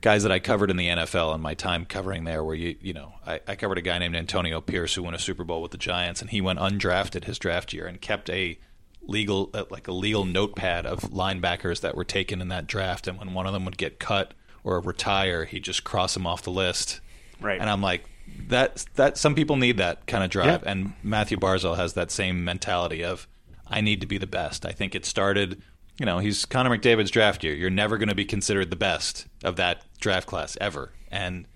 guys 0.00 0.22
that 0.22 0.32
I 0.32 0.38
covered 0.38 0.70
in 0.70 0.76
the 0.76 0.86
NFL 0.88 1.34
in 1.34 1.40
my 1.40 1.54
time 1.54 1.84
covering 1.84 2.24
there, 2.24 2.42
where 2.44 2.54
you 2.54 2.76
you 2.80 2.92
know 2.92 3.14
I, 3.26 3.40
I 3.46 3.56
covered 3.56 3.78
a 3.78 3.82
guy 3.82 3.98
named 3.98 4.16
Antonio 4.16 4.60
Pierce 4.60 4.94
who 4.94 5.02
won 5.02 5.14
a 5.14 5.18
Super 5.18 5.44
Bowl 5.44 5.62
with 5.62 5.72
the 5.72 5.78
Giants, 5.78 6.20
and 6.20 6.30
he 6.30 6.40
went 6.40 6.58
undrafted 6.58 7.24
his 7.24 7.38
draft 7.38 7.72
year 7.72 7.86
and 7.86 8.00
kept 8.00 8.30
a 8.30 8.58
legal 9.02 9.50
uh, 9.54 9.64
like 9.70 9.88
a 9.88 9.92
legal 9.92 10.24
notepad 10.24 10.84
of 10.86 11.00
linebackers 11.10 11.80
that 11.80 11.96
were 11.96 12.04
taken 12.04 12.40
in 12.40 12.48
that 12.48 12.66
draft, 12.66 13.06
and 13.08 13.18
when 13.18 13.34
one 13.34 13.46
of 13.46 13.52
them 13.52 13.64
would 13.64 13.78
get 13.78 13.98
cut 13.98 14.34
or 14.64 14.80
retire, 14.80 15.44
he 15.44 15.60
just 15.60 15.84
cross 15.84 16.14
them 16.14 16.26
off 16.26 16.42
the 16.42 16.50
list. 16.50 17.00
Right. 17.40 17.60
And 17.60 17.70
I'm 17.70 17.80
like, 17.80 18.04
that 18.48 18.84
that 18.96 19.16
some 19.16 19.34
people 19.34 19.56
need 19.56 19.78
that 19.78 20.06
kind 20.06 20.22
of 20.24 20.30
drive, 20.30 20.62
Yeah. 20.62 20.70
and 20.70 20.92
Mathew 21.02 21.38
Barzal 21.38 21.76
has 21.76 21.94
that 21.94 22.10
same 22.10 22.44
mentality 22.44 23.02
of 23.04 23.26
I 23.66 23.80
need 23.80 24.00
to 24.00 24.06
be 24.06 24.18
the 24.18 24.26
best. 24.26 24.64
I 24.66 24.72
think 24.72 24.94
it 24.94 25.04
started. 25.04 25.62
You 25.98 26.06
know, 26.06 26.18
he's 26.18 26.44
Connor 26.44 26.70
McDavid's 26.76 27.10
draft 27.10 27.42
year. 27.42 27.54
You're 27.54 27.70
never 27.70 27.98
going 27.98 28.08
to 28.08 28.14
be 28.14 28.24
considered 28.24 28.70
the 28.70 28.76
best 28.76 29.26
of 29.42 29.56
that 29.56 29.82
draft 30.00 30.26
class 30.28 30.56
ever, 30.60 30.92
and 31.10 31.46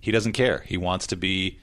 he 0.00 0.10
doesn't 0.10 0.32
care. 0.32 0.64
He 0.66 0.76
wants 0.76 1.06
to 1.08 1.16
be 1.16 1.60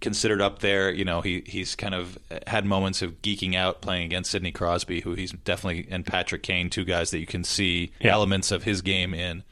considered 0.00 0.40
up 0.40 0.60
there. 0.60 0.92
You 0.92 1.04
know, 1.04 1.20
he 1.22 1.42
he's 1.46 1.74
kind 1.74 1.94
of 1.94 2.18
had 2.46 2.64
moments 2.64 3.02
of 3.02 3.20
geeking 3.22 3.56
out 3.56 3.80
playing 3.82 4.04
against 4.04 4.30
Sidney 4.30 4.52
Crosby, 4.52 5.00
who 5.00 5.14
he's 5.14 5.32
definitely 5.32 5.88
and 5.90 6.06
Patrick 6.06 6.42
Kane, 6.44 6.70
two 6.70 6.84
guys 6.84 7.10
that 7.10 7.18
you 7.18 7.26
can 7.26 7.42
see 7.42 7.90
Yeah. 8.00 8.12
elements 8.12 8.52
of 8.52 8.62
his 8.62 8.80
game 8.82 9.12
in, 9.12 9.42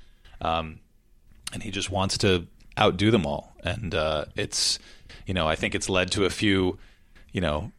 um, 0.40 0.78
and 1.52 1.64
he 1.64 1.70
just 1.72 1.90
wants 1.90 2.16
to 2.18 2.46
outdo 2.78 3.10
them 3.10 3.26
all. 3.26 3.56
And 3.64 3.92
uh, 3.94 4.26
it's 4.36 4.78
you 5.26 5.34
know, 5.34 5.48
I 5.48 5.56
think 5.56 5.74
it's 5.74 5.88
led 5.88 6.12
to 6.12 6.24
a 6.26 6.30
few, 6.30 6.78
you 7.32 7.40
know, 7.40 7.72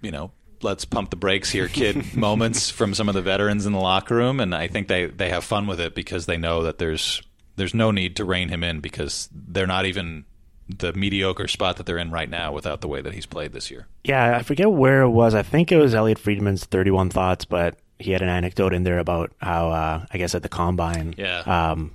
you 0.00 0.10
know. 0.10 0.32
Let's 0.62 0.84
pump 0.84 1.10
the 1.10 1.16
brakes 1.16 1.50
here, 1.50 1.68
kid. 1.68 2.14
moments 2.16 2.70
from 2.70 2.94
some 2.94 3.08
of 3.08 3.14
the 3.14 3.22
veterans 3.22 3.66
in 3.66 3.72
the 3.72 3.80
locker 3.80 4.14
room, 4.16 4.40
and 4.40 4.54
I 4.54 4.68
think 4.68 4.88
they, 4.88 5.06
they 5.06 5.28
have 5.30 5.44
fun 5.44 5.66
with 5.66 5.80
it 5.80 5.94
because 5.94 6.26
they 6.26 6.36
know 6.36 6.62
that 6.62 6.78
there's 6.78 7.22
there's 7.56 7.74
no 7.74 7.90
need 7.90 8.16
to 8.16 8.24
rein 8.24 8.48
him 8.48 8.64
in 8.64 8.80
because 8.80 9.28
they're 9.32 9.66
not 9.66 9.84
even 9.84 10.24
the 10.68 10.92
mediocre 10.94 11.48
spot 11.48 11.76
that 11.76 11.84
they're 11.86 11.98
in 11.98 12.10
right 12.10 12.30
now 12.30 12.52
without 12.52 12.80
the 12.80 12.88
way 12.88 13.02
that 13.02 13.12
he's 13.12 13.26
played 13.26 13.52
this 13.52 13.70
year. 13.70 13.86
Yeah, 14.04 14.36
I 14.38 14.42
forget 14.42 14.70
where 14.70 15.02
it 15.02 15.10
was. 15.10 15.34
I 15.34 15.42
think 15.42 15.70
it 15.70 15.76
was 15.76 15.94
Elliotte 15.94 16.18
Friedman's 16.18 16.64
31 16.64 17.10
Thoughts, 17.10 17.44
but 17.44 17.76
he 17.98 18.12
had 18.12 18.22
an 18.22 18.28
anecdote 18.30 18.72
in 18.72 18.84
there 18.84 18.98
about 19.00 19.32
how, 19.38 19.68
uh, 19.70 20.06
I 20.10 20.18
guess 20.18 20.34
at 20.34 20.42
the 20.42 20.48
combine, 20.48 21.14
Yeah. 21.18 21.40
um, 21.40 21.90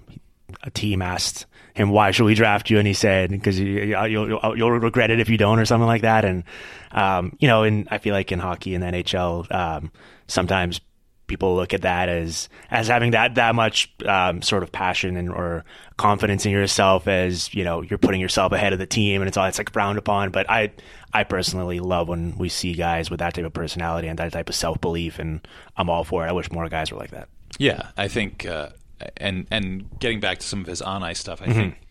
a 0.62 0.70
team 0.70 1.02
asked 1.02 1.46
him, 1.78 1.90
why 1.90 2.12
should 2.12 2.26
we 2.26 2.34
draft 2.36 2.70
you? 2.70 2.78
And 2.78 2.88
he 2.88 2.94
said, 2.94 3.30
because 3.30 3.60
you, 3.60 3.96
you'll, 4.06 4.08
you'll, 4.08 4.58
you'll 4.58 4.72
regret 4.72 5.12
it 5.12 5.20
if 5.20 5.30
you 5.30 5.38
don't 5.38 5.60
or 5.60 5.66
something 5.66 5.88
like 5.88 6.02
that. 6.02 6.26
And, 6.26 6.44
um, 6.92 7.36
you 7.40 7.48
know, 7.48 7.64
and 7.64 7.88
I 7.92 7.98
feel 7.98 8.14
like 8.14 8.32
in 8.32 8.40
hockey 8.40 8.76
and 8.76 8.84
the 8.84 8.88
NHL, 8.88 9.52
um, 9.54 9.92
sometimes 10.28 10.82
people 11.28 11.56
look 11.56 11.74
at 11.74 11.82
that 11.82 12.08
as 12.08 12.48
as 12.72 12.88
having 12.88 13.12
that 13.12 13.36
that 13.36 13.54
much 13.54 13.94
um, 14.06 14.42
sort 14.42 14.64
of 14.64 14.72
passion 14.72 15.18
and 15.18 15.30
or 15.30 15.66
confidence 15.98 16.46
in 16.46 16.54
yourself 16.54 17.06
as 17.06 17.54
you 17.54 17.66
know 17.66 17.82
you're 17.82 17.98
putting 17.98 18.22
yourself 18.22 18.54
ahead 18.54 18.72
of 18.72 18.80
the 18.80 18.86
team 18.86 19.22
and 19.22 19.28
it's 19.28 19.36
all 19.36 19.46
it's 19.46 19.58
like 19.58 19.72
frowned 19.74 19.98
upon. 19.98 20.32
But 20.32 20.50
I 20.50 20.72
I 21.14 21.24
personally 21.24 21.80
love 21.80 22.08
when 22.08 22.38
we 22.38 22.50
see 22.50 22.74
guys 22.74 23.10
with 23.10 23.20
that 23.20 23.34
type 23.34 23.46
of 23.46 23.54
personality 23.54 24.08
and 24.08 24.20
that 24.20 24.32
type 24.34 24.50
of 24.50 24.56
self 24.56 24.80
belief, 24.82 25.20
and 25.20 25.46
I'm 25.76 25.90
all 25.90 26.04
for 26.04 26.26
it. 26.26 26.30
I 26.30 26.32
wish 26.32 26.52
more 26.52 26.68
guys 26.70 26.92
were 26.92 26.98
like 26.98 27.12
that. 27.12 27.30
Yeah, 27.58 27.90
I 27.98 28.08
think, 28.08 28.46
uh, 28.46 28.70
and 29.18 29.48
and 29.52 30.00
getting 30.00 30.20
back 30.20 30.40
to 30.40 30.46
some 30.46 30.62
of 30.62 30.68
his 30.68 30.82
on 30.82 31.04
ice 31.04 31.20
stuff, 31.20 31.42
I 31.42 31.46
mm-hmm. 31.46 31.54
think, 31.54 31.82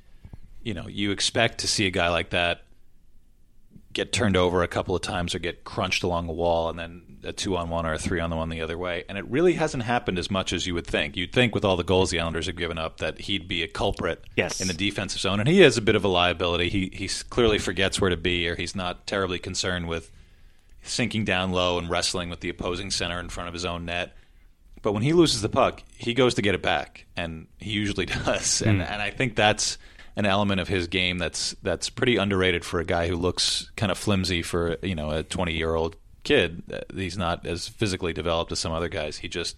you 0.63 0.75
know, 0.75 0.89
you 0.89 1.11
expect 1.11 1.59
to 1.59 1.69
see 1.69 1.87
a 1.87 1.91
guy 1.91 2.09
like 2.09 2.31
that 2.31 2.63
get 3.93 4.13
turned 4.13 4.37
over 4.37 4.63
a 4.63 4.69
couple 4.69 4.95
of 4.95 5.01
times 5.01 5.35
or 5.35 5.39
get 5.39 5.65
crunched 5.65 6.03
along 6.03 6.29
a 6.29 6.33
wall, 6.33 6.69
and 6.69 6.79
then 6.79 7.03
a 7.25 7.33
two 7.33 7.57
on 7.57 7.71
one 7.71 7.87
or 7.87 7.95
a 7.95 7.99
three 7.99 8.21
on 8.21 8.29
the 8.29 8.37
one 8.37 8.51
the 8.51 8.61
other 8.61 8.77
way. 8.77 9.05
And 9.09 9.17
it 9.17 9.27
really 9.29 9.55
hasn't 9.55 9.85
happened 9.85 10.19
as 10.19 10.31
much 10.31 10.53
as 10.53 10.67
you 10.67 10.75
would 10.75 10.87
think. 10.87 11.17
You'd 11.17 11.33
think 11.33 11.55
with 11.55 11.65
all 11.65 11.77
the 11.77 11.83
goals 11.83 12.11
the 12.11 12.21
Islanders 12.21 12.47
have 12.47 12.57
given 12.57 12.77
up 12.77 12.99
that 12.99 13.23
he'd 13.23 13.49
be 13.49 13.63
a 13.63 13.69
culprit 13.69 14.23
Yes. 14.37 14.61
in 14.61 14.69
the 14.69 14.75
defensive 14.75 15.21
zone, 15.21 15.41
and 15.41 15.49
he 15.49 15.63
is 15.63 15.79
a 15.79 15.83
bit 15.83 15.97
of 15.97 16.05
a 16.05 16.09
liability. 16.09 16.69
He 16.69 16.91
he 16.93 17.09
clearly 17.31 17.59
forgets 17.59 18.01
where 18.01 18.11
to 18.11 18.17
be, 18.19 18.47
or 18.49 18.55
he's 18.55 18.77
not 18.77 19.07
terribly 19.07 19.39
concerned 19.39 19.89
with 19.89 20.11
sinking 20.83 21.25
down 21.25 21.53
low 21.53 21.79
and 21.79 21.89
wrestling 21.89 22.29
with 22.29 22.41
the 22.41 22.49
opposing 22.49 22.91
center 22.91 23.19
in 23.19 23.29
front 23.29 23.49
of 23.49 23.55
his 23.55 23.65
own 23.65 23.87
net. 23.87 24.15
But 24.87 24.93
when 24.93 25.03
he 25.03 25.15
loses 25.15 25.43
the 25.43 25.49
puck, 25.49 25.83
he 25.97 26.15
goes 26.15 26.35
to 26.35 26.43
get 26.43 26.55
it 26.55 26.63
back, 26.63 27.07
and 27.17 27.49
he 27.59 27.73
usually 27.73 28.07
does. 28.25 28.63
And 28.63 28.81
and 28.81 29.03
I 29.03 29.11
think 29.11 29.35
that's 29.35 29.79
an 30.15 30.27
element 30.27 30.61
of 30.61 30.69
his 30.69 30.87
game 30.87 31.19
that's 31.19 31.57
that's 31.61 31.91
pretty 31.91 32.19
underrated 32.19 32.65
for 32.65 32.79
a 32.79 32.85
guy 32.85 33.09
who 33.09 33.17
looks 33.17 33.69
kind 33.75 33.91
of 33.91 33.99
flimsy 33.99 34.43
for 34.43 34.77
you 34.85 34.95
know 34.95 35.11
a 35.11 35.25
20 35.25 35.55
year 35.55 35.75
old 35.75 35.97
kid. 36.23 36.63
Uh, 36.73 36.83
He's 36.95 37.19
not 37.19 37.45
as 37.45 37.67
physically 37.67 38.13
developed 38.13 38.53
as 38.53 38.61
some 38.61 38.71
other 38.71 38.89
guys. 38.89 39.19
He 39.19 39.27
just 39.29 39.57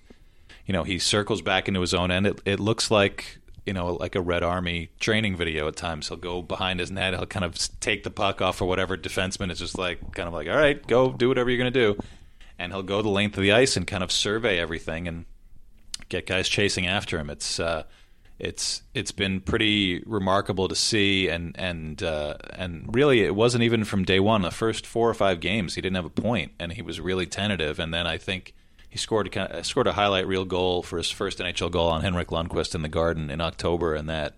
you 0.64 0.72
know 0.72 0.84
he 0.84 0.98
circles 0.98 1.42
back 1.42 1.68
into 1.68 1.82
his 1.82 1.92
own 1.92 2.10
end. 2.10 2.26
It, 2.26 2.40
it 2.46 2.58
looks 2.58 2.90
like 2.90 3.38
you 3.66 3.74
know 3.74 3.96
like 3.96 4.14
a 4.14 4.22
Red 4.22 4.42
Army 4.42 4.88
training 4.98 5.36
video 5.36 5.68
at 5.68 5.76
times. 5.76 6.08
He'll 6.08 6.16
go 6.16 6.40
behind 6.40 6.80
his 6.80 6.90
net. 6.90 7.12
He'll 7.12 7.26
kind 7.26 7.44
of 7.44 7.54
take 7.80 8.02
the 8.02 8.10
puck 8.10 8.40
off 8.40 8.62
or 8.62 8.64
whatever 8.64 8.96
defenseman 8.96 9.50
is 9.50 9.58
just 9.58 9.76
like 9.76 10.14
kind 10.14 10.26
of 10.26 10.32
like 10.32 10.48
all 10.48 10.56
right, 10.56 10.86
go 10.86 11.12
do 11.12 11.28
whatever 11.28 11.50
you're 11.50 11.62
going 11.62 11.70
to 11.70 11.94
do, 11.94 12.00
and 12.58 12.72
he'll 12.72 12.82
go 12.82 13.02
the 13.02 13.08
length 13.08 13.36
of 13.36 13.42
the 13.42 13.52
ice 13.52 13.76
and 13.76 13.86
kind 13.86 14.02
of 14.02 14.10
survey 14.10 14.58
everything 14.58 15.06
and 15.06 15.24
get 16.08 16.26
guys 16.26 16.48
chasing 16.48 16.86
after 16.86 17.18
him. 17.18 17.30
It's 17.30 17.60
uh, 17.60 17.84
it's 18.38 18.82
it's 18.94 19.12
been 19.12 19.40
pretty 19.40 20.02
remarkable 20.06 20.68
to 20.68 20.74
see, 20.76 21.28
and 21.28 21.54
and 21.58 22.02
uh, 22.02 22.34
and 22.54 22.88
really, 22.94 23.22
it 23.22 23.34
wasn't 23.34 23.64
even 23.64 23.84
from 23.84 24.04
day 24.04 24.20
one. 24.20 24.42
The 24.42 24.50
first 24.50 24.86
four 24.86 25.08
or 25.08 25.14
five 25.14 25.40
games, 25.40 25.74
he 25.74 25.80
didn't 25.80 25.96
have 25.96 26.04
a 26.04 26.10
point, 26.10 26.52
and 26.58 26.72
he 26.72 26.82
was 26.82 27.00
really 27.00 27.26
tentative. 27.26 27.78
And 27.78 27.92
then 27.92 28.06
I 28.06 28.16
think 28.16 28.54
he 28.88 28.96
scored 28.96 29.26
a, 29.26 29.30
kind 29.30 29.52
of- 29.52 29.66
scored 29.66 29.86
a 29.86 29.92
highlight 29.92 30.26
reel 30.26 30.44
goal 30.44 30.82
for 30.82 30.98
his 30.98 31.10
first 31.10 31.38
NHL 31.38 31.70
goal 31.70 31.88
on 31.88 32.02
Henrik 32.02 32.28
Lundqvist 32.28 32.74
in 32.74 32.82
the 32.82 32.88
Garden 32.88 33.30
in 33.30 33.40
October, 33.40 33.94
and 33.94 34.08
that 34.08 34.34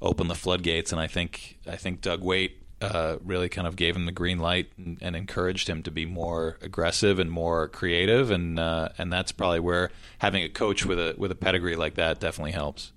opened 0.00 0.30
the 0.30 0.34
floodgates. 0.34 0.90
And 0.90 1.00
I 1.00 1.06
think 1.06 1.58
I 1.66 1.76
think 1.76 2.00
Doug 2.00 2.22
Weight 2.22 2.62
uh, 2.80 3.16
really 3.24 3.48
kind 3.48 3.66
of 3.66 3.76
gave 3.76 3.96
him 3.96 4.06
the 4.06 4.12
green 4.12 4.38
light 4.38 4.70
and, 4.76 4.98
and 5.00 5.16
encouraged 5.16 5.68
him 5.68 5.82
to 5.82 5.90
be 5.90 6.04
more 6.04 6.58
aggressive 6.60 7.18
and 7.18 7.30
more 7.30 7.68
creative. 7.68 8.30
And 8.30 8.58
uh, 8.58 8.90
and 8.98 9.12
that's 9.12 9.32
probably 9.32 9.60
where 9.60 9.90
having 10.18 10.42
a 10.42 10.48
coach 10.48 10.84
with 10.84 10.98
a 10.98 11.14
with 11.16 11.30
a 11.30 11.34
pedigree 11.36 11.76
like 11.76 11.94
that 11.94 12.20
definitely 12.20 12.52
helps. 12.52 12.92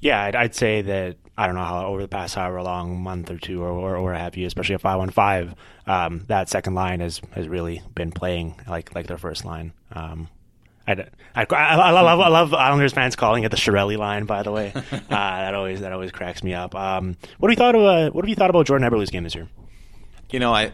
Yeah, 0.00 0.22
I'd, 0.22 0.36
I'd 0.36 0.54
say 0.54 0.82
that 0.82 1.16
I 1.36 1.46
don't 1.46 1.56
know 1.56 1.64
how 1.64 1.86
over 1.86 2.02
the 2.02 2.08
past 2.08 2.34
however 2.34 2.62
long 2.62 3.00
month 3.00 3.30
or 3.30 3.38
two 3.38 3.62
or 3.62 3.70
or, 3.70 3.96
or 3.96 4.14
have 4.14 4.36
you, 4.36 4.46
especially 4.46 4.74
a 4.74 4.78
five 4.78 5.00
on 5.00 5.10
five, 5.10 5.54
um, 5.86 6.24
that 6.28 6.48
second 6.48 6.74
line 6.74 7.00
has 7.00 7.20
has 7.32 7.48
really 7.48 7.82
been 7.94 8.12
playing 8.12 8.60
like 8.68 8.94
like 8.94 9.06
their 9.06 9.18
first 9.18 9.44
line. 9.44 9.72
Um, 9.92 10.28
I, 10.88 11.06
I, 11.34 11.44
I 11.50 11.90
love 11.90 12.20
I 12.20 12.28
love 12.28 12.54
Islanders 12.54 12.92
fans 12.92 13.14
calling 13.16 13.44
it 13.44 13.50
the 13.50 13.56
Chiarelli 13.56 13.96
line. 13.98 14.24
By 14.24 14.42
the 14.42 14.50
way, 14.52 14.72
uh, 14.74 14.80
that 15.10 15.54
always 15.54 15.80
that 15.80 15.92
always 15.92 16.10
cracks 16.12 16.42
me 16.42 16.54
up. 16.54 16.74
Um, 16.74 17.16
what 17.38 17.50
have 17.50 17.58
you 17.58 17.62
thought 17.64 17.74
of 17.74 17.82
uh, 17.82 18.10
what 18.10 18.24
have 18.24 18.28
you 18.30 18.34
thought 18.36 18.50
about 18.50 18.66
Jordan 18.66 18.88
Eberle's 18.88 19.10
game 19.10 19.24
this 19.24 19.34
year? 19.34 19.48
You 20.30 20.40
know, 20.40 20.52
I 20.54 20.72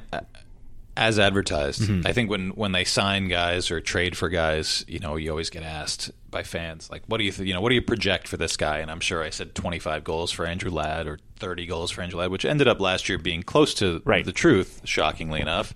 as 0.97 1.19
advertised, 1.19 1.83
Mm-hmm. 1.83 2.07
I 2.07 2.13
think 2.13 2.31
when 2.31 2.51
when 2.51 2.71
they 2.73 2.85
sign 2.85 3.27
guys 3.29 3.71
or 3.73 3.81
trade 3.81 4.17
for 4.17 4.29
guys, 4.29 4.85
you 4.87 5.01
know, 5.01 5.17
you 5.17 5.31
always 5.31 5.51
get 5.51 5.65
asked 5.65 6.13
by 6.31 6.45
fans 6.45 6.89
like, 6.91 7.03
"What 7.09 7.19
do 7.19 7.25
you 7.25 7.33
th- 7.33 7.47
you 7.49 7.53
know? 7.53 7.61
What 7.61 7.71
do 7.71 7.75
you 7.75 7.83
project 7.83 8.29
for 8.29 8.37
this 8.37 8.57
guy?" 8.57 8.79
And 8.79 8.91
I'm 8.93 9.01
sure 9.01 9.23
I 9.23 9.31
said 9.31 9.55
25 9.57 10.05
goals 10.05 10.31
for 10.31 10.47
Andrew 10.47 10.71
Ladd 10.71 11.09
or 11.09 11.19
30 11.41 11.67
goals 11.67 11.91
for 11.91 12.03
Andrew 12.03 12.21
Ladd, 12.21 12.31
which 12.31 12.45
ended 12.45 12.69
up 12.69 12.81
last 12.81 13.09
year 13.09 13.19
being 13.19 13.43
close 13.43 13.75
to 13.75 14.03
Right. 14.05 14.25
the 14.25 14.31
truth, 14.33 14.83
shockingly 14.85 15.41
enough. 15.41 15.75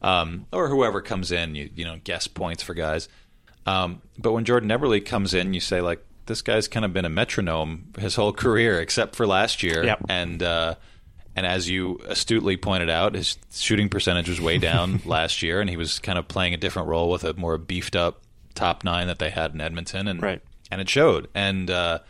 Um, 0.00 0.46
or 0.52 0.68
whoever 0.68 1.00
comes 1.00 1.30
in, 1.32 1.54
you 1.56 1.68
you 1.74 1.84
know, 1.84 1.98
guess 2.04 2.26
points 2.28 2.62
for 2.62 2.74
guys. 2.74 3.08
Um, 3.66 4.02
but 4.18 4.32
when 4.32 4.44
Jordan 4.44 4.68
Eberle 4.70 5.04
comes 5.04 5.34
in, 5.34 5.54
you 5.54 5.60
say 5.60 5.80
like, 5.80 6.04
"This 6.26 6.42
guy's 6.42 6.68
kind 6.68 6.84
of 6.84 6.92
been 6.92 7.04
a 7.04 7.08
metronome 7.10 7.92
his 7.98 8.14
whole 8.16 8.32
career, 8.44 8.80
except 8.80 9.14
for 9.16 9.26
last 9.26 9.62
year." 9.62 9.84
Yep. 9.84 10.06
And 10.08 10.42
uh, 10.42 10.74
and 11.36 11.46
as 11.46 11.68
you 11.70 11.98
astutely 12.06 12.56
pointed 12.56 12.90
out, 12.90 13.14
his 13.14 13.38
shooting 13.52 13.88
percentage 13.88 14.28
was 14.28 14.40
way 14.40 14.58
down 14.58 15.00
last 15.06 15.42
year, 15.42 15.60
and 15.60 15.70
he 15.70 15.76
was 15.76 15.98
kind 15.98 16.18
of 16.18 16.28
playing 16.28 16.54
a 16.54 16.58
different 16.58 16.88
role 16.88 17.10
with 17.10 17.24
a 17.24 17.34
more 17.34 17.56
beefed 17.58 17.96
up 17.96 18.22
top 18.54 18.84
nine 18.84 19.06
that 19.06 19.18
they 19.18 19.30
had 19.30 19.54
in 19.54 19.60
Edmonton, 19.60 20.08
and 20.08 20.22
Right. 20.22 20.42
and 20.70 20.80
it 20.80 20.88
showed. 20.88 21.28
And 21.34 21.70
uh, 21.70 22.00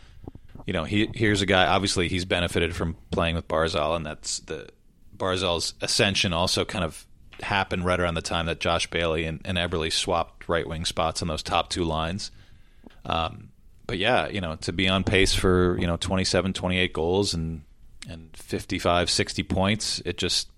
you 0.65 0.73
know, 0.73 0.83
he 0.85 1.09
here's 1.13 1.41
a 1.41 1.45
guy. 1.45 1.67
Obviously, 1.67 2.07
he's 2.09 2.25
benefited 2.25 2.75
from 2.75 2.95
playing 3.11 3.35
with 3.35 3.47
Barzal, 3.47 3.95
and 3.95 4.05
that's 4.05 4.39
the 4.39 4.69
Barzal's 5.15 5.73
ascension 5.81 6.33
also 6.33 6.65
kind 6.65 6.83
of 6.83 7.05
happened 7.43 7.85
right 7.85 7.99
around 7.99 8.15
the 8.15 8.21
time 8.21 8.47
that 8.47 8.59
Josh 8.59 8.89
Bailey 8.89 9.25
and, 9.25 9.41
and 9.45 9.57
swapped 9.91 10.49
right 10.49 10.67
wing 10.67 10.85
spots 10.85 11.21
on 11.21 11.27
those 11.27 11.43
top 11.43 11.69
two 11.69 11.83
lines. 11.83 12.31
Um, 13.05 13.49
but 13.85 13.97
yeah, 13.97 14.27
you 14.27 14.41
know, 14.41 14.55
to 14.57 14.71
be 14.71 14.87
on 14.87 15.03
pace 15.03 15.35
for, 15.35 15.77
you 15.79 15.87
know, 15.87 15.97
27, 15.97 16.53
28 16.53 16.93
goals 16.93 17.33
and, 17.33 17.63
and 18.09 18.29
55, 18.35 19.09
60 19.09 19.43
points, 19.43 20.01
it 20.05 20.17
just, 20.17 20.49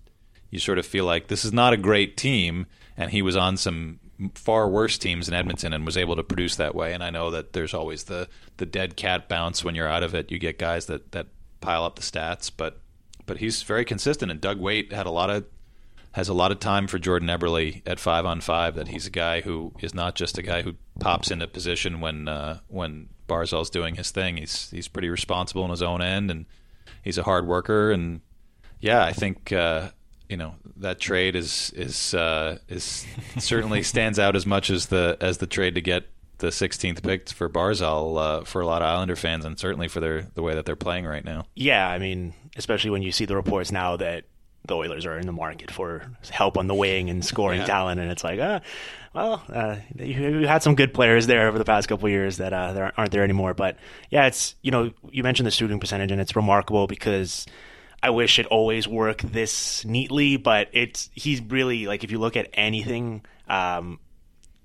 you 0.50 0.58
sort 0.58 0.78
of 0.78 0.86
feel 0.86 1.04
like 1.04 1.26
this 1.26 1.44
is 1.44 1.52
not 1.52 1.72
a 1.72 1.76
great 1.76 2.16
team. 2.16 2.66
And 2.96 3.10
he 3.10 3.20
was 3.20 3.36
on 3.36 3.56
some 3.56 3.98
far 4.34 4.68
worse 4.68 4.96
teams 4.96 5.28
in 5.28 5.34
Edmonton 5.34 5.72
and 5.72 5.84
was 5.84 5.96
able 5.96 6.16
to 6.16 6.22
produce 6.22 6.56
that 6.56 6.74
way. 6.74 6.92
And 6.92 7.02
I 7.02 7.10
know 7.10 7.30
that 7.30 7.52
there's 7.52 7.74
always 7.74 8.04
the, 8.04 8.28
the 8.56 8.66
dead 8.66 8.96
cat 8.96 9.28
bounce 9.28 9.64
when 9.64 9.74
you're 9.74 9.88
out 9.88 10.02
of 10.02 10.14
it. 10.14 10.30
You 10.30 10.38
get 10.38 10.58
guys 10.58 10.86
that, 10.86 11.12
that 11.12 11.26
pile 11.60 11.84
up 11.84 11.96
the 11.96 12.02
stats, 12.02 12.50
but, 12.56 12.80
but 13.26 13.38
he's 13.38 13.62
very 13.62 13.84
consistent. 13.84 14.30
And 14.30 14.40
Doug 14.40 14.58
Weight 14.60 14.92
had 14.92 15.06
a 15.06 15.10
lot 15.10 15.30
of 15.30 15.44
has 16.16 16.30
a 16.30 16.34
lot 16.34 16.50
of 16.50 16.58
time 16.58 16.86
for 16.86 16.98
Jordan 16.98 17.28
Eberle 17.28 17.82
at 17.86 18.00
five 18.00 18.24
on 18.24 18.40
five. 18.40 18.74
That 18.74 18.88
he's 18.88 19.06
a 19.06 19.10
guy 19.10 19.42
who 19.42 19.74
is 19.80 19.92
not 19.92 20.14
just 20.14 20.38
a 20.38 20.42
guy 20.42 20.62
who 20.62 20.76
pops 20.98 21.30
into 21.30 21.46
position 21.46 22.00
when 22.00 22.26
uh, 22.26 22.60
when 22.68 23.10
Barzal's 23.28 23.68
doing 23.68 23.96
his 23.96 24.10
thing. 24.10 24.38
He's 24.38 24.70
he's 24.70 24.88
pretty 24.88 25.10
responsible 25.10 25.62
in 25.64 25.70
his 25.70 25.82
own 25.82 26.00
end, 26.00 26.30
and 26.30 26.46
he's 27.02 27.18
a 27.18 27.22
hard 27.22 27.46
worker. 27.46 27.90
And 27.90 28.22
yeah, 28.80 29.04
I 29.04 29.12
think 29.12 29.52
uh, 29.52 29.90
you 30.26 30.38
know 30.38 30.54
that 30.76 30.98
trade 31.00 31.36
is 31.36 31.70
is 31.76 32.14
uh, 32.14 32.60
is 32.66 33.04
certainly 33.38 33.82
stands 33.82 34.18
out 34.18 34.36
as 34.36 34.46
much 34.46 34.70
as 34.70 34.86
the 34.86 35.18
as 35.20 35.36
the 35.36 35.46
trade 35.46 35.74
to 35.74 35.82
get 35.82 36.08
the 36.38 36.48
16th 36.48 37.02
pick 37.02 37.28
for 37.28 37.48
Barzal 37.50 38.18
uh, 38.18 38.44
for 38.44 38.62
a 38.62 38.66
lot 38.66 38.80
of 38.80 38.88
Islander 38.88 39.16
fans, 39.16 39.44
and 39.44 39.58
certainly 39.58 39.88
for 39.88 40.00
their 40.00 40.22
the 40.34 40.42
way 40.42 40.54
that 40.54 40.64
they're 40.64 40.76
playing 40.76 41.04
right 41.04 41.24
now. 41.26 41.44
Yeah, 41.54 41.86
I 41.86 41.98
mean, 41.98 42.32
especially 42.56 42.90
when 42.90 43.02
you 43.02 43.12
see 43.12 43.26
the 43.26 43.36
reports 43.36 43.70
now 43.70 43.98
that 43.98 44.24
the 44.66 44.76
Oilers 44.76 45.06
are 45.06 45.18
in 45.18 45.26
the 45.26 45.32
market 45.32 45.70
for 45.70 46.10
help 46.30 46.56
on 46.58 46.66
the 46.66 46.74
wing 46.74 47.10
and 47.10 47.24
scoring 47.24 47.60
Yeah. 47.60 47.66
talent, 47.66 48.00
and 48.00 48.10
it's 48.10 48.24
like, 48.24 48.38
uh, 48.40 48.60
well, 49.14 49.42
uh, 49.48 49.76
you, 49.98 50.46
had 50.46 50.62
some 50.62 50.74
good 50.74 50.92
players 50.92 51.26
there 51.26 51.48
over 51.48 51.58
the 51.58 51.64
past 51.64 51.88
couple 51.88 52.06
of 52.06 52.12
years 52.12 52.36
that 52.38 52.52
uh, 52.52 52.72
there 52.72 52.92
aren't 52.96 53.12
there 53.12 53.24
anymore. 53.24 53.54
But 53.54 53.76
yeah, 54.10 54.26
it's 54.26 54.54
you 54.62 54.70
know, 54.70 54.92
you 55.10 55.22
mentioned 55.22 55.46
the 55.46 55.50
shooting 55.50 55.80
percentage, 55.80 56.10
and 56.12 56.20
it's 56.20 56.36
remarkable 56.36 56.86
because. 56.86 57.46
I 58.02 58.10
wish 58.10 58.38
it 58.38 58.46
always 58.46 58.86
worked 58.86 59.32
this 59.32 59.84
neatly, 59.84 60.36
but 60.36 60.68
it's 60.72 61.08
he's 61.14 61.40
really 61.40 61.86
like 61.86 62.04
if 62.04 62.10
you 62.12 62.18
look 62.18 62.36
at 62.36 62.48
anything, 62.52 63.24
um, 63.48 63.98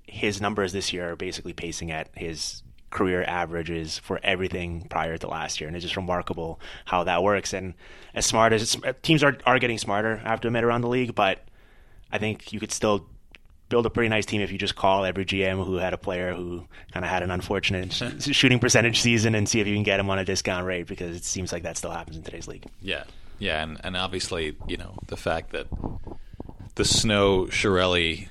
his 0.06 0.40
numbers 0.40 0.72
this 0.72 0.92
year 0.92 1.12
are 1.12 1.16
basically 1.16 1.54
pacing 1.54 1.90
at 1.90 2.08
his 2.14 2.62
career 2.92 3.24
averages 3.24 3.98
for 3.98 4.20
everything 4.22 4.86
prior 4.88 5.16
to 5.18 5.26
last 5.26 5.60
year, 5.60 5.66
and 5.66 5.76
it's 5.76 5.82
just 5.82 5.96
remarkable 5.96 6.60
how 6.84 7.02
that 7.04 7.24
works. 7.24 7.52
And 7.52 7.74
as 8.14 8.24
smart 8.24 8.52
as 8.52 8.76
teams 9.02 9.24
are 9.24 9.36
are 9.44 9.58
getting 9.58 9.78
smarter, 9.78 10.22
I 10.24 10.28
have 10.28 10.40
to 10.42 10.48
admit, 10.48 10.62
around 10.62 10.82
the 10.82 10.88
league, 10.88 11.14
but 11.16 11.40
I 12.12 12.18
think 12.18 12.52
you 12.52 12.60
could 12.60 12.70
still 12.70 13.06
build 13.68 13.86
a 13.86 13.90
pretty 13.90 14.10
nice 14.10 14.26
team 14.26 14.42
if 14.42 14.52
you 14.52 14.58
just 14.58 14.76
call 14.76 15.06
every 15.06 15.24
GM 15.24 15.64
who 15.64 15.76
had 15.76 15.94
a 15.94 15.96
player 15.98 16.34
who 16.34 16.66
kind 16.92 17.06
of 17.06 17.10
had 17.10 17.22
an 17.22 17.30
unfortunate 17.30 17.90
shooting 18.20 18.58
percentage 18.58 19.00
season 19.00 19.34
and 19.34 19.48
see 19.48 19.60
if 19.60 19.66
you 19.66 19.74
can 19.74 19.82
get 19.82 19.98
him 19.98 20.10
on 20.10 20.18
a 20.18 20.24
discount 20.26 20.66
rate 20.66 20.86
because 20.86 21.16
it 21.16 21.24
seems 21.24 21.52
like 21.52 21.62
that 21.62 21.78
still 21.78 21.90
happens 21.90 22.18
in 22.18 22.22
today's 22.22 22.46
league. 22.46 22.66
Yeah, 22.82 23.04
yeah, 23.38 23.62
and 23.62 23.80
and 23.82 23.96
obviously, 23.96 24.56
you 24.68 24.76
know, 24.76 24.94
the 25.06 25.16
fact 25.16 25.52
that 25.52 25.68
the 26.74 26.84
Snow 26.84 27.46
Chiarelli, 27.46 28.28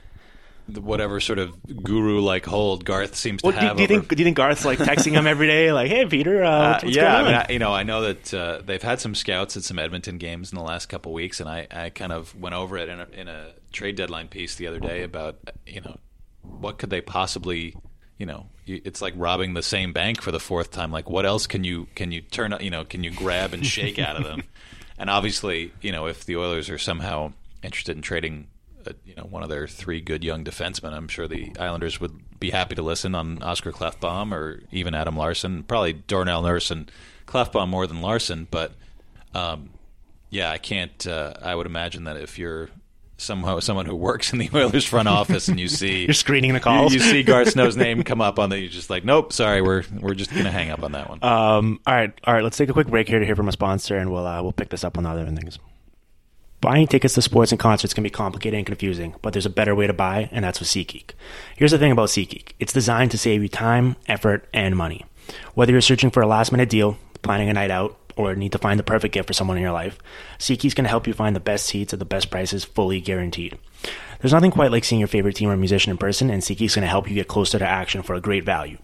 whatever 0.68 1.20
sort 1.20 1.40
of 1.40 1.54
guru-like 1.84 2.46
hold 2.46 2.86
Garth 2.86 3.16
seems 3.16 3.42
to 3.42 3.52
do, 3.52 3.58
have. 3.58 3.78
do 3.78 3.84
you 3.84 3.88
over- 3.90 4.02
think 4.02 4.10
do 4.10 4.16
you 4.18 4.24
think 4.26 4.38
Garth's 4.38 4.66
like 4.66 4.80
texting 4.80 5.12
him 5.12 5.28
every 5.28 5.48
day, 5.48 5.72
like, 5.74 5.90
"Hey, 5.90 6.06
Peter, 6.06 6.44
uh, 6.44 6.50
Uh, 6.50 6.80
yeah, 6.86 7.16
I 7.16 7.22
going 7.22 7.26
mean, 7.26 7.36
on?" 7.36 7.46
I, 7.50 7.54
you 7.54 7.60
know, 7.60 7.74
I 7.74 7.84
know 7.84 8.02
that 8.02 8.34
uh, 8.34 8.62
they've 8.66 8.82
had 8.82 9.00
some 9.00 9.16
scouts 9.16 9.58
at 9.58 9.64
some 9.64 9.80
Edmonton 9.80 10.18
games 10.18 10.52
in 10.52 10.58
the 10.58 10.64
last 10.64 10.88
couple 10.88 11.14
weeks, 11.14 11.40
and 11.40 11.50
I, 11.50 11.68
I 11.72 11.90
kind 11.90 12.12
of 12.12 12.34
went 12.40 12.56
over 12.56 12.78
it 12.78 12.90
in 12.90 13.00
a, 13.00 13.08
in 13.14 13.28
a 13.28 13.48
trade 13.72 13.96
deadline 13.96 14.28
piece 14.28 14.56
the 14.56 14.68
other 14.68 14.80
day 14.80 15.04
about 15.04 15.38
you 15.66 15.82
know 15.82 15.98
what 16.42 16.78
could 16.78 16.90
they 16.90 17.02
possibly 17.02 17.76
you 18.18 18.26
know 18.26 18.48
it's 18.68 19.02
like 19.02 19.14
robbing 19.18 19.54
the 19.54 19.62
same 19.64 19.92
bank 19.94 20.22
for 20.22 20.32
the 20.32 20.40
fourth 20.40 20.72
time. 20.72 20.92
Like, 20.92 21.10
what 21.10 21.26
else 21.26 21.48
can 21.48 21.64
you 21.64 21.88
can 21.96 22.12
you 22.12 22.22
turn 22.22 22.54
you 22.62 22.70
know 22.70 22.86
can 22.86 23.04
you 23.04 23.12
grab 23.12 23.54
and 23.54 23.66
shake 23.66 24.00
out 24.00 24.16
of 24.16 24.24
them? 24.24 24.44
And 24.98 25.10
obviously, 25.10 25.74
you 25.82 25.92
know, 25.92 26.06
if 26.06 26.26
the 26.26 26.36
Oilers 26.36 26.70
are 26.70 26.78
somehow 26.78 27.34
interested 27.64 27.96
in 27.96 28.04
trading. 28.04 28.46
Uh, 28.88 28.94
you 29.06 29.16
know, 29.16 29.24
one 29.24 29.44
of 29.44 29.50
their 29.50 29.68
three 29.68 30.02
good 30.02 30.24
young 30.24 30.44
defensemen. 30.44 30.94
I'm 30.94 31.08
sure 31.08 31.28
the 31.28 31.52
Islanders 31.60 32.00
would 32.00 32.40
be 32.40 32.52
happy 32.52 32.76
to 32.76 32.82
listen 32.82 33.16
on 33.16 33.42
Oscar 33.44 33.72
Klefbom 33.72 34.32
or 34.32 34.62
even 34.72 34.96
Adam 34.96 35.16
Larsson. 35.16 35.64
Probably 35.64 35.94
Darnell 35.94 36.42
Nurse 36.42 36.72
and 36.72 36.92
Klefbom 37.28 37.70
more 37.70 37.88
than 37.88 38.02
Larsson, 38.02 38.48
but 38.50 38.74
um, 39.34 39.70
yeah, 40.30 40.52
I 40.52 40.58
can't. 40.58 41.06
Uh, 41.08 41.34
I 41.42 41.56
would 41.56 41.66
imagine 41.66 42.06
that 42.06 42.18
if 42.18 42.38
you're 42.40 42.70
somehow 43.18 43.60
someone 43.60 43.86
who 43.86 43.96
works 43.96 44.34
in 44.34 44.40
the 44.40 44.50
Oilers 44.56 44.84
front 44.86 45.08
office 45.08 45.48
and 45.48 45.60
you 45.60 45.68
see 45.68 46.06
You're 46.06 46.14
screening 46.14 46.54
the 46.54 46.60
you, 46.60 46.64
calls. 46.64 46.94
you 46.94 47.00
see 47.00 47.22
Gar 47.22 47.46
Snow's 47.46 47.78
name 47.78 48.04
come 48.04 48.20
up 48.20 48.40
on 48.40 48.50
the, 48.50 48.58
you're 48.60 48.70
just 48.70 48.90
like, 48.90 49.06
nope, 49.06 49.32
sorry, 49.32 49.62
we're 49.62 49.84
we're 50.00 50.16
just 50.16 50.34
gonna 50.34 50.52
hang 50.52 50.72
up 50.72 50.82
on 50.84 50.94
that 50.94 51.08
one. 51.08 51.24
Um, 51.24 51.80
all 51.86 51.94
right, 51.94 52.12
all 52.24 52.34
right. 52.34 52.44
Let's 52.44 52.58
take 52.58 52.70
a 52.70 52.74
quick 52.74 52.88
break 52.88 53.08
here 53.08 53.20
to 53.20 53.26
hear 53.26 53.36
from 53.36 53.48
a 53.48 53.52
sponsor, 53.52 53.98
and 53.98 54.12
we'll 54.12 54.26
uh, 54.26 54.42
we'll 54.42 54.52
pick 54.52 54.70
this 54.70 54.84
up 54.84 54.98
on 54.98 55.04
the 55.04 55.10
other 55.10 55.26
things. 55.26 55.60
Buying 56.62 56.86
tickets 56.86 57.16
to 57.16 57.24
sports 57.24 57.52
and 57.52 57.58
concerts 57.58 57.96
can 57.96 58.04
be 58.04 58.12
complicated 58.12 58.56
and 58.56 58.68
confusing, 58.68 59.16
but 59.24 59.34
there's 59.34 59.48
a 59.48 59.50
better 59.50 59.74
way 59.74 59.88
to 59.88 59.94
buy, 59.94 60.30
and 60.32 60.46
that's 60.46 60.60
with 60.60 60.70
SeatGeek. 60.70 61.14
Here's 61.56 61.72
the 61.72 61.80
thing 61.80 61.92
about 61.92 62.10
SeatGeek: 62.10 62.50
it's 62.60 62.72
designed 62.72 63.10
to 63.12 63.18
save 63.18 63.42
you 63.42 63.50
time, 63.50 63.96
effort, 64.08 64.48
and 64.54 64.78
money. 64.78 65.04
Whether 65.56 65.72
you're 65.72 65.82
searching 65.82 66.12
for 66.12 66.22
a 66.22 66.28
last-minute 66.28 66.70
deal, 66.70 67.00
planning 67.24 67.50
a 67.50 67.54
night 67.54 67.72
out, 67.72 67.98
or 68.16 68.36
need 68.36 68.52
to 68.52 68.60
find 68.60 68.78
the 68.78 68.84
perfect 68.84 69.16
gift 69.16 69.26
for 69.26 69.34
someone 69.34 69.58
in 69.58 69.64
your 69.64 69.72
life, 69.72 69.98
SeatGeek's 70.38 70.76
going 70.76 70.84
to 70.84 70.90
help 70.90 71.08
you 71.08 71.14
find 71.14 71.36
the 71.36 71.40
best 71.40 71.66
seats 71.66 71.94
at 71.94 72.00
the 72.00 72.06
best 72.06 72.30
prices, 72.30 72.64
fully 72.64 73.02
guaranteed. 73.02 73.58
There's 74.20 74.34
nothing 74.34 74.52
quite 74.52 74.72
like 74.72 74.84
seeing 74.84 75.00
your 75.00 75.08
favorite 75.08 75.38
team 75.38 75.50
or 75.50 75.58
musician 75.58 75.90
in 75.90 75.98
person, 75.98 76.30
and 76.30 76.44
SeatGeek's 76.44 76.76
going 76.76 76.84
to 76.84 76.88
help 76.88 77.10
you 77.10 77.16
get 77.16 77.28
closer 77.28 77.58
to 77.58 77.66
action 77.66 78.04
for 78.04 78.14
a 78.14 78.22
great 78.22 78.46
value. 78.46 78.78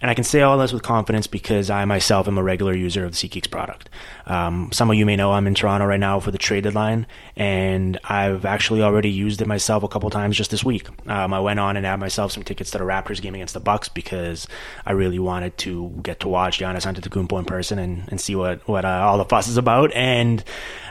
And 0.00 0.10
I 0.10 0.14
can 0.14 0.24
say 0.24 0.42
all 0.42 0.58
this 0.58 0.72
with 0.72 0.82
confidence 0.82 1.26
because 1.26 1.70
I 1.70 1.84
myself 1.84 2.28
am 2.28 2.38
a 2.38 2.42
regular 2.42 2.74
user 2.74 3.04
of 3.04 3.12
the 3.12 3.16
SeatGeeks 3.16 3.50
product. 3.50 3.88
Um, 4.26 4.70
some 4.72 4.90
of 4.90 4.96
you 4.96 5.06
may 5.06 5.16
know 5.16 5.32
I'm 5.32 5.46
in 5.46 5.54
Toronto 5.54 5.86
right 5.86 6.00
now 6.00 6.20
for 6.20 6.30
the 6.30 6.38
trade 6.38 6.64
deadline, 6.64 7.06
and 7.36 7.98
I've 8.04 8.44
actually 8.44 8.82
already 8.82 9.10
used 9.10 9.42
it 9.42 9.48
myself 9.48 9.82
a 9.82 9.88
couple 9.88 10.10
times 10.10 10.36
just 10.36 10.50
this 10.50 10.64
week. 10.64 10.88
Um, 11.08 11.32
I 11.34 11.40
went 11.40 11.60
on 11.60 11.76
and 11.76 11.84
had 11.84 12.00
myself 12.00 12.32
some 12.32 12.42
tickets 12.42 12.70
to 12.72 12.78
the 12.78 12.84
Raptors 12.84 13.20
game 13.20 13.34
against 13.34 13.54
the 13.54 13.60
Bucks 13.60 13.88
because 13.88 14.46
I 14.86 14.92
really 14.92 15.18
wanted 15.18 15.56
to 15.58 15.90
get 16.02 16.20
to 16.20 16.28
watch 16.28 16.60
Giannis 16.60 16.86
Antetokounmpo 16.86 17.38
in 17.38 17.44
person 17.44 17.78
and, 17.78 18.04
and 18.08 18.20
see 18.20 18.34
what 18.34 18.66
what 18.68 18.84
uh, 18.84 18.88
all 18.88 19.18
the 19.18 19.24
fuss 19.24 19.48
is 19.48 19.56
about. 19.56 19.92
And 19.92 20.42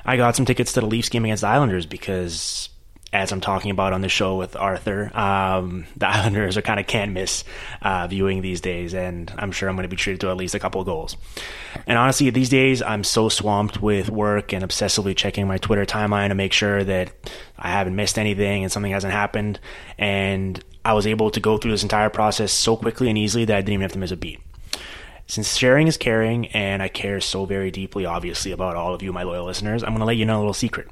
I 0.05 0.17
got 0.17 0.35
some 0.35 0.45
tickets 0.45 0.73
to 0.73 0.81
the 0.81 0.87
Leafs 0.87 1.09
game 1.09 1.25
against 1.25 1.41
the 1.41 1.47
Islanders 1.47 1.85
because 1.85 2.68
as 3.11 3.31
I'm 3.31 3.41
talking 3.41 3.71
about 3.71 3.93
on 3.93 4.01
the 4.01 4.09
show 4.09 4.35
with 4.35 4.55
Arthur, 4.55 5.11
um, 5.17 5.85
the 5.97 6.07
Islanders 6.09 6.57
are 6.57 6.61
kind 6.61 6.79
of 6.79 6.87
can't 6.87 7.11
miss 7.11 7.43
uh, 7.81 8.07
viewing 8.07 8.41
these 8.41 8.61
days, 8.61 8.93
and 8.93 9.31
I'm 9.37 9.51
sure 9.51 9.67
I'm 9.67 9.75
going 9.75 9.83
to 9.83 9.89
be 9.89 9.95
treated 9.95 10.21
to 10.21 10.29
at 10.29 10.37
least 10.37 10.53
a 10.53 10.59
couple 10.59 10.81
of 10.81 10.85
goals. 10.85 11.17
And 11.87 11.97
honestly, 11.97 12.29
these 12.29 12.49
days 12.49 12.81
I'm 12.81 13.03
so 13.03 13.29
swamped 13.29 13.81
with 13.81 14.09
work 14.09 14.53
and 14.53 14.63
obsessively 14.63 15.15
checking 15.15 15.47
my 15.47 15.57
Twitter 15.57 15.85
timeline 15.85 16.29
to 16.29 16.35
make 16.35 16.53
sure 16.53 16.83
that 16.83 17.11
I 17.57 17.69
haven't 17.69 17.95
missed 17.95 18.19
anything 18.19 18.63
and 18.63 18.71
something 18.71 18.91
hasn't 18.91 19.13
happened. 19.13 19.59
And 19.97 20.63
I 20.85 20.93
was 20.93 21.07
able 21.07 21.31
to 21.31 21.39
go 21.39 21.57
through 21.57 21.71
this 21.71 21.83
entire 21.83 22.09
process 22.09 22.51
so 22.51 22.77
quickly 22.77 23.09
and 23.09 23.17
easily 23.17 23.45
that 23.45 23.57
I 23.57 23.61
didn't 23.61 23.73
even 23.73 23.81
have 23.81 23.93
to 23.93 23.99
miss 23.99 24.11
a 24.11 24.17
beat. 24.17 24.39
Since 25.25 25.57
sharing 25.57 25.87
is 25.87 25.97
caring, 25.97 26.47
and 26.47 26.81
I 26.81 26.87
care 26.87 27.21
so 27.21 27.45
very 27.45 27.69
deeply, 27.69 28.03
obviously, 28.03 28.51
about 28.51 28.75
all 28.75 28.95
of 28.95 29.03
you, 29.03 29.13
my 29.13 29.21
loyal 29.21 29.45
listeners, 29.45 29.83
I'm 29.83 29.89
going 29.89 29.99
to 29.99 30.05
let 30.05 30.17
you 30.17 30.25
know 30.25 30.37
a 30.37 30.39
little 30.39 30.55
secret. 30.55 30.87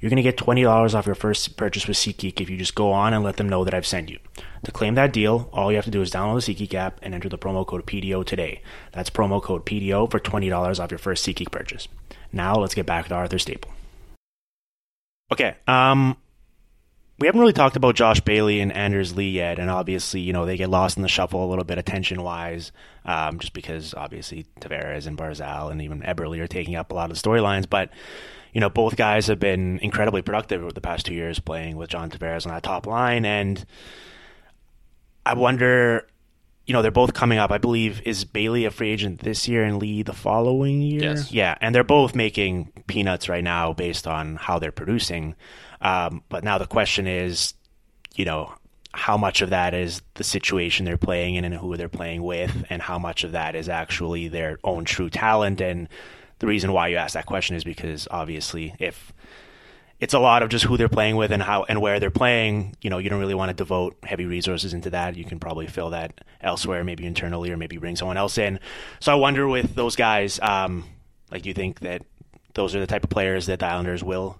You're 0.00 0.10
going 0.10 0.16
to 0.16 0.22
get 0.22 0.36
$20 0.36 0.94
off 0.94 1.06
your 1.06 1.14
first 1.14 1.56
purchase 1.56 1.86
with 1.86 1.96
SeatGeek 1.96 2.40
if 2.40 2.50
you 2.50 2.56
just 2.56 2.74
go 2.74 2.92
on 2.92 3.14
and 3.14 3.24
let 3.24 3.36
them 3.36 3.48
know 3.48 3.64
that 3.64 3.74
I've 3.74 3.86
sent 3.86 4.10
you. 4.10 4.18
To 4.64 4.72
claim 4.72 4.94
that 4.94 5.12
deal, 5.12 5.48
all 5.52 5.70
you 5.70 5.76
have 5.76 5.84
to 5.84 5.90
do 5.90 6.02
is 6.02 6.10
download 6.10 6.44
the 6.44 6.54
SeatGeek 6.54 6.74
app 6.74 6.98
and 7.02 7.14
enter 7.14 7.28
the 7.28 7.38
promo 7.38 7.66
code 7.66 7.86
PDO 7.86 8.24
today. 8.24 8.62
That's 8.92 9.10
promo 9.10 9.42
code 9.42 9.64
PDO 9.64 10.10
for 10.10 10.20
$20 10.20 10.80
off 10.80 10.90
your 10.90 10.98
first 10.98 11.26
SeatGeek 11.26 11.50
purchase. 11.50 11.88
Now 12.32 12.56
let's 12.56 12.74
get 12.74 12.86
back 12.86 13.08
to 13.08 13.14
Arthur 13.14 13.38
Staple. 13.38 13.72
Okay, 15.32 15.56
um, 15.66 16.16
we 17.18 17.26
haven't 17.26 17.40
really 17.40 17.52
talked 17.52 17.76
about 17.76 17.94
Josh 17.94 18.20
Bailey 18.20 18.60
and 18.60 18.70
Anders 18.70 19.16
Lee 19.16 19.30
yet, 19.30 19.58
and 19.58 19.70
obviously, 19.70 20.20
you 20.20 20.32
know, 20.32 20.44
they 20.44 20.56
get 20.56 20.68
lost 20.68 20.96
in 20.96 21.02
the 21.02 21.08
shuffle 21.08 21.44
a 21.44 21.48
little 21.48 21.64
bit 21.64 21.78
attention 21.78 22.22
wise, 22.22 22.72
um, 23.06 23.38
just 23.38 23.52
because 23.52 23.94
obviously 23.94 24.46
Tavares 24.60 25.06
and 25.06 25.16
Barzal 25.16 25.70
and 25.70 25.80
even 25.80 26.02
Eberle 26.02 26.38
are 26.40 26.48
taking 26.48 26.74
up 26.74 26.90
a 26.90 26.94
lot 26.94 27.10
of 27.10 27.16
the 27.16 27.28
storylines. 27.28 27.68
But 27.70 27.90
you 28.52 28.60
know, 28.60 28.68
both 28.68 28.96
guys 28.96 29.28
have 29.28 29.38
been 29.38 29.78
incredibly 29.78 30.22
productive 30.22 30.62
over 30.62 30.72
the 30.72 30.80
past 30.80 31.06
two 31.06 31.14
years 31.14 31.38
playing 31.38 31.76
with 31.76 31.90
John 31.90 32.10
Tavares 32.10 32.46
on 32.46 32.52
that 32.52 32.62
top 32.62 32.86
line, 32.86 33.24
and 33.24 33.64
I 35.24 35.34
wonder. 35.34 36.06
You 36.68 36.72
know, 36.72 36.82
they're 36.82 36.90
both 36.90 37.14
coming 37.14 37.38
up. 37.38 37.52
I 37.52 37.58
believe 37.58 38.02
is 38.04 38.24
Bailey 38.24 38.64
a 38.64 38.72
free 38.72 38.90
agent 38.90 39.20
this 39.20 39.46
year 39.46 39.62
and 39.62 39.78
Lee 39.78 40.02
the 40.02 40.12
following 40.12 40.82
year? 40.82 41.00
Yes. 41.00 41.30
Yeah, 41.30 41.56
and 41.60 41.72
they're 41.72 41.84
both 41.84 42.16
making 42.16 42.72
peanuts 42.88 43.28
right 43.28 43.44
now 43.44 43.72
based 43.72 44.08
on 44.08 44.34
how 44.34 44.58
they're 44.58 44.72
producing. 44.72 45.36
Um, 45.80 46.24
but 46.28 46.42
now 46.42 46.58
the 46.58 46.66
question 46.66 47.06
is, 47.06 47.54
you 48.16 48.24
know, 48.24 48.52
how 48.96 49.16
much 49.16 49.42
of 49.42 49.50
that 49.50 49.74
is 49.74 50.00
the 50.14 50.24
situation 50.24 50.86
they're 50.86 50.96
playing 50.96 51.34
in 51.34 51.44
and 51.44 51.54
who 51.54 51.76
they're 51.76 51.88
playing 51.88 52.22
with, 52.22 52.64
and 52.70 52.80
how 52.80 52.98
much 52.98 53.24
of 53.24 53.32
that 53.32 53.54
is 53.54 53.68
actually 53.68 54.28
their 54.28 54.58
own 54.64 54.84
true 54.84 55.10
talent. 55.10 55.60
And 55.60 55.88
the 56.38 56.46
reason 56.46 56.72
why 56.72 56.88
you 56.88 56.96
ask 56.96 57.14
that 57.14 57.26
question 57.26 57.56
is 57.56 57.62
because 57.62 58.08
obviously, 58.10 58.74
if 58.78 59.12
it's 60.00 60.14
a 60.14 60.18
lot 60.18 60.42
of 60.42 60.48
just 60.48 60.64
who 60.64 60.76
they're 60.76 60.88
playing 60.88 61.16
with 61.16 61.30
and 61.30 61.42
how 61.42 61.64
and 61.64 61.80
where 61.80 62.00
they're 62.00 62.10
playing, 62.10 62.74
you 62.80 62.90
know, 62.90 62.98
you 62.98 63.10
don't 63.10 63.20
really 63.20 63.34
want 63.34 63.50
to 63.50 63.54
devote 63.54 63.96
heavy 64.02 64.24
resources 64.24 64.74
into 64.74 64.90
that. 64.90 65.16
You 65.16 65.24
can 65.24 65.38
probably 65.38 65.66
fill 65.66 65.90
that 65.90 66.20
elsewhere, 66.40 66.82
maybe 66.82 67.06
internally, 67.06 67.50
or 67.50 67.56
maybe 67.56 67.76
bring 67.76 67.96
someone 67.96 68.16
else 68.16 68.38
in. 68.38 68.60
So 69.00 69.12
I 69.12 69.16
wonder 69.16 69.46
with 69.46 69.74
those 69.74 69.96
guys, 69.96 70.40
um, 70.40 70.84
like, 71.30 71.42
do 71.42 71.48
you 71.48 71.54
think 71.54 71.80
that 71.80 72.02
those 72.54 72.74
are 72.74 72.80
the 72.80 72.86
type 72.86 73.04
of 73.04 73.10
players 73.10 73.46
that 73.46 73.58
the 73.58 73.66
Islanders 73.66 74.02
will 74.02 74.38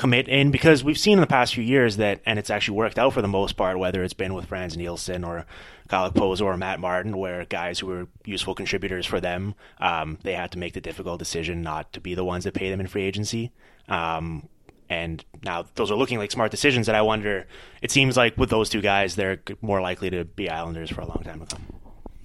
commit 0.00 0.28
in 0.28 0.50
because 0.50 0.82
we've 0.82 0.98
seen 0.98 1.18
in 1.18 1.20
the 1.20 1.26
past 1.26 1.54
few 1.54 1.62
years 1.62 1.98
that, 1.98 2.22
and 2.24 2.38
it's 2.38 2.48
actually 2.48 2.78
worked 2.78 2.98
out 2.98 3.12
for 3.12 3.20
the 3.20 3.28
most 3.28 3.58
part, 3.58 3.78
whether 3.78 4.02
it's 4.02 4.14
been 4.14 4.32
with 4.32 4.46
Frans 4.46 4.74
Nielsen 4.74 5.24
or 5.24 5.44
Kyle 5.88 6.10
Okposo 6.10 6.46
or 6.46 6.56
Matt 6.56 6.80
Martin, 6.80 7.18
where 7.18 7.44
guys 7.44 7.78
who 7.78 7.86
were 7.86 8.08
useful 8.24 8.54
contributors 8.54 9.04
for 9.04 9.20
them, 9.20 9.54
um, 9.78 10.16
they 10.22 10.32
had 10.32 10.52
to 10.52 10.58
make 10.58 10.72
the 10.72 10.80
difficult 10.80 11.18
decision 11.18 11.60
not 11.60 11.92
to 11.92 12.00
be 12.00 12.14
the 12.14 12.24
ones 12.24 12.44
that 12.44 12.54
pay 12.54 12.70
them 12.70 12.80
in 12.80 12.86
free 12.86 13.02
agency. 13.02 13.52
Um, 13.88 14.48
and 14.88 15.22
now 15.44 15.66
those 15.74 15.90
are 15.90 15.96
looking 15.96 16.16
like 16.16 16.30
smart 16.30 16.50
decisions 16.50 16.86
that 16.86 16.94
I 16.94 17.02
wonder, 17.02 17.46
it 17.82 17.90
seems 17.90 18.16
like 18.16 18.38
with 18.38 18.48
those 18.48 18.70
two 18.70 18.80
guys, 18.80 19.16
they're 19.16 19.42
more 19.60 19.82
likely 19.82 20.08
to 20.08 20.24
be 20.24 20.48
Islanders 20.48 20.90
for 20.90 21.02
a 21.02 21.06
long 21.06 21.22
time 21.24 21.40
to 21.40 21.46
come. 21.46 21.66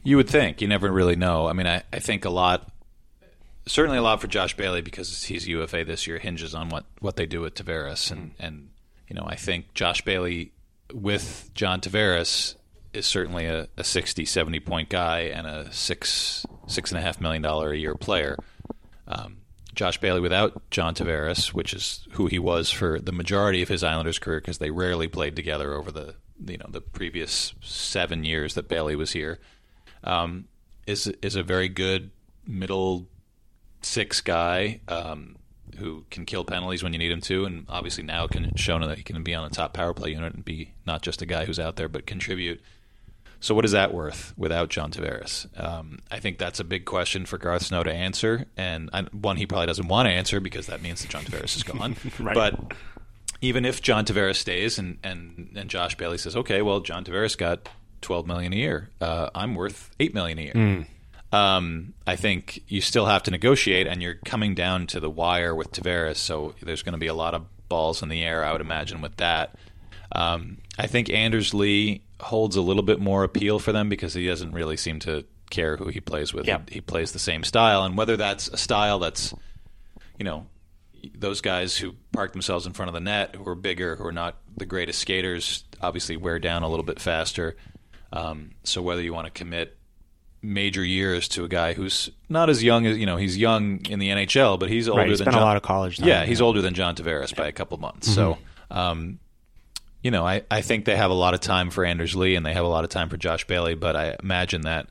You 0.01 0.15
would 0.15 0.29
think. 0.29 0.61
You 0.61 0.69
never 0.69 0.89
really 0.89 1.17
know. 1.17 1.47
I 1.47 1.51
mean, 1.51 1.67
I, 1.67 1.83
I 1.91 1.99
think 1.99 2.23
a 2.23 2.29
lot, 2.29 2.71
certainly 3.65 3.97
a 3.97 4.01
lot 4.01 4.21
for 4.21 4.27
Josh 4.27 4.55
Bailey 4.55 4.81
because 4.81 5.23
he's 5.23 5.47
UFA 5.47 5.83
this 5.85 6.07
year 6.07 6.19
hinges 6.19 6.53
on 6.53 6.69
what, 6.69 6.85
what 6.99 7.15
they 7.15 7.25
do 7.25 7.41
with 7.41 7.55
Tavares. 7.55 8.11
And, 8.11 8.31
and, 8.39 8.69
you 9.07 9.15
know, 9.15 9.25
I 9.27 9.35
think 9.35 9.73
Josh 9.73 10.01
Bailey 10.03 10.51
with 10.93 11.49
John 11.53 11.81
Tavares 11.81 12.55
is 12.93 13.05
certainly 13.05 13.45
a, 13.45 13.67
a 13.77 13.83
60, 13.83 14.25
70 14.25 14.59
point 14.61 14.89
guy 14.89 15.21
and 15.21 15.47
a 15.47 15.71
six, 15.73 16.45
six 16.67 16.91
and 16.91 16.99
a 16.99 17.01
half 17.01 17.19
million 17.19 17.41
dollar 17.41 17.71
a 17.71 17.77
year 17.77 17.95
player. 17.95 18.37
Um, 19.07 19.37
Josh 19.75 19.99
Bailey 19.99 20.21
without 20.21 20.69
John 20.71 20.95
Tavares, 20.95 21.47
which 21.47 21.73
is 21.73 22.07
who 22.11 22.27
he 22.27 22.39
was 22.39 22.71
for 22.71 22.99
the 22.99 23.11
majority 23.11 23.61
of 23.61 23.67
his 23.67 23.83
Islanders 23.83 24.19
career 24.19 24.39
because 24.39 24.57
they 24.57 24.71
rarely 24.71 25.07
played 25.07 25.35
together 25.35 25.73
over 25.73 25.91
the 25.91 26.15
you 26.45 26.57
know 26.57 26.67
the 26.69 26.81
previous 26.81 27.53
seven 27.61 28.23
years 28.23 28.55
that 28.55 28.67
Bailey 28.67 28.95
was 28.95 29.11
here, 29.11 29.39
um, 30.03 30.45
is 30.87 31.07
is 31.21 31.35
a 31.35 31.43
very 31.43 31.67
good 31.67 32.11
middle 32.47 33.07
six 33.85 34.21
guy 34.21 34.79
um, 34.87 35.35
who 35.77 36.05
can 36.09 36.25
kill 36.25 36.43
penalties 36.43 36.83
when 36.83 36.93
you 36.93 36.99
need 36.99 37.11
him 37.11 37.21
to, 37.21 37.45
and 37.45 37.65
obviously 37.69 38.03
now 38.03 38.27
can 38.27 38.55
shown 38.55 38.81
that 38.81 38.97
he 38.97 39.03
can 39.03 39.21
be 39.23 39.33
on 39.33 39.47
the 39.47 39.55
top 39.55 39.73
power 39.73 39.93
play 39.93 40.11
unit 40.11 40.33
and 40.33 40.43
be 40.43 40.71
not 40.85 41.01
just 41.01 41.21
a 41.21 41.25
guy 41.25 41.45
who's 41.45 41.59
out 41.59 41.75
there 41.75 41.87
but 41.89 42.05
contribute. 42.05 42.61
So 43.39 43.53
what 43.53 43.65
is 43.65 43.71
that 43.71 43.93
worth 43.93 44.33
without 44.37 44.69
John 44.69 44.91
Tavares? 44.91 45.47
Um, 45.61 45.99
I 46.09 46.19
think 46.19 46.39
that's 46.39 46.59
a 46.59 46.63
big 46.63 46.85
question 46.85 47.25
for 47.25 47.37
Garth 47.37 47.63
Snow 47.63 47.83
to 47.83 47.93
answer, 47.93 48.45
and 48.57 48.89
I, 48.91 49.03
one 49.11 49.37
he 49.37 49.45
probably 49.45 49.67
doesn't 49.67 49.87
want 49.87 50.07
to 50.07 50.11
answer 50.11 50.39
because 50.39 50.65
that 50.67 50.81
means 50.81 51.01
that 51.01 51.09
John 51.09 51.23
Tavares 51.23 51.55
is 51.55 51.63
gone. 51.63 51.95
Right. 52.19 52.33
But 52.33 52.73
even 53.41 53.65
if 53.65 53.81
John 53.81 54.05
Tavares 54.05 54.37
stays 54.37 54.79
and, 54.79 54.97
and, 55.03 55.51
and 55.55 55.69
Josh 55.69 55.95
Bailey 55.95 56.17
says, 56.17 56.35
okay, 56.35 56.61
well 56.61 56.79
John 56.79 57.03
Tavares 57.03 57.37
got 57.37 57.69
twelve 58.01 58.25
million 58.25 58.53
a 58.53 58.55
year, 58.55 58.89
uh, 59.01 59.29
I'm 59.35 59.53
worth 59.53 59.91
eight 59.99 60.13
million 60.15 60.39
a 60.39 60.41
year. 60.41 60.87
Um, 61.35 61.93
I 62.07 62.15
think 62.15 62.63
you 62.69 62.79
still 62.79 63.07
have 63.07 63.23
to 63.23 63.31
negotiate, 63.31 63.87
and 63.87 64.01
you're 64.01 64.19
coming 64.25 64.55
down 64.55 64.87
to 64.87 65.01
the 65.01 65.09
wire 65.09 65.53
with 65.53 65.71
Tavares, 65.71 66.15
so 66.15 66.55
there's 66.61 66.81
going 66.81 66.93
to 66.93 66.97
be 66.99 67.07
a 67.07 67.13
lot 67.13 67.33
of 67.33 67.45
balls 67.67 68.01
in 68.01 68.07
the 68.07 68.23
air, 68.23 68.45
I 68.45 68.53
would 68.53 68.61
imagine, 68.61 69.01
with 69.01 69.17
that. 69.17 69.55
Um, 70.13 70.59
I 70.77 70.87
think 70.87 71.09
Anders 71.09 71.53
Lee 71.53 72.03
holds 72.21 72.55
a 72.55 72.61
little 72.61 72.83
bit 72.83 73.01
more 73.01 73.25
appeal 73.25 73.59
for 73.59 73.73
them 73.73 73.89
because 73.89 74.13
he 74.13 74.25
doesn't 74.25 74.53
really 74.53 74.77
seem 74.77 74.99
to 74.99 75.25
care 75.49 75.75
who 75.75 75.89
he 75.89 75.99
plays 75.99 76.33
with. 76.33 76.47
Yep. 76.47 76.69
He, 76.69 76.75
he 76.75 76.81
plays 76.81 77.11
the 77.11 77.19
same 77.19 77.43
style, 77.43 77.83
and 77.83 77.97
whether 77.97 78.15
that's 78.15 78.47
a 78.47 78.57
style 78.57 78.99
that's, 78.99 79.33
you 80.17 80.23
know, 80.23 80.45
those 81.17 81.41
guys 81.41 81.75
who 81.75 81.95
park 82.13 82.31
themselves 82.31 82.65
in 82.65 82.71
front 82.71 82.87
of 82.87 82.93
the 82.93 83.01
net, 83.01 83.35
who 83.35 83.45
are 83.45 83.55
bigger, 83.55 83.97
who 83.97 84.05
are 84.05 84.13
not 84.13 84.37
the 84.55 84.65
greatest 84.65 84.99
skaters, 84.99 85.65
obviously 85.81 86.15
wear 86.15 86.39
down 86.39 86.63
a 86.63 86.69
little 86.69 86.85
bit 86.85 87.01
faster. 87.01 87.57
Um, 88.13 88.51
so 88.63 88.81
whether 88.81 89.01
you 89.01 89.13
want 89.13 89.25
to 89.25 89.31
commit 89.31 89.74
major 90.53 90.83
years 90.83 91.27
to 91.29 91.43
a 91.43 91.47
guy 91.47 91.73
who's 91.73 92.09
not 92.29 92.49
as 92.49 92.63
young 92.63 92.85
as 92.85 92.97
you 92.97 93.05
know, 93.05 93.17
he's 93.17 93.37
young 93.37 93.85
in 93.89 93.99
the 93.99 94.09
NHL, 94.09 94.59
but 94.59 94.69
he's 94.69 94.87
older 94.87 95.01
Right, 95.01 95.07
he 95.09 95.11
than 95.15 95.17
spent 95.25 95.35
a 95.35 95.39
John- 95.39 95.41
lot 95.47 95.57
of 95.57 95.63
college 95.63 95.97
time, 95.97 96.07
Yeah, 96.07 96.21
he's 96.21 96.29
yeah. 96.29 96.33
Mm-hmm. 96.35 96.43
older 96.45 96.61
than 96.61 96.73
John 96.73 96.95
Tavares 96.95 97.35
by 97.35 97.47
a 97.47 97.51
couple 97.51 97.77
months. 97.77 98.13
So, 98.13 98.37
um, 98.71 99.19
you 100.01 100.11
know, 100.11 100.25
I, 100.25 100.43
I 100.51 100.61
think 100.61 100.85
they 100.85 100.95
have 100.95 101.11
a 101.11 101.15
lot 101.15 101.33
of 101.33 101.39
time 101.39 101.69
for 101.71 101.83
Anders 101.83 102.15
Lee 102.15 102.35
and 102.35 102.45
they 102.45 102.53
have 102.53 102.65
a 102.65 102.67
lot 102.69 102.83
of 102.83 102.89
time 102.89 103.09
for 103.09 103.17
Josh 103.17 103.45
Bailey, 103.47 103.75
but 103.75 103.95
I 103.95 104.15
imagine 104.21 104.61
that 104.61 104.87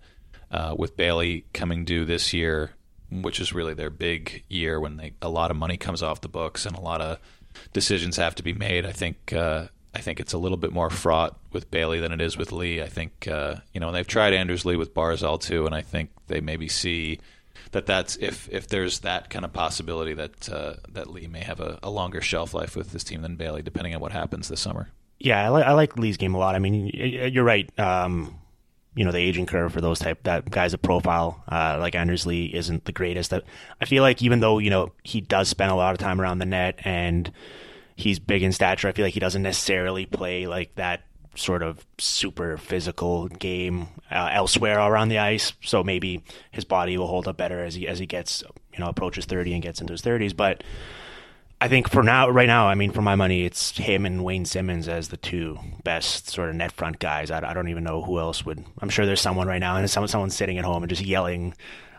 uh, 0.51 0.75
with 0.77 0.97
Bailey 0.97 1.45
coming 1.53 1.85
due 1.85 2.05
this 2.05 2.33
year, 2.33 2.73
which 3.11 3.39
is 3.41 3.53
really 3.53 3.75
their 3.75 3.91
big 3.91 4.43
year 4.49 4.81
when 4.81 4.97
they 4.97 5.13
a 5.23 5.29
lot 5.29 5.51
of 5.53 5.57
money 5.57 5.77
comes 5.77 6.03
off 6.03 6.21
the 6.21 6.29
books 6.29 6.67
and 6.67 6.75
a 6.77 6.81
lot 6.81 7.01
of 7.01 7.19
decisions 7.73 8.17
have 8.17 8.35
to 8.35 8.43
be 8.43 8.53
made. 8.53 8.85
I 8.85 8.91
think 8.93 9.33
uh, 9.33 9.67
I 9.95 10.01
think 10.01 10.21
it's 10.21 10.33
a 10.33 10.39
little 10.39 10.57
bit 10.57 10.73
more 10.73 10.91
fraught 10.91 11.39
with 11.53 11.71
Bailey 11.71 12.01
than 12.01 12.13
it 12.13 12.21
is 12.21 12.37
with 12.37 12.53
Lee. 12.53 12.83
I 12.83 12.89
think 12.89 13.29
uh, 13.29 13.57
you 13.73 13.81
know 13.81 13.89
and 13.89 13.97
they've 13.97 14.07
tried 14.07 14.33
Anders 14.35 14.65
Lee 14.65 14.77
with 14.77 14.95
Barzal 14.95 15.41
too, 15.41 15.67
and 15.67 15.75
I 15.75 15.83
think 15.83 16.11
they 16.27 16.41
maybe 16.41 16.69
see 16.69 17.21
that 17.73 17.87
that's 17.87 18.17
if 18.17 18.49
if 18.51 18.69
there's 18.69 19.01
that 19.01 19.31
kind 19.31 19.45
of 19.45 19.53
possibility 19.53 20.15
that 20.15 20.49
uh, 20.49 20.75
that 20.91 21.11
Lee 21.11 21.27
may 21.27 21.41
have 21.41 21.61
a, 21.61 21.79
a 21.83 21.91
longer 21.91 22.21
shelf 22.21 22.55
life 22.55 22.77
with 22.77 22.93
this 22.93 23.05
team 23.05 23.23
than 23.23 23.37
Bailey, 23.37 23.63
depending 23.63 23.95
on 23.95 24.01
what 24.01 24.13
happens 24.13 24.49
this 24.49 24.61
summer. 24.61 24.91
Yeah, 25.19 25.45
I, 25.45 25.51
li- 25.51 25.63
I 25.63 25.73
like 25.73 25.97
Lee's 25.97 26.17
game 26.17 26.35
a 26.35 26.39
lot. 26.39 26.55
I 26.55 26.59
mean, 26.59 26.87
you're 26.93 27.45
right. 27.45 27.71
Um, 27.79 28.39
you 28.95 29.05
know, 29.05 29.13
the 29.13 29.19
aging 29.19 29.47
curve 29.47 29.73
for 29.73 29.81
those 29.81 29.99
type 29.99 30.23
that 30.25 30.51
guys 30.51 30.73
a 30.73 30.79
profile 30.79 31.43
uh, 31.49 31.79
like 31.81 31.95
Anders 31.95 32.27
Lee 32.27 32.47
isn't 32.47 32.85
the 32.85 32.93
greatest. 32.93 33.33
I, 33.33 33.43
I 33.81 33.85
feel 33.87 34.03
like 34.03 34.23
even 34.23 34.41
though 34.41 34.59
you 34.59 34.71
know 34.71 34.93
he 35.03 35.21
does 35.21 35.49
spend 35.49 35.71
a 35.71 35.75
lot 35.75 35.93
of 35.93 35.99
time 35.99 36.21
around 36.21 36.39
the 36.39 36.47
net 36.47 36.79
and 36.85 37.33
he's 37.97 38.19
big 38.19 38.43
in 38.43 38.53
stature, 38.53 38.89
I 38.89 38.93
feel 38.93 39.05
like 39.05 39.15
he 39.15 39.21
doesn't 39.21 39.43
necessarily 39.43 40.07
play 40.07 40.47
like 40.47 40.75
that 40.77 41.03
sort 41.37 41.63
of 41.63 41.85
super 41.99 42.57
physical 42.57 43.29
game 43.29 43.89
uh, 44.11 44.31
elsewhere 44.33 44.79
around 44.79 45.09
the 45.09 45.19
ice. 45.19 45.53
So 45.63 45.83
maybe 45.83 46.23
his 46.53 46.65
body 46.65 46.97
will 46.97 47.09
hold 47.09 47.27
up 47.29 47.37
better 47.37 47.65
as 47.65 47.75
he 47.75 47.89
as 47.89 47.99
he 47.99 48.07
gets 48.07 48.43
you 48.73 48.79
know 48.79 48.89
approaches 48.89 49.25
thirty 49.25 49.53
and 49.53 49.63
gets 49.63 49.81
into 49.81 49.93
his 49.93 50.03
thirties, 50.03 50.33
but. 50.33 50.63
I 51.61 51.69
think 51.69 51.89
for 51.89 52.03
now, 52.03 52.29
right 52.29 52.49
now, 52.49 52.67
I 52.69 52.75
mean, 52.75 52.91
for 52.91 53.01
my 53.01 53.15
money, 53.15 53.45
it's 53.45 53.71
him 53.79 54.05
and 54.05 54.23
Wayne 54.23 54.45
Simmonds 54.45 54.87
as 54.87 55.09
the 55.09 55.17
two 55.17 55.59
best 55.83 56.29
sort 56.29 56.51
of 56.51 56.57
net 56.57 56.73
front 56.73 56.99
guys. 56.99 57.31
I, 57.31 57.49
I 57.49 57.55
don't 57.55 57.69
even 57.69 57.85
know 57.85 58.03
who 58.03 58.19
else 58.19 58.45
would. 58.45 58.63
I'm 58.83 58.91
sure 58.91 59.07
there's 59.07 59.21
someone 59.21 59.47
right 59.47 59.61
now, 59.61 59.77
and 59.77 59.89
someone 59.89 60.09
someone's 60.09 60.37
sitting 60.37 60.59
at 60.59 60.65
home 60.67 60.83
and 60.83 60.91
just 60.91 61.01
yelling, 61.01 61.55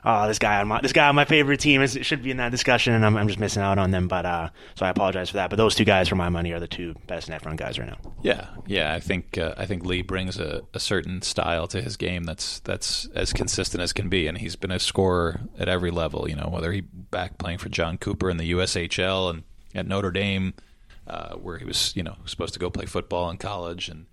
"Oh, 0.05 0.27
this 0.27 0.39
guy 0.39 0.59
on 0.59 0.67
my 0.67 0.79
this 0.81 0.93
guy 0.93 1.07
on 1.07 1.15
my 1.15 1.25
favorite 1.25 1.59
team 1.59 1.81
is 1.81 1.97
should 2.01 2.21
be 2.21 2.31
in 2.31 2.37
that 2.37 2.51
discussion," 2.51 2.93
and 2.93 3.05
I'm, 3.05 3.17
I'm 3.17 3.27
just 3.27 3.39
missing 3.39 3.63
out 3.63 3.77
on 3.77 3.91
them. 3.91 4.07
But 4.07 4.25
uh, 4.25 4.49
so 4.75 4.85
I 4.85 4.89
apologize 4.89 5.29
for 5.29 5.37
that. 5.37 5.49
But 5.49 5.55
those 5.57 5.75
two 5.75 5.85
guys, 5.85 6.07
for 6.07 6.15
my 6.15 6.29
money, 6.29 6.51
are 6.51 6.59
the 6.59 6.67
two 6.67 6.95
best 7.07 7.29
net 7.29 7.41
front 7.41 7.59
guys 7.59 7.79
right 7.79 7.87
now. 7.87 7.97
Yeah, 8.21 8.47
yeah. 8.67 8.93
I 8.93 8.99
think 8.99 9.37
uh, 9.37 9.55
I 9.57 9.65
think 9.65 9.85
Lee 9.85 10.01
brings 10.01 10.39
a, 10.39 10.61
a 10.73 10.79
certain 10.79 11.21
style 11.21 11.67
to 11.67 11.81
his 11.81 11.97
game 11.97 12.23
that's 12.23 12.59
that's 12.59 13.07
as 13.15 13.33
consistent 13.33 13.81
as 13.81 13.93
can 13.93 14.09
be, 14.09 14.27
and 14.27 14.37
he's 14.37 14.55
been 14.55 14.71
a 14.71 14.79
scorer 14.79 15.41
at 15.57 15.67
every 15.67 15.91
level. 15.91 16.29
You 16.29 16.35
know, 16.35 16.49
whether 16.51 16.71
he 16.71 16.81
back 16.81 17.37
playing 17.37 17.57
for 17.57 17.69
Jon 17.69 17.97
Cooper 17.97 18.29
in 18.29 18.37
the 18.37 18.51
USHL 18.51 19.29
and 19.29 19.43
at 19.73 19.87
Notre 19.87 20.11
Dame, 20.11 20.53
uh, 21.07 21.35
where 21.35 21.57
he 21.57 21.65
was 21.65 21.95
you 21.95 22.03
know 22.03 22.15
supposed 22.25 22.53
to 22.53 22.59
go 22.59 22.69
play 22.69 22.85
football 22.85 23.29
in 23.29 23.37
college, 23.37 23.89
and 23.89 24.05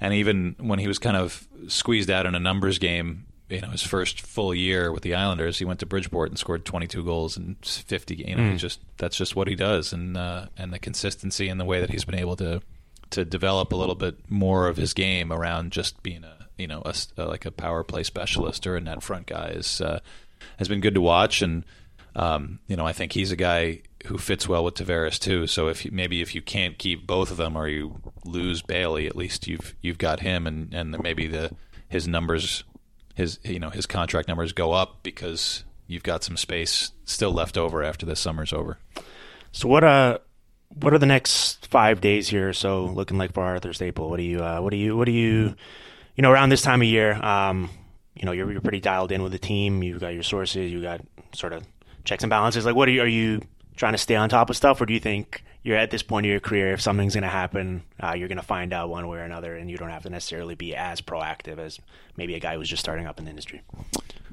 and 0.00 0.14
even 0.14 0.56
when 0.58 0.78
he 0.78 0.88
was 0.88 0.98
kind 0.98 1.16
of 1.16 1.48
squeezed 1.68 2.10
out 2.10 2.26
in 2.26 2.34
a 2.34 2.40
numbers 2.40 2.78
game. 2.78 3.26
You 3.48 3.60
know, 3.60 3.68
his 3.68 3.82
first 3.82 4.22
full 4.22 4.54
year 4.54 4.90
with 4.90 5.02
the 5.02 5.14
Islanders, 5.14 5.58
he 5.58 5.66
went 5.66 5.80
to 5.80 5.86
Bridgeport 5.86 6.30
and 6.30 6.38
scored 6.38 6.64
22 6.64 7.04
goals 7.04 7.36
in 7.36 7.56
50. 7.62 8.14
You 8.16 8.36
know, 8.36 8.50
he's 8.50 8.60
just 8.60 8.80
that's 8.96 9.16
just 9.16 9.36
what 9.36 9.48
he 9.48 9.54
does, 9.54 9.92
and 9.92 10.16
uh, 10.16 10.46
and 10.56 10.72
the 10.72 10.78
consistency 10.78 11.48
and 11.48 11.60
the 11.60 11.64
way 11.64 11.80
that 11.80 11.90
he's 11.90 12.04
been 12.04 12.18
able 12.18 12.36
to 12.36 12.62
to 13.10 13.24
develop 13.24 13.72
a 13.72 13.76
little 13.76 13.94
bit 13.94 14.16
more 14.30 14.66
of 14.66 14.76
his 14.76 14.94
game 14.94 15.32
around 15.32 15.72
just 15.72 16.02
being 16.02 16.24
a 16.24 16.48
you 16.56 16.66
know 16.66 16.82
a, 16.84 16.94
uh, 17.18 17.26
like 17.26 17.44
a 17.44 17.50
power 17.50 17.84
play 17.84 18.02
specialist 18.02 18.66
or 18.66 18.76
a 18.76 18.80
net 18.80 19.02
front 19.02 19.26
guy 19.26 19.48
is 19.48 19.80
uh, 19.80 20.00
has 20.58 20.68
been 20.68 20.80
good 20.80 20.94
to 20.94 21.00
watch. 21.00 21.42
And 21.42 21.64
um, 22.16 22.60
you 22.66 22.76
know 22.76 22.86
I 22.86 22.92
think 22.92 23.12
he's 23.12 23.30
a 23.30 23.36
guy 23.36 23.82
who 24.06 24.18
fits 24.18 24.48
well 24.48 24.64
with 24.64 24.74
Tavares 24.74 25.18
too. 25.18 25.46
So 25.46 25.68
if 25.68 25.84
you, 25.84 25.90
maybe 25.92 26.20
if 26.20 26.34
you 26.34 26.42
can't 26.42 26.78
keep 26.78 27.06
both 27.06 27.30
of 27.30 27.36
them 27.36 27.56
or 27.56 27.68
you 27.68 28.00
lose 28.24 28.62
Bailey 28.62 29.06
at 29.06 29.16
least 29.16 29.46
you've 29.46 29.74
you've 29.80 29.98
got 29.98 30.20
him 30.20 30.46
and 30.46 30.72
and 30.72 30.98
maybe 31.02 31.26
the 31.26 31.50
his 31.88 32.08
numbers 32.08 32.64
his 33.14 33.38
you 33.42 33.58
know 33.58 33.70
his 33.70 33.86
contract 33.86 34.28
numbers 34.28 34.52
go 34.52 34.72
up 34.72 35.02
because 35.02 35.64
you've 35.86 36.02
got 36.02 36.24
some 36.24 36.36
space 36.36 36.92
still 37.04 37.32
left 37.32 37.56
over 37.56 37.82
after 37.82 38.06
this 38.06 38.20
summer's 38.20 38.52
over. 38.52 38.78
So 39.52 39.68
what 39.68 39.84
uh 39.84 40.18
what 40.80 40.92
are 40.92 40.98
the 40.98 41.06
next 41.06 41.66
five 41.68 42.00
days 42.00 42.28
here 42.28 42.52
so 42.52 42.86
looking 42.86 43.18
like 43.18 43.32
for 43.32 43.42
Arthur 43.42 43.72
Staple? 43.72 44.10
What 44.10 44.16
do 44.16 44.24
you 44.24 44.42
uh, 44.42 44.60
what 44.60 44.70
do 44.70 44.76
you 44.76 44.96
what 44.96 45.06
do 45.06 45.12
you 45.12 45.54
you 46.16 46.22
know 46.22 46.30
around 46.30 46.48
this 46.48 46.62
time 46.62 46.82
of 46.82 46.88
year? 46.88 47.12
Um, 47.12 47.70
you 48.14 48.26
know 48.26 48.32
you're 48.32 48.50
you're 48.50 48.60
pretty 48.60 48.80
dialed 48.80 49.12
in 49.12 49.22
with 49.22 49.32
the 49.32 49.38
team. 49.38 49.82
You've 49.82 50.00
got 50.00 50.14
your 50.14 50.22
sources. 50.22 50.72
You 50.72 50.82
got 50.82 51.00
sort 51.32 51.52
of 51.52 51.64
checks 52.04 52.22
and 52.22 52.30
balances. 52.30 52.64
Like 52.64 52.74
what 52.74 52.88
are 52.88 52.92
you 52.92 53.02
are 53.02 53.06
you 53.06 53.42
trying 53.76 53.92
to 53.92 53.98
stay 53.98 54.16
on 54.16 54.28
top 54.28 54.50
of 54.50 54.56
stuff, 54.56 54.80
or 54.80 54.86
do 54.86 54.94
you 54.94 55.00
think 55.00 55.44
you're 55.64 55.76
at 55.76 55.90
this 55.90 56.02
point 56.02 56.26
of 56.26 56.30
your 56.30 56.40
career? 56.40 56.72
If 56.72 56.80
something's 56.80 57.14
going 57.14 57.22
to 57.22 57.28
happen, 57.28 57.82
uh, 58.00 58.14
you're 58.14 58.28
going 58.28 58.38
to 58.38 58.44
find 58.44 58.72
out 58.72 58.90
one 58.90 59.08
way 59.08 59.18
or 59.18 59.22
another, 59.22 59.56
and 59.56 59.68
you 59.70 59.76
don't 59.76 59.90
have 59.90 60.04
to 60.04 60.10
necessarily 60.10 60.54
be 60.54 60.76
as 60.76 61.00
proactive 61.00 61.58
as 61.58 61.80
maybe 62.16 62.34
a 62.34 62.40
guy 62.40 62.56
who's 62.56 62.68
just 62.68 62.80
starting 62.80 63.06
up 63.06 63.18
in 63.18 63.24
the 63.24 63.30
industry. 63.30 63.62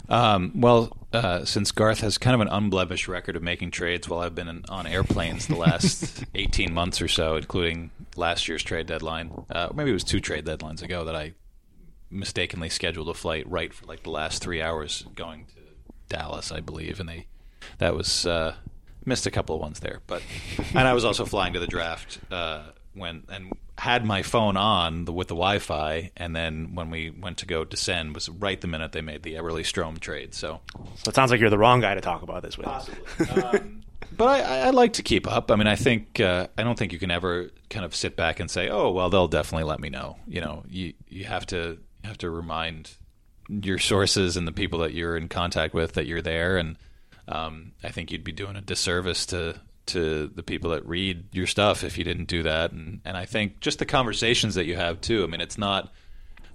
Um, 0.09 0.51
well, 0.55 0.95
uh, 1.13 1.45
since 1.45 1.71
Garth 1.71 2.01
has 2.01 2.17
kind 2.17 2.35
of 2.35 2.41
an 2.41 2.49
unblemished 2.49 3.07
record 3.07 3.37
of 3.37 3.43
making 3.43 3.71
trades 3.71 4.09
while 4.09 4.19
I've 4.19 4.35
been 4.35 4.49
in, 4.49 4.65
on 4.67 4.85
airplanes 4.85 5.47
the 5.47 5.55
last 5.55 6.25
18 6.35 6.73
months 6.73 7.01
or 7.01 7.07
so, 7.07 7.37
including 7.37 7.91
last 8.17 8.49
year's 8.49 8.61
trade 8.61 8.87
deadline, 8.87 9.31
uh, 9.49 9.69
maybe 9.73 9.89
it 9.89 9.93
was 9.93 10.03
two 10.03 10.19
trade 10.19 10.45
deadlines 10.45 10.83
ago 10.83 11.05
that 11.05 11.15
I 11.15 11.33
mistakenly 12.09 12.67
scheduled 12.67 13.07
a 13.07 13.13
flight 13.13 13.49
right 13.49 13.73
for 13.73 13.85
like 13.85 14.03
the 14.03 14.09
last 14.09 14.43
three 14.43 14.61
hours 14.61 15.05
going 15.15 15.45
to 15.45 15.61
Dallas, 16.09 16.51
I 16.51 16.59
believe, 16.59 16.99
and 16.99 17.07
they 17.07 17.27
that 17.77 17.95
was 17.95 18.25
uh, 18.25 18.55
missed 19.05 19.25
a 19.25 19.31
couple 19.31 19.55
of 19.55 19.61
ones 19.61 19.79
there, 19.79 19.99
but 20.07 20.21
and 20.73 20.87
I 20.87 20.93
was 20.93 21.05
also 21.05 21.25
flying 21.25 21.53
to 21.53 21.59
the 21.59 21.67
draft 21.67 22.19
uh, 22.31 22.63
when 22.93 23.23
and 23.29 23.51
had 23.77 24.05
my 24.05 24.21
phone 24.21 24.57
on 24.57 25.05
the, 25.05 25.11
with 25.11 25.27
the 25.27 25.33
Wi-Fi, 25.33 26.11
and 26.15 26.35
then 26.35 26.75
when 26.75 26.91
we 26.91 27.09
went 27.09 27.37
to 27.39 27.47
go 27.47 27.65
descend 27.65 28.13
was 28.13 28.29
right 28.29 28.61
the 28.61 28.67
minute 28.67 28.91
they 28.91 29.01
made 29.01 29.23
the 29.23 29.33
Eberle 29.33 29.61
Strome 29.61 29.99
trade. 29.99 30.35
So, 30.35 30.61
So 30.97 31.09
it 31.09 31.15
sounds 31.15 31.31
like 31.31 31.39
you're 31.39 31.49
the 31.49 31.57
wrong 31.57 31.81
guy 31.81 31.95
to 31.95 32.01
talk 32.01 32.21
about 32.21 32.43
this 32.43 32.59
with. 32.59 32.67
um, 33.31 33.81
but 34.15 34.27
I, 34.27 34.41
I, 34.41 34.57
I 34.67 34.69
like 34.69 34.93
to 34.93 35.03
keep 35.03 35.25
up. 35.27 35.49
I 35.49 35.55
mean, 35.55 35.65
I 35.65 35.75
think 35.75 36.19
uh, 36.19 36.47
I 36.57 36.63
don't 36.63 36.77
think 36.77 36.93
you 36.93 36.99
can 36.99 37.09
ever 37.09 37.49
kind 37.71 37.83
of 37.83 37.95
sit 37.95 38.15
back 38.15 38.39
and 38.39 38.51
say, 38.51 38.69
"Oh, 38.69 38.91
well, 38.91 39.09
they'll 39.09 39.27
definitely 39.27 39.63
let 39.63 39.79
me 39.79 39.89
know." 39.89 40.17
You 40.27 40.41
know, 40.41 40.63
you 40.69 40.93
you 41.07 41.25
have 41.25 41.47
to 41.47 41.79
you 42.03 42.07
have 42.07 42.19
to 42.19 42.29
remind 42.29 42.91
your 43.49 43.79
sources 43.79 44.37
and 44.37 44.47
the 44.47 44.51
people 44.51 44.79
that 44.79 44.93
you're 44.93 45.17
in 45.17 45.27
contact 45.27 45.73
with 45.73 45.93
that 45.93 46.05
you're 46.05 46.21
there, 46.21 46.57
and 46.57 46.77
um, 47.31 47.71
I 47.83 47.89
think 47.89 48.11
you'd 48.11 48.23
be 48.23 48.31
doing 48.31 48.55
a 48.55 48.61
disservice 48.61 49.25
to 49.27 49.59
to 49.87 50.27
the 50.27 50.43
people 50.43 50.71
that 50.71 50.85
read 50.85 51.23
your 51.33 51.47
stuff 51.47 51.83
if 51.83 51.97
you 51.97 52.03
didn't 52.03 52.27
do 52.27 52.43
that. 52.43 52.71
And 52.71 53.01
and 53.05 53.17
I 53.17 53.25
think 53.25 53.59
just 53.59 53.79
the 53.79 53.85
conversations 53.85 54.55
that 54.55 54.65
you 54.65 54.75
have 54.75 55.01
too. 55.01 55.23
I 55.23 55.27
mean, 55.27 55.41
it's 55.41 55.57
not 55.57 55.91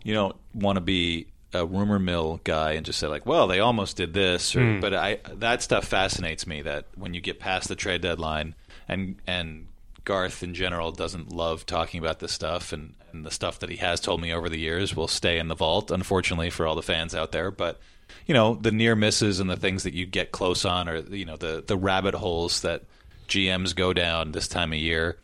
you 0.02 0.14
don't 0.14 0.36
want 0.54 0.76
to 0.76 0.80
be 0.80 1.26
a 1.52 1.66
rumor 1.66 1.98
mill 1.98 2.40
guy 2.44 2.72
and 2.72 2.84
just 2.84 2.98
say 2.98 3.06
like, 3.06 3.26
well, 3.26 3.46
they 3.46 3.60
almost 3.60 3.96
did 3.96 4.12
this, 4.12 4.54
or, 4.54 4.80
but 4.80 4.94
I 4.94 5.18
that 5.34 5.62
stuff 5.62 5.86
fascinates 5.86 6.46
me. 6.46 6.62
That 6.62 6.86
when 6.94 7.14
you 7.14 7.20
get 7.20 7.40
past 7.40 7.68
the 7.68 7.76
trade 7.76 8.02
deadline, 8.02 8.54
and 8.88 9.16
and 9.26 9.66
Garth 10.04 10.42
in 10.42 10.54
general 10.54 10.92
doesn't 10.92 11.32
love 11.32 11.66
talking 11.66 11.98
about 11.98 12.20
this 12.20 12.32
stuff, 12.32 12.72
and, 12.72 12.94
and 13.12 13.24
the 13.24 13.30
stuff 13.30 13.58
that 13.60 13.70
he 13.70 13.76
has 13.76 14.00
told 14.00 14.20
me 14.20 14.32
over 14.32 14.48
the 14.48 14.58
years 14.58 14.94
will 14.94 15.08
stay 15.08 15.38
in 15.38 15.48
the 15.48 15.56
vault, 15.56 15.90
unfortunately 15.90 16.50
for 16.50 16.66
all 16.66 16.76
the 16.76 16.82
fans 16.82 17.14
out 17.14 17.32
there. 17.32 17.50
But 17.50 17.80
you 18.26 18.34
know, 18.34 18.54
the 18.54 18.72
near 18.72 18.96
misses 18.96 19.40
and 19.40 19.48
the 19.48 19.56
things 19.56 19.82
that 19.84 19.94
you 19.94 20.06
get 20.06 20.32
close 20.32 20.64
on, 20.64 20.88
or 20.88 20.98
you 20.98 21.24
know, 21.24 21.36
the 21.36 21.62
the 21.66 21.76
rabbit 21.76 22.14
holes 22.14 22.60
that 22.62 22.84
GMs 23.28 23.74
go 23.74 23.92
down 23.92 24.32
this 24.32 24.48
time 24.48 24.72
of 24.72 24.78
year. 24.78 25.18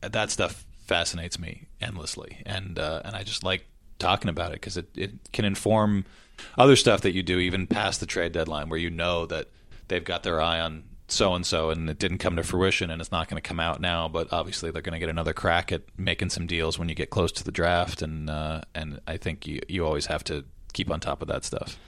That 0.00 0.30
stuff 0.30 0.64
fascinates 0.86 1.38
me 1.38 1.66
endlessly, 1.80 2.42
and 2.44 2.78
uh, 2.78 3.02
and 3.04 3.16
I 3.16 3.22
just 3.22 3.42
like 3.42 3.66
talking 3.98 4.28
about 4.28 4.50
it 4.50 4.54
because 4.54 4.76
it, 4.76 4.88
it 4.96 5.12
can 5.32 5.44
inform 5.44 6.04
other 6.58 6.76
stuff 6.76 7.02
that 7.02 7.14
you 7.14 7.22
do 7.22 7.38
even 7.38 7.66
past 7.66 8.00
the 8.00 8.06
trade 8.06 8.32
deadline, 8.32 8.68
where 8.68 8.78
you 8.78 8.90
know 8.90 9.26
that 9.26 9.48
they've 9.88 10.04
got 10.04 10.22
their 10.22 10.40
eye 10.40 10.60
on 10.60 10.84
so 11.08 11.34
and 11.34 11.44
so, 11.44 11.70
and 11.70 11.88
it 11.88 11.98
didn't 11.98 12.18
come 12.18 12.36
to 12.36 12.42
fruition, 12.42 12.90
and 12.90 13.00
it's 13.00 13.12
not 13.12 13.28
going 13.28 13.40
to 13.40 13.46
come 13.46 13.60
out 13.60 13.80
now. 13.80 14.08
But 14.08 14.32
obviously, 14.32 14.70
they're 14.70 14.82
going 14.82 14.94
to 14.94 14.98
get 14.98 15.08
another 15.08 15.32
crack 15.32 15.72
at 15.72 15.82
making 15.96 16.30
some 16.30 16.46
deals 16.46 16.78
when 16.78 16.88
you 16.88 16.94
get 16.94 17.10
close 17.10 17.32
to 17.32 17.44
the 17.44 17.52
draft, 17.52 18.02
and 18.02 18.30
uh, 18.30 18.62
and 18.74 19.00
I 19.06 19.16
think 19.16 19.46
you 19.46 19.60
you 19.68 19.84
always 19.86 20.06
have 20.06 20.24
to 20.24 20.44
keep 20.74 20.90
on 20.90 21.00
top 21.00 21.22
of 21.22 21.28
that 21.28 21.44
stuff. 21.44 21.78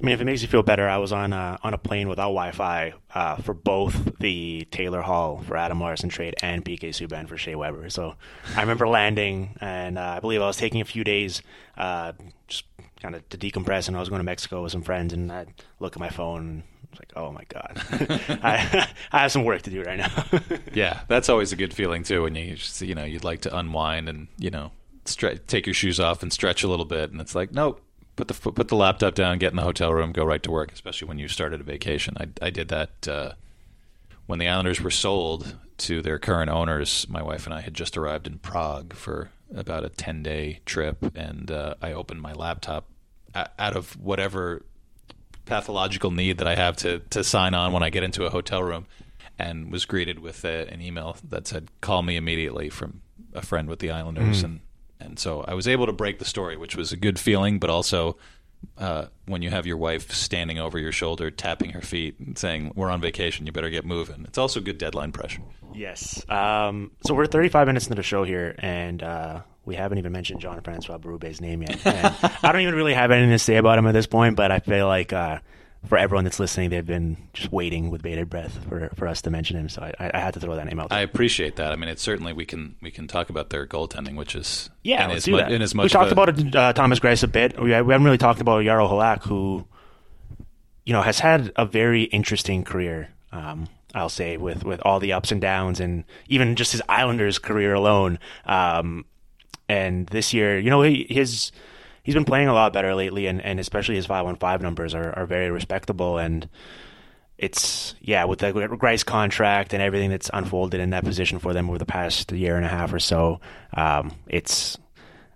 I 0.00 0.04
mean, 0.04 0.14
if 0.14 0.20
it 0.20 0.24
makes 0.24 0.42
you 0.42 0.48
feel 0.48 0.64
better, 0.64 0.88
I 0.88 0.96
was 0.96 1.12
on 1.12 1.32
a, 1.32 1.58
on 1.62 1.72
a 1.72 1.78
plane 1.78 2.08
without 2.08 2.30
Wi-Fi 2.30 2.94
uh, 3.14 3.36
for 3.36 3.54
both 3.54 4.18
the 4.18 4.66
Taylor 4.72 5.02
Hall 5.02 5.40
for 5.46 5.56
Adam 5.56 5.80
Larsson 5.80 6.08
trade 6.08 6.34
and 6.42 6.64
PK 6.64 6.88
Subban 6.88 7.28
for 7.28 7.36
Shea 7.36 7.54
Weber. 7.54 7.88
So 7.90 8.16
I 8.56 8.60
remember 8.60 8.88
landing, 8.88 9.56
and 9.60 9.96
uh, 9.96 10.14
I 10.16 10.20
believe 10.20 10.42
I 10.42 10.46
was 10.46 10.56
taking 10.56 10.80
a 10.80 10.84
few 10.84 11.04
days 11.04 11.42
uh, 11.78 12.12
just 12.48 12.64
kind 13.00 13.14
of 13.14 13.28
to 13.28 13.38
decompress, 13.38 13.86
and 13.86 13.96
I 13.96 14.00
was 14.00 14.08
going 14.08 14.18
to 14.18 14.24
Mexico 14.24 14.64
with 14.64 14.72
some 14.72 14.82
friends, 14.82 15.12
and 15.12 15.30
I 15.30 15.46
look 15.78 15.94
at 15.94 16.00
my 16.00 16.10
phone. 16.10 16.40
And 16.40 16.62
I 16.62 16.86
was 16.90 16.98
like, 16.98 17.12
oh 17.14 17.30
my 17.30 17.44
god, 17.48 17.80
I, 18.42 18.88
I 19.12 19.18
have 19.20 19.30
some 19.30 19.44
work 19.44 19.62
to 19.62 19.70
do 19.70 19.84
right 19.84 19.98
now. 19.98 20.24
yeah, 20.74 21.02
that's 21.06 21.28
always 21.28 21.52
a 21.52 21.56
good 21.56 21.72
feeling 21.72 22.02
too. 22.02 22.22
When 22.24 22.34
you 22.34 22.56
you 22.80 22.96
know 22.96 23.04
you'd 23.04 23.24
like 23.24 23.42
to 23.42 23.56
unwind 23.56 24.08
and 24.08 24.26
you 24.38 24.50
know 24.50 24.72
stre- 25.04 25.46
take 25.46 25.66
your 25.66 25.74
shoes 25.74 26.00
off 26.00 26.24
and 26.24 26.32
stretch 26.32 26.64
a 26.64 26.68
little 26.68 26.84
bit, 26.84 27.12
and 27.12 27.20
it's 27.20 27.36
like 27.36 27.52
nope 27.52 27.80
put 28.16 28.28
the 28.28 28.34
put 28.34 28.68
the 28.68 28.76
laptop 28.76 29.14
down, 29.14 29.38
get 29.38 29.52
in 29.52 29.56
the 29.56 29.62
hotel 29.62 29.92
room, 29.92 30.12
go 30.12 30.24
right 30.24 30.42
to 30.42 30.50
work. 30.50 30.72
Especially 30.72 31.08
when 31.08 31.18
you 31.18 31.28
started 31.28 31.60
a 31.60 31.64
vacation. 31.64 32.16
I 32.18 32.28
I 32.40 32.50
did 32.50 32.68
that 32.68 33.08
uh, 33.08 33.32
when 34.26 34.38
the 34.38 34.48
Islanders 34.48 34.80
were 34.80 34.90
sold 34.90 35.56
to 35.78 36.02
their 36.02 36.18
current 36.18 36.50
owners. 36.50 37.06
My 37.08 37.22
wife 37.22 37.46
and 37.46 37.54
I 37.54 37.60
had 37.60 37.74
just 37.74 37.96
arrived 37.96 38.26
in 38.26 38.38
Prague 38.38 38.94
for 38.94 39.30
about 39.54 39.84
a 39.84 39.88
ten 39.88 40.22
day 40.22 40.60
trip, 40.64 40.98
and 41.14 41.50
uh, 41.50 41.74
I 41.82 41.92
opened 41.92 42.20
my 42.20 42.32
laptop 42.32 42.88
out 43.34 43.76
of 43.76 43.98
whatever 44.00 44.62
pathological 45.44 46.10
need 46.10 46.38
that 46.38 46.48
I 46.48 46.54
have 46.54 46.76
to 46.78 47.00
to 47.10 47.24
sign 47.24 47.54
on 47.54 47.72
when 47.72 47.82
I 47.82 47.90
get 47.90 48.02
into 48.02 48.24
a 48.24 48.30
hotel 48.30 48.62
room, 48.62 48.86
and 49.38 49.70
was 49.70 49.84
greeted 49.84 50.20
with 50.20 50.44
a, 50.44 50.70
an 50.70 50.80
email 50.80 51.16
that 51.28 51.46
said 51.46 51.68
"Call 51.80 52.02
me 52.02 52.16
immediately" 52.16 52.70
from 52.70 53.00
a 53.32 53.42
friend 53.42 53.68
with 53.68 53.80
the 53.80 53.90
Islanders, 53.90 54.42
mm. 54.42 54.44
and 54.44 54.60
and 55.04 55.18
so 55.18 55.42
I 55.46 55.54
was 55.54 55.68
able 55.68 55.86
to 55.86 55.92
break 55.92 56.18
the 56.18 56.24
story, 56.24 56.56
which 56.56 56.76
was 56.76 56.92
a 56.92 56.96
good 56.96 57.18
feeling, 57.18 57.58
but 57.58 57.70
also 57.70 58.16
uh, 58.78 59.06
when 59.26 59.42
you 59.42 59.50
have 59.50 59.66
your 59.66 59.76
wife 59.76 60.10
standing 60.12 60.58
over 60.58 60.78
your 60.78 60.92
shoulder, 60.92 61.30
tapping 61.30 61.70
her 61.70 61.80
feet, 61.80 62.18
and 62.18 62.36
saying, 62.38 62.72
"We're 62.74 62.90
on 62.90 63.00
vacation. 63.00 63.46
You 63.46 63.52
better 63.52 63.70
get 63.70 63.84
moving." 63.84 64.24
It's 64.26 64.38
also 64.38 64.60
good 64.60 64.78
deadline 64.78 65.12
pressure. 65.12 65.42
Yes. 65.74 66.24
Um, 66.28 66.92
so 67.06 67.14
we're 67.14 67.26
35 67.26 67.66
minutes 67.66 67.86
into 67.86 67.96
the 67.96 68.02
show 68.02 68.24
here, 68.24 68.54
and 68.58 69.02
uh, 69.02 69.42
we 69.64 69.74
haven't 69.74 69.98
even 69.98 70.12
mentioned 70.12 70.40
Jean 70.40 70.60
Francois 70.60 70.98
Berube's 70.98 71.40
name 71.40 71.62
yet. 71.62 71.84
And 71.86 72.14
I 72.42 72.52
don't 72.52 72.62
even 72.62 72.74
really 72.74 72.94
have 72.94 73.10
anything 73.10 73.30
to 73.30 73.38
say 73.38 73.56
about 73.56 73.78
him 73.78 73.86
at 73.86 73.92
this 73.92 74.06
point, 74.06 74.36
but 74.36 74.50
I 74.50 74.60
feel 74.60 74.86
like 74.86 75.12
uh, 75.12 75.38
for 75.86 75.98
everyone 75.98 76.24
that's 76.24 76.40
listening, 76.40 76.70
they've 76.70 76.86
been 76.86 77.16
just 77.32 77.52
waiting 77.52 77.90
with 77.90 78.02
bated 78.02 78.30
breath 78.30 78.58
for, 78.68 78.90
for 78.94 79.06
us 79.06 79.22
to 79.22 79.30
mention 79.30 79.56
him. 79.56 79.68
So 79.68 79.82
I, 79.82 80.10
I 80.14 80.18
had 80.18 80.34
to 80.34 80.40
throw 80.40 80.56
that 80.56 80.66
name 80.66 80.80
out. 80.80 80.90
There. 80.90 80.98
I 80.98 81.02
appreciate 81.02 81.56
that. 81.56 81.72
I 81.72 81.76
mean, 81.76 81.88
it's 81.88 82.02
certainly 82.02 82.32
we 82.32 82.46
can 82.46 82.76
we 82.80 82.90
can 82.90 83.06
talk 83.06 83.30
about 83.30 83.50
their 83.50 83.66
goaltending, 83.66 84.16
which 84.16 84.34
is 84.34 84.70
yeah, 84.82 85.06
let's 85.06 85.24
do 85.24 85.32
mu- 85.32 85.38
that. 85.38 85.52
In 85.52 85.62
as 85.62 85.74
much 85.74 85.84
we 85.84 85.88
talked 85.90 86.10
a, 86.10 86.12
about 86.12 86.56
uh, 86.56 86.72
Thomas 86.72 87.00
Greiss 87.00 87.22
a 87.22 87.28
bit. 87.28 87.58
We, 87.58 87.66
we 87.66 87.70
haven't 87.70 88.04
really 88.04 88.18
talked 88.18 88.40
about 88.40 88.64
Jaro 88.64 88.88
Halak, 88.88 89.24
who 89.24 89.66
you 90.84 90.92
know 90.92 91.02
has 91.02 91.18
had 91.20 91.52
a 91.56 91.66
very 91.66 92.04
interesting 92.04 92.64
career. 92.64 93.10
Um, 93.32 93.68
I'll 93.94 94.08
say 94.08 94.36
with 94.36 94.64
with 94.64 94.80
all 94.84 95.00
the 95.00 95.12
ups 95.12 95.32
and 95.32 95.40
downs, 95.40 95.80
and 95.80 96.04
even 96.28 96.56
just 96.56 96.72
his 96.72 96.82
Islanders 96.88 97.38
career 97.38 97.74
alone. 97.74 98.18
Um, 98.46 99.04
and 99.68 100.06
this 100.08 100.34
year, 100.34 100.58
you 100.58 100.68
know, 100.68 100.82
he, 100.82 101.06
his 101.08 101.50
he's 102.04 102.14
been 102.14 102.24
playing 102.24 102.46
a 102.46 102.54
lot 102.54 102.72
better 102.72 102.94
lately, 102.94 103.26
and, 103.26 103.42
and 103.42 103.58
especially 103.58 103.96
his 103.96 104.06
five 104.06 104.24
one 104.24 104.36
five 104.36 104.62
numbers 104.62 104.94
are, 104.94 105.12
are 105.18 105.26
very 105.26 105.50
respectable. 105.50 106.18
And 106.18 106.48
it's 107.36 107.96
yeah, 108.00 108.24
with 108.24 108.38
the 108.38 108.52
Greiss 108.52 109.04
contract 109.04 109.72
and 109.72 109.82
everything 109.82 110.10
that's 110.10 110.30
unfolded 110.32 110.80
in 110.80 110.90
that 110.90 111.04
position 111.04 111.40
for 111.40 111.52
them 111.52 111.68
over 111.68 111.78
the 111.78 111.86
past 111.86 112.30
year 112.30 112.56
and 112.56 112.64
a 112.64 112.68
half 112.68 112.92
or 112.92 113.00
so, 113.00 113.40
um, 113.76 114.12
it's 114.28 114.78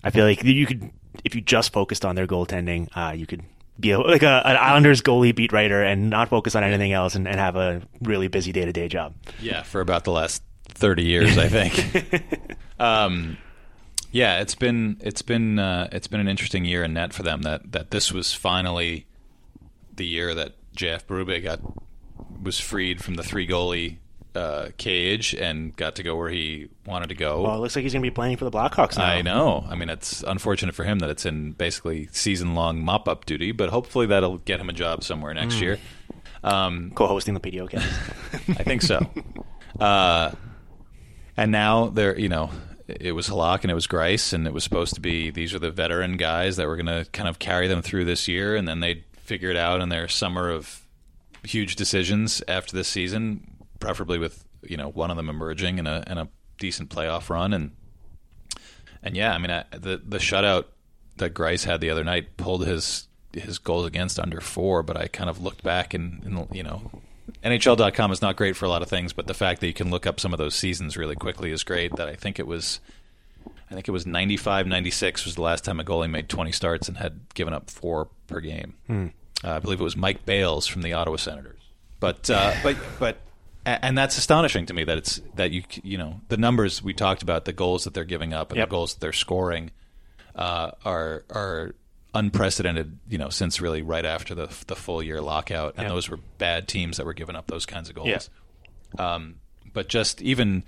I 0.05 0.11
feel 0.11 0.25
like 0.25 0.45
you 0.45 0.67
could 0.67 0.91
if 1.25 1.35
you 1.35 1.41
just 1.41 1.73
focused 1.73 2.05
on 2.05 2.15
their 2.15 2.29
goaltending, 2.29 2.89
uh, 2.97 3.13
you 3.13 3.27
could 3.27 3.43
be 3.81 3.91
a, 3.91 3.99
like 3.99 4.23
a, 4.23 4.43
an 4.45 4.57
Islanders 4.57 5.03
goalie 5.03 5.35
beat 5.35 5.53
writer 5.53 5.83
and 5.83 6.11
not 6.11 6.29
focus 6.29 6.55
on 6.55 6.63
anything 6.63 6.93
else 6.93 7.15
and, 7.15 7.27
and 7.27 7.37
have 7.37 7.57
a 7.57 7.83
really 8.01 8.29
busy 8.29 8.53
day 8.53 8.65
to 8.65 8.73
day 8.73 8.89
job. 8.89 9.15
Yeah, 9.41 9.63
for 9.63 9.81
about 9.81 10.05
the 10.05 10.13
last 10.13 10.43
thirty 10.69 11.05
years, 11.05 11.39
I 11.39 11.49
think. 11.49 12.57
um, 12.79 13.39
yeah, 14.11 14.41
it's 14.41 14.55
been 14.55 14.97
it's 15.01 15.23
been 15.23 15.59
uh, 15.59 15.89
it's 15.93 16.07
been 16.07 16.21
an 16.21 16.29
interesting 16.29 16.65
year 16.65 16.83
in 16.83 16.95
net 16.95 17.13
for 17.13 17.23
them. 17.23 17.43
That 17.43 17.73
that 17.73 17.91
this 17.91 18.13
was 18.13 18.33
finally 18.33 19.07
the 19.95 20.07
year 20.07 20.35
that 20.35 20.55
JF 20.77 21.05
Berube 21.05 21.43
got 21.43 21.61
was 22.43 22.59
freed 22.59 23.03
from 23.03 23.15
the 23.15 23.23
three 23.23 23.47
goalie 23.47 23.97
uh, 24.35 24.69
cage 24.77 25.35
and 25.35 25.75
got 25.77 25.97
to 25.97 26.03
go 26.03 26.17
where 26.17 26.31
he 26.31 26.69
wanted 26.87 27.09
to 27.09 27.15
go. 27.15 27.43
Well, 27.43 27.57
it 27.57 27.59
looks 27.59 27.77
like 27.77 27.83
he's 27.83 27.93
going 27.93 28.03
to 28.03 28.11
be 28.11 28.15
playing 28.15 28.37
for 28.37 28.45
the 28.45 28.51
Blackhawks 28.51 28.97
now. 28.97 29.05
I 29.05 29.23
know. 29.23 29.67
I 29.69 29.75
mean, 29.75 29.91
it's 29.91 30.23
unfortunate 30.23 30.75
for 30.75 30.85
him 30.85 31.01
that 31.01 31.11
it's 31.11 31.27
in 31.27 31.53
basically 31.53 32.09
season 32.13 32.55
long 32.55 32.83
mop 32.83 33.09
up 33.09 33.27
duty, 33.27 33.53
but 33.53 33.71
hopefully 33.71 34.07
that'll 34.07 34.39
get 34.39 34.61
him 34.61 34.69
a 34.69 34.73
job 34.73 35.03
somewhere 35.03 35.35
next 35.35 35.57
mm. 35.57 35.63
year. 35.63 35.79
Um, 36.45 36.93
Co-hosting 36.95 37.35
the 37.35 37.41
PDO 37.41 37.71
cast. 37.71 37.87
I 38.61 38.63
think 38.63 38.83
so. 38.83 39.05
Uh, 39.79 40.33
and 41.37 41.51
now 41.53 41.89
they're 41.89 42.19
you 42.19 42.29
know 42.29 42.51
it 42.89 43.13
was 43.13 43.29
Halak 43.29 43.63
and 43.63 43.71
it 43.71 43.75
was 43.75 43.87
Greiss, 43.87 44.33
and 44.33 44.47
it 44.47 44.53
was 44.53 44.65
supposed 44.65 44.95
to 44.95 45.01
be 45.01 45.31
these 45.31 45.55
are 45.55 45.59
the 45.59 45.71
veteran 45.71 46.17
guys 46.17 46.57
that 46.57 46.67
were 46.67 46.77
going 46.77 46.87
to 46.87 47.07
kind 47.13 47.29
of 47.29 47.39
carry 47.39 47.69
them 47.69 47.83
through 47.83 48.07
this 48.07 48.27
year, 48.27 48.57
and 48.57 48.67
then 48.67 48.81
they'd 48.81 49.05
figure 49.13 49.51
it 49.51 49.57
out 49.57 49.81
in 49.81 49.91
their 49.91 50.09
summer 50.09 50.51
of 50.51 50.87
huge 51.45 51.77
decisions 51.77 52.43
after 52.49 52.75
this 52.75 52.89
season, 52.89 53.47
preferably 53.79 54.19
with 54.19 54.45
you 54.63 54.77
know 54.77 54.89
one 54.89 55.11
of 55.11 55.17
them 55.17 55.29
emerging 55.29 55.79
in 55.79 55.87
a 55.87 56.03
in 56.07 56.19
a 56.19 56.29
decent 56.59 56.89
playoff 56.89 57.29
run, 57.29 57.53
and 57.53 57.73
and 59.03 59.17
yeah, 59.17 59.35
I 59.35 59.39
mean 59.39 59.51
I, 59.51 59.65
the 59.71 60.01
the 60.05 60.19
shutout 60.19 60.65
that 61.19 61.35
Greiss 61.35 61.65
had 61.65 61.81
the 61.81 61.91
other 61.91 62.05
night 62.05 62.37
pulled 62.37 62.67
his 62.67 63.09
his 63.35 63.59
goals 63.59 63.87
against 63.87 64.19
under 64.19 64.41
four, 64.41 64.83
but 64.83 64.97
I 64.97 65.09
kind 65.09 65.29
of 65.29 65.43
looked 65.43 65.63
back 65.63 65.93
and, 65.93 66.23
and 66.25 66.49
you 66.53 66.63
know 66.63 66.91
NHL.com 67.45 68.13
is 68.13 68.23
not 68.23 68.37
great 68.37 68.57
for 68.57 68.65
a 68.65 68.69
lot 68.69 68.83
of 68.83 68.89
things, 68.89 69.13
but 69.13 69.27
the 69.27 69.35
fact 69.35 69.61
that 69.61 69.67
you 69.67 69.75
can 69.75 69.91
look 69.91 70.07
up 70.07 70.21
some 70.21 70.33
of 70.33 70.39
those 70.39 70.55
seasons 70.55 70.97
really 70.97 71.17
quickly 71.17 71.51
is 71.51 71.63
great. 71.65 71.97
That 71.97 72.09
I 72.09 72.15
think 72.15 72.39
it 72.39 72.47
was, 72.47 72.81
I 73.71 73.75
think 73.75 73.89
it 73.89 73.93
was 73.93 74.07
95, 74.07 74.67
96 74.67 75.25
was 75.25 75.35
the 75.35 75.43
last 75.43 75.65
time 75.65 75.81
a 75.81 75.85
goalie 75.85 76.11
made 76.11 76.29
20 76.29 76.53
starts 76.53 76.89
and 76.89 76.99
had 76.99 77.21
given 77.35 77.55
up 77.55 77.71
four 77.71 78.09
per 78.27 78.41
game. 78.41 78.75
Hmm. 78.87 79.07
Uh, 79.45 79.53
I 79.53 79.59
believe 79.61 79.81
it 79.81 79.85
was 79.85 79.97
Mike 79.97 80.27
Bales 80.27 80.67
from 80.67 80.83
the 80.83 80.93
Ottawa 80.93 81.17
Senators. 81.17 81.61
But 82.01 82.31
uh, 82.31 82.55
but 82.63 82.77
but 82.99 83.19
and 83.67 83.99
that's 83.99 84.17
astonishing 84.17 84.67
to 84.67 84.75
me 84.75 84.85
that 84.85 84.99
it's 84.99 85.21
that 85.35 85.51
you 85.51 85.63
you 85.83 85.99
know 85.99 86.21
the 86.29 86.37
numbers 86.37 86.83
we 86.83 86.95
talked 86.95 87.23
about 87.23 87.45
the 87.45 87.53
goals 87.53 87.85
that 87.85 87.95
they're 87.95 88.05
giving 88.05 88.33
up 88.33 88.51
and 88.51 88.59
yep. 88.59 88.69
the 88.69 88.71
goals 88.71 88.95
that 88.95 89.01
they're 89.01 89.13
scoring 89.13 89.71
uh, 90.35 90.71
are 90.85 91.25
are 91.31 91.75
unprecedented, 92.15 92.99
you 93.09 93.19
know, 93.19 93.29
since 93.29 93.61
really 93.61 93.83
right 93.83 94.05
after 94.05 94.35
the 94.35 94.49
the 94.67 94.77
full 94.77 95.03
year 95.03 95.21
lockout, 95.21 95.75
and 95.77 95.85
yeah. 95.85 95.89
those 95.89 96.09
were 96.09 96.19
bad 96.39 96.69
teams 96.69 96.97
that 96.97 97.07
were 97.07 97.15
giving 97.15 97.37
up 97.37 97.47
those 97.47 97.67
kinds 97.67 97.89
of 97.89 97.95
goals. 97.95 98.31
Yeah. 98.99 99.15
Um, 99.15 99.37
but 99.73 99.89
just 99.89 100.23
even, 100.23 100.65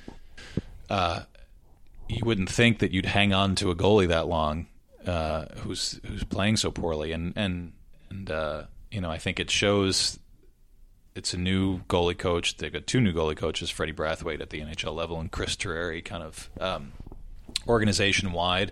uh, 0.88 1.22
you 2.08 2.22
wouldn't 2.24 2.50
think 2.50 2.80
that 2.80 2.92
you'd 2.92 3.06
hang 3.06 3.32
on 3.32 3.54
to 3.56 3.70
a 3.70 3.74
goalie 3.74 4.08
that 4.08 4.28
long, 4.28 4.66
uh, 5.06 5.46
who's 5.58 6.00
who's 6.06 6.24
playing 6.24 6.56
so 6.56 6.70
poorly, 6.70 7.12
and 7.12 7.32
and 7.36 7.72
and 8.10 8.30
uh, 8.30 8.64
you 8.90 9.00
know, 9.00 9.10
I 9.10 9.18
think 9.18 9.40
it 9.40 9.50
shows. 9.50 10.18
It's 11.16 11.34
a 11.34 11.38
new 11.38 11.80
goalie 11.88 12.16
coach. 12.16 12.58
They've 12.58 12.72
got 12.72 12.86
two 12.86 13.00
new 13.00 13.12
goalie 13.12 13.36
coaches, 13.36 13.68
Freddie 13.68 13.92
Brathwaite 13.92 14.40
at 14.40 14.50
the 14.50 14.60
NHL 14.60 14.94
level, 14.94 15.18
and 15.18 15.30
Chris 15.30 15.56
Terreri, 15.56 16.04
kind 16.04 16.22
of 16.22 16.48
um, 16.60 16.92
organization 17.66 18.30
wide 18.30 18.70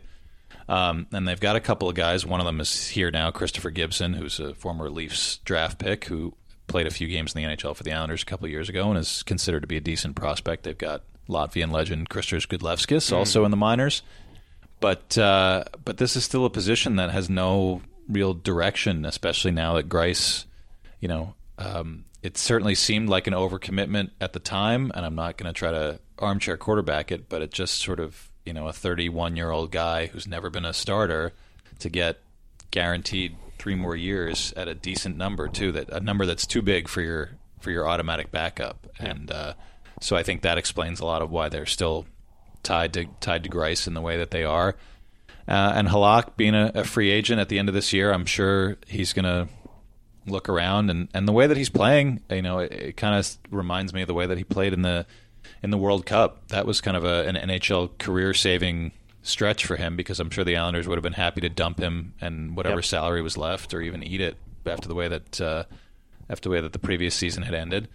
Um, 0.68 1.06
and 1.12 1.26
they've 1.26 1.40
got 1.40 1.56
a 1.56 1.60
couple 1.60 1.88
of 1.88 1.94
guys. 1.94 2.26
One 2.26 2.40
of 2.40 2.46
them 2.46 2.60
is 2.60 2.88
here 2.88 3.10
now, 3.10 3.30
Christopher 3.30 3.70
Gibson, 3.70 4.12
who's 4.14 4.38
a 4.38 4.54
former 4.54 4.90
Leafs 4.90 5.38
draft 5.38 5.78
pick 5.78 6.04
who 6.06 6.34
played 6.66 6.86
a 6.86 6.90
few 6.90 7.08
games 7.08 7.34
in 7.34 7.42
the 7.42 7.48
NHL 7.48 7.74
for 7.74 7.82
the 7.82 7.92
Islanders 7.92 8.22
a 8.22 8.26
couple 8.26 8.44
of 8.44 8.50
years 8.50 8.68
ago 8.68 8.90
and 8.90 8.98
is 8.98 9.22
considered 9.22 9.60
to 9.60 9.66
be 9.66 9.78
a 9.78 9.80
decent 9.80 10.16
prospect. 10.16 10.64
They've 10.64 10.76
got 10.76 11.02
Latvian 11.28 11.70
legend 11.70 12.08
Kristers 12.08 12.46
Gudlevskis 12.46 13.12
also 13.16 13.44
in 13.44 13.50
the 13.50 13.56
minors. 13.56 14.02
But 14.80 15.18
uh, 15.18 15.64
but 15.84 15.96
this 15.96 16.14
is 16.14 16.24
still 16.24 16.44
a 16.44 16.50
position 16.50 16.96
that 16.96 17.10
has 17.10 17.28
no 17.28 17.82
real 18.08 18.32
direction, 18.34 19.04
especially 19.04 19.50
now 19.50 19.74
that 19.74 19.88
Greiss, 19.88 20.44
you 21.00 21.08
know, 21.08 21.34
um, 21.58 22.04
it 22.22 22.38
certainly 22.38 22.74
seemed 22.74 23.08
like 23.08 23.26
an 23.26 23.34
overcommitment 23.34 24.10
at 24.20 24.32
the 24.32 24.38
time, 24.38 24.90
and 24.94 25.04
I'm 25.04 25.14
not 25.14 25.36
going 25.36 25.52
to 25.52 25.58
try 25.58 25.70
to 25.70 26.00
armchair 26.18 26.56
quarterback 26.56 27.12
it, 27.12 27.28
but 27.28 27.42
it 27.42 27.52
just 27.52 27.76
sort 27.76 28.00
of, 28.00 28.27
you 28.48 28.54
know, 28.54 28.66
a 28.66 28.72
31 28.72 29.36
year 29.36 29.50
old 29.50 29.70
guy 29.70 30.06
who's 30.06 30.26
never 30.26 30.48
been 30.48 30.64
a 30.64 30.72
starter 30.72 31.32
to 31.80 31.90
get 31.90 32.18
guaranteed 32.70 33.36
three 33.58 33.74
more 33.74 33.94
years 33.94 34.54
at 34.56 34.68
a 34.68 34.74
decent 34.74 35.18
number 35.18 35.48
too, 35.48 35.70
that 35.72 35.90
a 35.90 36.00
number 36.00 36.24
that's 36.24 36.46
too 36.46 36.62
big 36.62 36.88
for 36.88 37.02
your 37.02 37.32
for 37.60 37.70
your 37.70 37.86
automatic 37.86 38.30
backup, 38.30 38.86
and 38.98 39.30
uh, 39.30 39.52
so 40.00 40.16
I 40.16 40.22
think 40.22 40.42
that 40.42 40.56
explains 40.56 41.00
a 41.00 41.04
lot 41.04 41.20
of 41.20 41.30
why 41.30 41.50
they're 41.50 41.66
still 41.66 42.06
tied 42.62 42.94
to 42.94 43.04
tied 43.20 43.44
to 43.44 43.50
Greiss 43.50 43.86
in 43.86 43.92
the 43.92 44.00
way 44.00 44.16
that 44.16 44.30
they 44.30 44.44
are. 44.44 44.76
Uh, 45.46 45.72
and 45.74 45.88
Halak 45.88 46.36
being 46.36 46.54
a, 46.54 46.72
a, 46.74 46.84
free 46.84 47.10
agent 47.10 47.40
at 47.40 47.48
the 47.48 47.58
end 47.58 47.68
of 47.68 47.74
this 47.74 47.92
year, 47.92 48.12
I'm 48.12 48.26
sure 48.26 48.76
he's 48.86 49.14
going 49.14 49.24
to 49.24 49.48
look 50.26 50.46
around 50.46 50.90
and, 50.90 51.08
and 51.14 51.26
the 51.26 51.32
way 51.32 51.46
that 51.46 51.56
he's 51.56 51.70
playing, 51.70 52.20
you 52.30 52.42
know, 52.42 52.58
it, 52.58 52.72
it 52.72 52.96
kind 52.98 53.14
of 53.14 53.38
reminds 53.50 53.94
me 53.94 54.02
of 54.02 54.08
the 54.08 54.14
way 54.14 54.26
that 54.26 54.36
he 54.36 54.44
played 54.44 54.74
in 54.74 54.82
the 54.82 55.06
in 55.62 55.70
the 55.70 55.78
World 55.78 56.06
Cup. 56.06 56.48
That 56.48 56.66
was 56.66 56.80
kind 56.80 56.96
of 56.96 57.04
a, 57.04 57.26
an 57.26 57.36
NHL 57.36 57.98
career 57.98 58.34
saving 58.34 58.92
stretch 59.22 59.66
for 59.66 59.76
him 59.76 59.96
because 59.96 60.20
I'm 60.20 60.30
sure 60.30 60.44
the 60.44 60.56
Islanders 60.56 60.88
would 60.88 60.96
have 60.96 61.02
been 61.02 61.12
happy 61.12 61.40
to 61.42 61.48
dump 61.48 61.78
him 61.78 62.14
and 62.20 62.56
whatever 62.56 62.76
yep. 62.76 62.84
salary 62.84 63.22
was 63.22 63.36
left, 63.36 63.74
or 63.74 63.80
even 63.80 64.02
eat 64.02 64.20
it 64.20 64.36
after 64.66 64.88
the 64.88 64.94
way 64.94 65.08
that 65.08 65.40
uh, 65.40 65.64
after 66.30 66.48
the 66.48 66.52
way 66.52 66.60
that 66.60 66.72
the 66.72 66.78
previous 66.78 67.14
season 67.14 67.42
had 67.42 67.54
ended. 67.54 67.88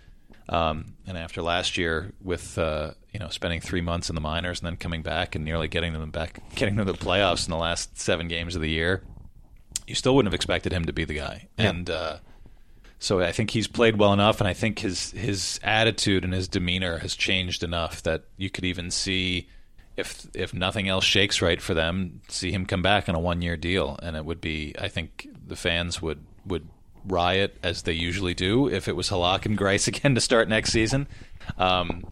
Um, 0.49 0.95
and 1.07 1.17
after 1.17 1.41
last 1.41 1.77
year, 1.77 2.11
with 2.21 2.57
uh, 2.57 2.91
you 3.13 3.19
know 3.19 3.29
spending 3.29 3.61
three 3.61 3.81
months 3.81 4.09
in 4.09 4.15
the 4.15 4.21
minors 4.21 4.59
and 4.59 4.67
then 4.67 4.77
coming 4.77 5.01
back 5.01 5.35
and 5.35 5.45
nearly 5.45 5.67
getting 5.67 5.93
them 5.93 6.11
back, 6.11 6.39
getting 6.55 6.75
them 6.75 6.85
to 6.85 6.91
the 6.91 6.97
playoffs 6.97 7.45
in 7.47 7.51
the 7.51 7.57
last 7.57 7.97
seven 7.97 8.27
games 8.27 8.55
of 8.55 8.61
the 8.61 8.69
year, 8.69 9.03
you 9.87 9.95
still 9.95 10.15
wouldn't 10.15 10.31
have 10.31 10.35
expected 10.35 10.71
him 10.71 10.85
to 10.85 10.93
be 10.93 11.05
the 11.05 11.15
guy. 11.15 11.47
And 11.57 11.89
uh, 11.89 12.17
so 13.03 13.19
I 13.19 13.33
think 13.33 13.49
he's 13.49 13.67
played 13.67 13.97
well 13.97 14.13
enough, 14.13 14.39
and 14.39 14.47
I 14.47 14.53
think 14.53 14.79
his 14.79 15.11
his 15.11 15.59
attitude 15.61 16.23
and 16.23 16.33
his 16.33 16.47
demeanor 16.47 16.99
has 16.99 17.17
changed 17.17 17.61
enough 17.61 18.01
that 18.03 18.23
you 18.37 18.49
could 18.49 18.63
even 18.63 18.91
see 18.91 19.49
if 19.97 20.25
if 20.33 20.53
nothing 20.53 20.87
else 20.87 21.03
shakes 21.03 21.41
right 21.41 21.61
for 21.61 21.73
them, 21.73 22.21
see 22.29 22.53
him 22.53 22.65
come 22.65 22.81
back 22.81 23.09
on 23.09 23.15
a 23.15 23.19
one 23.19 23.41
year 23.41 23.57
deal, 23.57 23.99
and 24.01 24.15
it 24.15 24.23
would 24.23 24.39
be 24.39 24.73
I 24.79 24.87
think 24.87 25.27
the 25.45 25.57
fans 25.57 26.01
would 26.01 26.23
would 26.45 26.69
riot 27.03 27.57
as 27.61 27.81
they 27.81 27.91
usually 27.91 28.33
do 28.33 28.69
if 28.69 28.87
it 28.87 28.95
was 28.95 29.09
Halak 29.09 29.45
and 29.45 29.57
Greiss 29.57 29.85
again 29.89 30.15
to 30.15 30.21
start 30.21 30.47
next 30.47 30.71
season. 30.71 31.09
Um, 31.57 32.05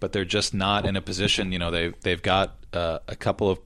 but 0.00 0.12
they're 0.12 0.26
just 0.26 0.52
not 0.52 0.84
in 0.84 0.96
a 0.96 1.00
position. 1.00 1.50
You 1.50 1.58
know, 1.60 1.70
they 1.70 1.94
they've 2.02 2.20
got 2.20 2.56
uh, 2.74 2.98
a 3.08 3.16
couple 3.16 3.48
of 3.48 3.58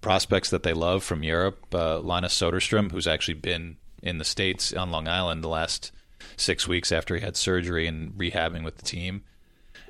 prospects 0.00 0.50
that 0.50 0.62
they 0.62 0.72
love 0.72 1.02
from 1.02 1.24
Europe. 1.24 1.66
Uh, 1.74 1.98
Linus 1.98 2.40
Soderstrom, 2.40 2.92
who's 2.92 3.08
actually 3.08 3.34
been 3.34 3.76
in 4.04 4.18
the 4.18 4.24
states 4.24 4.72
on 4.72 4.92
Long 4.92 5.08
Island 5.08 5.42
the 5.42 5.48
last 5.48 5.90
six 6.36 6.68
weeks 6.68 6.92
after 6.92 7.16
he 7.16 7.20
had 7.20 7.36
surgery 7.36 7.88
and 7.88 8.12
rehabbing 8.12 8.62
with 8.62 8.76
the 8.76 8.84
team 8.84 9.24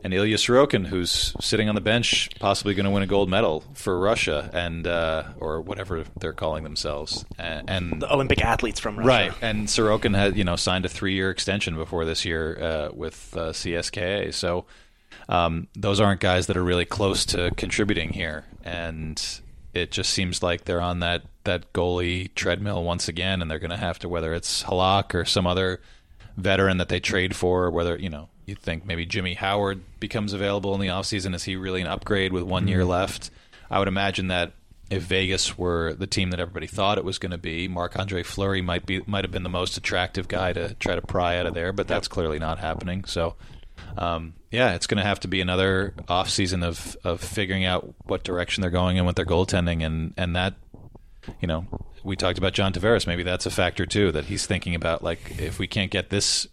and 0.04 0.12
Ilya 0.12 0.36
Sorokin, 0.36 0.86
who's 0.86 1.34
sitting 1.40 1.70
on 1.70 1.74
the 1.74 1.80
bench, 1.80 2.28
possibly 2.38 2.74
going 2.74 2.84
to 2.84 2.90
win 2.90 3.02
a 3.02 3.06
gold 3.06 3.30
medal 3.30 3.64
for 3.72 3.98
Russia 3.98 4.50
and 4.52 4.86
uh, 4.86 5.24
or 5.40 5.62
whatever 5.62 6.04
they're 6.20 6.34
calling 6.34 6.62
themselves, 6.62 7.24
and, 7.38 7.70
and, 7.70 8.02
the 8.02 8.12
Olympic 8.12 8.44
athletes 8.44 8.78
from 8.78 8.98
Russia. 8.98 9.08
Right, 9.08 9.32
and 9.40 9.66
Sorokin 9.66 10.14
had 10.14 10.36
you 10.36 10.44
know 10.44 10.56
signed 10.56 10.84
a 10.84 10.90
three-year 10.90 11.30
extension 11.30 11.74
before 11.74 12.04
this 12.04 12.26
year 12.26 12.58
uh, 12.62 12.88
with 12.94 13.34
uh, 13.34 13.52
CSKA, 13.52 14.34
so 14.34 14.66
um, 15.30 15.68
those 15.74 16.00
aren't 16.00 16.20
guys 16.20 16.48
that 16.48 16.56
are 16.58 16.64
really 16.64 16.84
close 16.84 17.24
to 17.26 17.50
contributing 17.56 18.10
here, 18.10 18.44
and 18.62 19.40
it 19.72 19.90
just 19.90 20.10
seems 20.10 20.42
like 20.42 20.66
they're 20.66 20.82
on 20.82 21.00
that 21.00 21.22
that 21.44 21.72
goalie 21.72 22.34
treadmill 22.34 22.82
once 22.84 23.08
again, 23.08 23.40
and 23.40 23.50
they're 23.50 23.58
going 23.58 23.70
to 23.70 23.76
have 23.76 23.98
to 24.00 24.08
whether 24.08 24.34
it's 24.34 24.64
Halak 24.64 25.14
or 25.14 25.24
some 25.24 25.46
other 25.46 25.80
veteran 26.36 26.78
that 26.78 26.88
they 26.88 27.00
trade 27.00 27.36
for, 27.36 27.70
whether 27.70 27.96
you 27.96 28.10
know 28.10 28.28
you 28.46 28.54
think 28.54 28.84
maybe 28.84 29.06
Jimmy 29.06 29.34
Howard 29.34 29.82
becomes 30.00 30.32
available 30.32 30.74
in 30.74 30.80
the 30.80 30.88
offseason. 30.88 31.34
Is 31.34 31.44
he 31.44 31.56
really 31.56 31.80
an 31.80 31.86
upgrade 31.86 32.32
with 32.32 32.42
one 32.42 32.68
year 32.68 32.80
mm-hmm. 32.80 32.90
left? 32.90 33.30
I 33.70 33.78
would 33.78 33.88
imagine 33.88 34.28
that 34.28 34.52
if 34.90 35.02
Vegas 35.02 35.56
were 35.56 35.94
the 35.94 36.06
team 36.06 36.30
that 36.30 36.40
everybody 36.40 36.66
thought 36.66 36.98
it 36.98 37.04
was 37.04 37.18
going 37.18 37.32
to 37.32 37.38
be, 37.38 37.68
Marc 37.68 37.98
Andre 37.98 38.22
Fleury 38.22 38.60
might 38.60 38.86
be 38.86 39.02
might 39.06 39.24
have 39.24 39.32
been 39.32 39.42
the 39.42 39.48
most 39.48 39.76
attractive 39.76 40.28
guy 40.28 40.52
to 40.52 40.74
try 40.74 40.94
to 40.94 41.02
pry 41.02 41.38
out 41.38 41.46
of 41.46 41.54
there, 41.54 41.72
but 41.72 41.88
that's 41.88 42.08
clearly 42.08 42.38
not 42.38 42.58
happening. 42.58 43.04
So, 43.04 43.34
um, 43.96 44.34
yeah, 44.50 44.74
it's 44.74 44.86
going 44.86 44.98
to 44.98 45.04
have 45.04 45.20
to 45.20 45.28
be 45.28 45.40
another 45.40 45.94
off 46.08 46.28
season 46.30 46.62
of 46.62 46.96
of 47.02 47.20
figuring 47.20 47.64
out 47.64 47.94
what 48.04 48.24
direction 48.24 48.60
they're 48.60 48.70
going 48.70 48.96
in 48.96 49.06
with 49.06 49.16
their 49.16 49.26
goaltending, 49.26 49.84
and 49.84 50.12
and 50.16 50.36
that, 50.36 50.54
you 51.40 51.48
know, 51.48 51.66
we 52.02 52.16
talked 52.16 52.38
about 52.38 52.52
John 52.52 52.72
Tavares. 52.72 53.06
Maybe 53.06 53.22
that's 53.22 53.46
a 53.46 53.50
factor 53.50 53.86
too 53.86 54.12
that 54.12 54.26
he's 54.26 54.46
thinking 54.46 54.74
about. 54.74 55.02
Like, 55.02 55.38
if 55.38 55.58
we 55.58 55.66
can't 55.66 55.90
get 55.90 56.10
this 56.10 56.46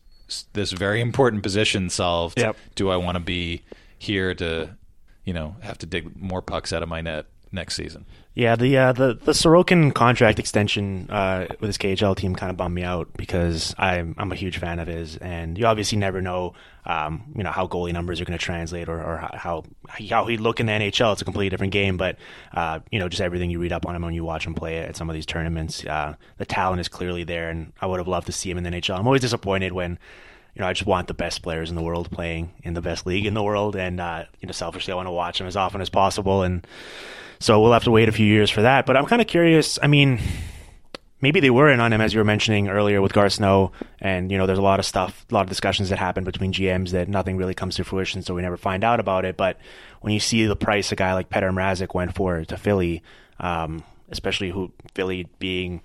this 0.53 0.71
very 0.71 1.01
important 1.01 1.43
position 1.43 1.89
solved. 1.89 2.39
Yep. 2.39 2.55
Do 2.75 2.89
I 2.89 2.97
want 2.97 3.15
to 3.15 3.19
be 3.19 3.63
here 3.97 4.33
to, 4.35 4.77
you 5.25 5.33
know, 5.33 5.55
have 5.61 5.77
to 5.79 5.85
dig 5.85 6.19
more 6.19 6.41
pucks 6.41 6.73
out 6.73 6.83
of 6.83 6.89
my 6.89 7.01
net 7.01 7.25
next 7.51 7.75
season? 7.75 8.05
Yeah, 8.33 8.55
the 8.55 8.77
uh, 8.77 8.93
the 8.93 9.13
the 9.13 9.33
Sorokin 9.33 9.93
contract 9.93 10.39
extension 10.39 11.09
uh, 11.09 11.47
with 11.59 11.67
his 11.67 11.77
KHL 11.77 12.15
team 12.15 12.33
kind 12.33 12.49
of 12.49 12.55
bummed 12.55 12.73
me 12.73 12.81
out 12.81 13.09
because 13.17 13.75
I'm 13.77 14.15
I'm 14.17 14.31
a 14.31 14.35
huge 14.35 14.57
fan 14.57 14.79
of 14.79 14.87
his, 14.87 15.17
and 15.17 15.57
you 15.57 15.65
obviously 15.65 15.97
never 15.97 16.21
know, 16.21 16.53
um, 16.85 17.33
you 17.35 17.43
know, 17.43 17.51
how 17.51 17.67
goalie 17.67 17.91
numbers 17.91 18.21
are 18.21 18.25
going 18.25 18.39
to 18.39 18.43
translate 18.43 18.87
or, 18.87 19.03
or 19.03 19.17
how 19.33 19.65
how 19.89 20.25
he'd 20.27 20.39
look 20.39 20.61
in 20.61 20.67
the 20.67 20.71
NHL. 20.71 21.11
It's 21.11 21.21
a 21.21 21.25
completely 21.25 21.49
different 21.49 21.73
game, 21.73 21.97
but 21.97 22.15
uh, 22.53 22.79
you 22.89 22.99
know, 22.99 23.09
just 23.09 23.21
everything 23.21 23.49
you 23.49 23.59
read 23.59 23.73
up 23.73 23.85
on 23.85 23.97
him 23.97 24.01
when 24.01 24.13
you 24.13 24.23
watch 24.23 24.47
him 24.47 24.53
play 24.53 24.77
at 24.77 24.95
some 24.95 25.09
of 25.09 25.13
these 25.13 25.25
tournaments, 25.25 25.83
uh, 25.85 26.15
the 26.37 26.45
talent 26.45 26.79
is 26.79 26.87
clearly 26.87 27.25
there, 27.25 27.49
and 27.49 27.73
I 27.81 27.85
would 27.85 27.99
have 27.99 28.07
loved 28.07 28.27
to 28.27 28.31
see 28.31 28.49
him 28.49 28.57
in 28.57 28.63
the 28.63 28.69
NHL. 28.69 28.97
I'm 28.97 29.07
always 29.07 29.21
disappointed 29.21 29.73
when 29.73 29.99
you 30.55 30.61
know, 30.61 30.67
I 30.67 30.73
just 30.73 30.87
want 30.87 31.07
the 31.07 31.13
best 31.13 31.41
players 31.41 31.69
in 31.69 31.75
the 31.75 31.81
world 31.81 32.11
playing 32.11 32.51
in 32.63 32.75
the 32.75 32.81
best 32.81 33.05
league 33.05 33.25
in 33.25 33.33
the 33.33 33.43
world, 33.43 33.75
and 33.75 33.99
uh, 33.99 34.23
you 34.39 34.47
know, 34.47 34.53
selfishly, 34.53 34.93
I 34.93 34.95
want 34.95 35.07
to 35.07 35.11
watch 35.11 35.37
them 35.37 35.47
as 35.47 35.57
often 35.57 35.81
as 35.81 35.89
possible, 35.89 36.43
and 36.43 36.65
so 37.41 37.59
we'll 37.59 37.73
have 37.73 37.83
to 37.85 37.91
wait 37.91 38.07
a 38.07 38.11
few 38.11 38.25
years 38.25 38.49
for 38.49 38.61
that. 38.61 38.85
But 38.85 38.95
I'm 38.95 39.05
kind 39.05 39.21
of 39.21 39.27
curious. 39.27 39.79
I 39.81 39.87
mean, 39.87 40.19
maybe 41.21 41.39
they 41.39 41.49
were 41.49 41.71
in 41.71 41.79
on 41.79 41.91
him, 41.91 41.99
as 41.99 42.13
you 42.13 42.19
were 42.19 42.25
mentioning 42.25 42.69
earlier 42.69 43.01
with 43.01 43.13
Garth 43.13 43.33
Snow, 43.33 43.71
and 43.99 44.31
you 44.31 44.37
know, 44.37 44.45
there's 44.45 44.59
a 44.59 44.63
lot 44.63 44.79
of 44.79 44.85
stuff, 44.85 45.25
a 45.29 45.33
lot 45.33 45.41
of 45.41 45.49
discussions 45.49 45.89
that 45.89 45.97
happen 45.97 46.23
between 46.23 46.53
GMs 46.53 46.91
that 46.91 47.07
nothing 47.07 47.37
really 47.37 47.55
comes 47.55 47.75
to 47.75 47.83
fruition, 47.83 48.21
so 48.21 48.35
we 48.35 48.41
never 48.41 48.57
find 48.57 48.83
out 48.83 48.99
about 48.99 49.25
it. 49.25 49.37
But 49.37 49.57
when 50.01 50.13
you 50.13 50.19
see 50.19 50.45
the 50.45 50.55
price 50.55 50.91
a 50.91 50.95
guy 50.95 51.13
like 51.13 51.29
Petr 51.29 51.51
Mrazek 51.51 51.93
went 51.93 52.15
for 52.15 52.45
to 52.45 52.57
Philly, 52.57 53.01
um, 53.39 53.83
especially 54.09 54.51
who 54.51 54.71
Philly 54.93 55.27
being 55.39 55.81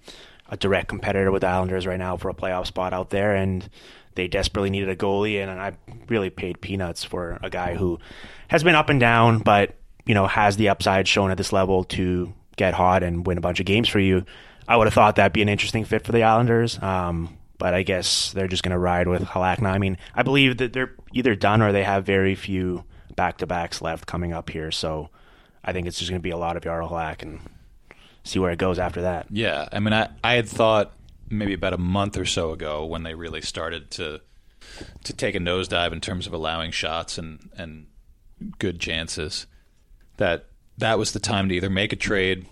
a 0.48 0.56
direct 0.56 0.88
competitor 0.88 1.30
with 1.32 1.40
the 1.40 1.48
Islanders 1.48 1.86
right 1.86 1.98
now 1.98 2.16
for 2.16 2.28
a 2.28 2.34
playoff 2.34 2.66
spot 2.66 2.92
out 2.92 3.10
there, 3.10 3.34
and 3.34 3.68
they 4.14 4.28
desperately 4.28 4.70
needed 4.70 4.88
a 4.88 4.96
goalie, 4.96 5.42
and 5.42 5.50
I 5.50 5.72
really 6.08 6.30
paid 6.30 6.60
peanuts 6.60 7.02
for 7.02 7.38
a 7.42 7.50
guy 7.50 7.74
who 7.74 7.98
has 8.48 8.62
been 8.62 8.74
up 8.74 8.88
and 8.88 9.00
down, 9.00 9.38
but 9.40 9.74
you 10.06 10.14
know 10.14 10.26
has 10.26 10.56
the 10.56 10.68
upside 10.68 11.06
shown 11.06 11.30
at 11.30 11.36
this 11.36 11.52
level 11.52 11.84
to 11.84 12.32
get 12.56 12.74
hot 12.74 13.02
and 13.02 13.26
win 13.26 13.38
a 13.38 13.42
bunch 13.42 13.60
of 13.60 13.66
games 13.66 13.88
for 13.88 14.00
you. 14.00 14.24
I 14.68 14.76
would 14.76 14.86
have 14.86 14.94
thought 14.94 15.16
that'd 15.16 15.32
be 15.32 15.42
an 15.42 15.48
interesting 15.48 15.84
fit 15.84 16.04
for 16.04 16.12
the 16.12 16.22
Islanders, 16.22 16.82
um, 16.82 17.36
but 17.58 17.74
I 17.74 17.82
guess 17.82 18.32
they're 18.32 18.48
just 18.48 18.62
going 18.62 18.72
to 18.72 18.78
ride 18.78 19.06
with 19.06 19.22
Halak 19.22 19.60
now. 19.60 19.70
I 19.70 19.78
mean, 19.78 19.98
I 20.14 20.22
believe 20.22 20.56
that 20.58 20.72
they're 20.72 20.94
either 21.12 21.34
done 21.34 21.62
or 21.62 21.72
they 21.72 21.84
have 21.84 22.04
very 22.04 22.34
few 22.34 22.84
back 23.14 23.38
to 23.38 23.46
backs 23.46 23.80
left 23.80 24.06
coming 24.06 24.32
up 24.32 24.50
here, 24.50 24.70
so 24.70 25.10
I 25.62 25.72
think 25.72 25.86
it's 25.86 25.98
just 25.98 26.10
going 26.10 26.20
to 26.20 26.24
be 26.24 26.30
a 26.30 26.36
lot 26.36 26.56
of 26.56 26.62
Jaro 26.62 26.88
Halak 26.88 27.22
and 27.22 27.40
see 28.24 28.38
where 28.38 28.50
it 28.50 28.58
goes 28.58 28.78
after 28.78 29.02
that. 29.02 29.26
Yeah, 29.30 29.68
I 29.72 29.80
mean, 29.80 29.92
I 29.92 30.08
I 30.24 30.34
had 30.34 30.48
thought 30.48 30.92
maybe 31.28 31.54
about 31.54 31.72
a 31.72 31.78
month 31.78 32.16
or 32.16 32.24
so 32.24 32.52
ago 32.52 32.84
when 32.84 33.02
they 33.02 33.14
really 33.14 33.42
started 33.42 33.90
to 33.92 34.20
to 35.04 35.12
take 35.12 35.34
a 35.34 35.38
nosedive 35.38 35.92
in 35.92 36.00
terms 36.00 36.26
of 36.26 36.32
allowing 36.32 36.70
shots 36.70 37.18
and 37.18 37.50
and 37.56 37.86
good 38.58 38.80
chances 38.80 39.46
that 40.16 40.46
that 40.78 40.98
was 40.98 41.12
the 41.12 41.20
time 41.20 41.48
to 41.48 41.54
either 41.54 41.70
make 41.70 41.92
a 41.92 41.96
trade 41.96 42.46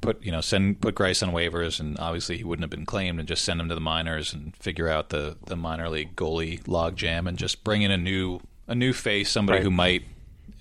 put 0.00 0.22
you 0.22 0.30
know 0.30 0.40
send 0.40 0.80
put 0.80 0.94
Greiss 0.94 1.26
on 1.26 1.32
waivers 1.32 1.80
and 1.80 1.98
obviously 1.98 2.36
he 2.36 2.44
wouldn't 2.44 2.62
have 2.62 2.70
been 2.70 2.86
claimed 2.86 3.18
and 3.18 3.26
just 3.26 3.44
send 3.44 3.60
him 3.60 3.68
to 3.68 3.74
the 3.74 3.80
minors 3.80 4.32
and 4.32 4.54
figure 4.56 4.88
out 4.88 5.08
the 5.08 5.36
the 5.46 5.56
minor 5.56 5.88
league 5.88 6.14
goalie 6.14 6.62
logjam 6.64 7.26
and 7.26 7.38
just 7.38 7.64
bring 7.64 7.82
in 7.82 7.90
a 7.90 7.96
new 7.96 8.40
a 8.66 8.74
new 8.74 8.92
face 8.92 9.30
somebody 9.30 9.58
right. 9.58 9.64
who 9.64 9.70
might 9.70 10.04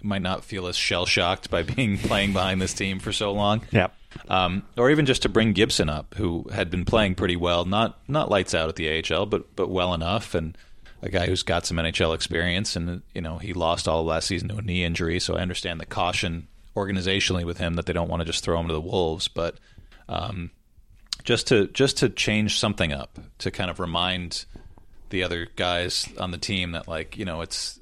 might 0.03 0.21
not 0.21 0.43
feel 0.43 0.67
as 0.67 0.75
shell 0.75 1.05
shocked 1.05 1.49
by 1.49 1.63
being 1.75 1.97
playing 1.97 2.33
behind 2.33 2.61
this 2.61 2.73
team 2.73 2.99
for 2.99 3.11
so 3.11 3.31
long. 3.31 3.61
Yeah. 3.71 3.87
Um, 4.27 4.63
or 4.77 4.91
even 4.91 5.07
just 5.07 5.23
to 5.23 5.29
bring 5.29 5.53
Gibson 5.53 5.89
up, 5.89 6.13
who 6.15 6.47
had 6.53 6.69
been 6.69 6.85
playing 6.85 7.15
pretty 7.15 7.35
well, 7.35 7.65
not 7.65 7.97
not 8.07 8.29
lights 8.29 8.53
out 8.53 8.69
at 8.69 8.75
the 8.75 9.01
AHL, 9.01 9.25
but 9.25 9.55
but 9.55 9.69
well 9.69 9.93
enough, 9.93 10.35
and 10.35 10.55
a 11.03 11.09
guy 11.09 11.27
who's 11.27 11.43
got 11.43 11.65
some 11.65 11.77
NHL 11.77 12.15
experience. 12.15 12.75
And 12.75 13.03
you 13.13 13.21
know, 13.21 13.37
he 13.37 13.53
lost 13.53 13.87
all 13.87 14.03
last 14.03 14.27
season 14.27 14.49
to 14.49 14.57
a 14.57 14.61
knee 14.61 14.83
injury, 14.83 15.19
so 15.19 15.35
I 15.35 15.41
understand 15.41 15.79
the 15.79 15.85
caution 15.85 16.47
organizationally 16.75 17.45
with 17.45 17.59
him 17.59 17.75
that 17.75 17.85
they 17.85 17.93
don't 17.93 18.09
want 18.09 18.21
to 18.21 18.25
just 18.25 18.43
throw 18.43 18.59
him 18.59 18.67
to 18.67 18.73
the 18.73 18.81
wolves, 18.81 19.27
but 19.27 19.59
um, 20.09 20.49
just 21.23 21.47
to 21.47 21.67
just 21.67 21.97
to 21.97 22.09
change 22.09 22.57
something 22.57 22.91
up 22.91 23.19
to 23.39 23.51
kind 23.51 23.69
of 23.69 23.79
remind 23.79 24.45
the 25.09 25.23
other 25.23 25.47
guys 25.55 26.07
on 26.17 26.31
the 26.31 26.37
team 26.37 26.71
that 26.71 26.87
like 26.87 27.17
you 27.17 27.25
know 27.25 27.41
it's 27.41 27.79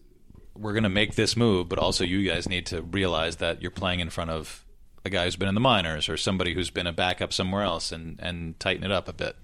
we're 0.53 0.73
going 0.73 0.83
to 0.83 0.89
make 0.89 1.15
this 1.15 1.37
move, 1.37 1.69
but 1.69 1.79
also 1.79 2.03
you 2.03 2.27
guys 2.27 2.49
need 2.49 2.65
to 2.67 2.81
realize 2.81 3.37
that 3.37 3.61
you're 3.61 3.71
playing 3.71 4.01
in 4.01 4.09
front 4.09 4.29
of 4.29 4.65
a 5.05 5.09
guy 5.09 5.23
who's 5.23 5.37
been 5.37 5.47
in 5.47 5.55
the 5.55 5.61
minors 5.61 6.09
or 6.09 6.17
somebody 6.17 6.53
who's 6.53 6.69
been 6.69 6.87
a 6.87 6.91
backup 6.91 7.31
somewhere 7.31 7.63
else, 7.63 7.91
and 7.91 8.19
and 8.19 8.59
tighten 8.59 8.83
it 8.83 8.91
up 8.91 9.07
a 9.07 9.13
bit. 9.13 9.35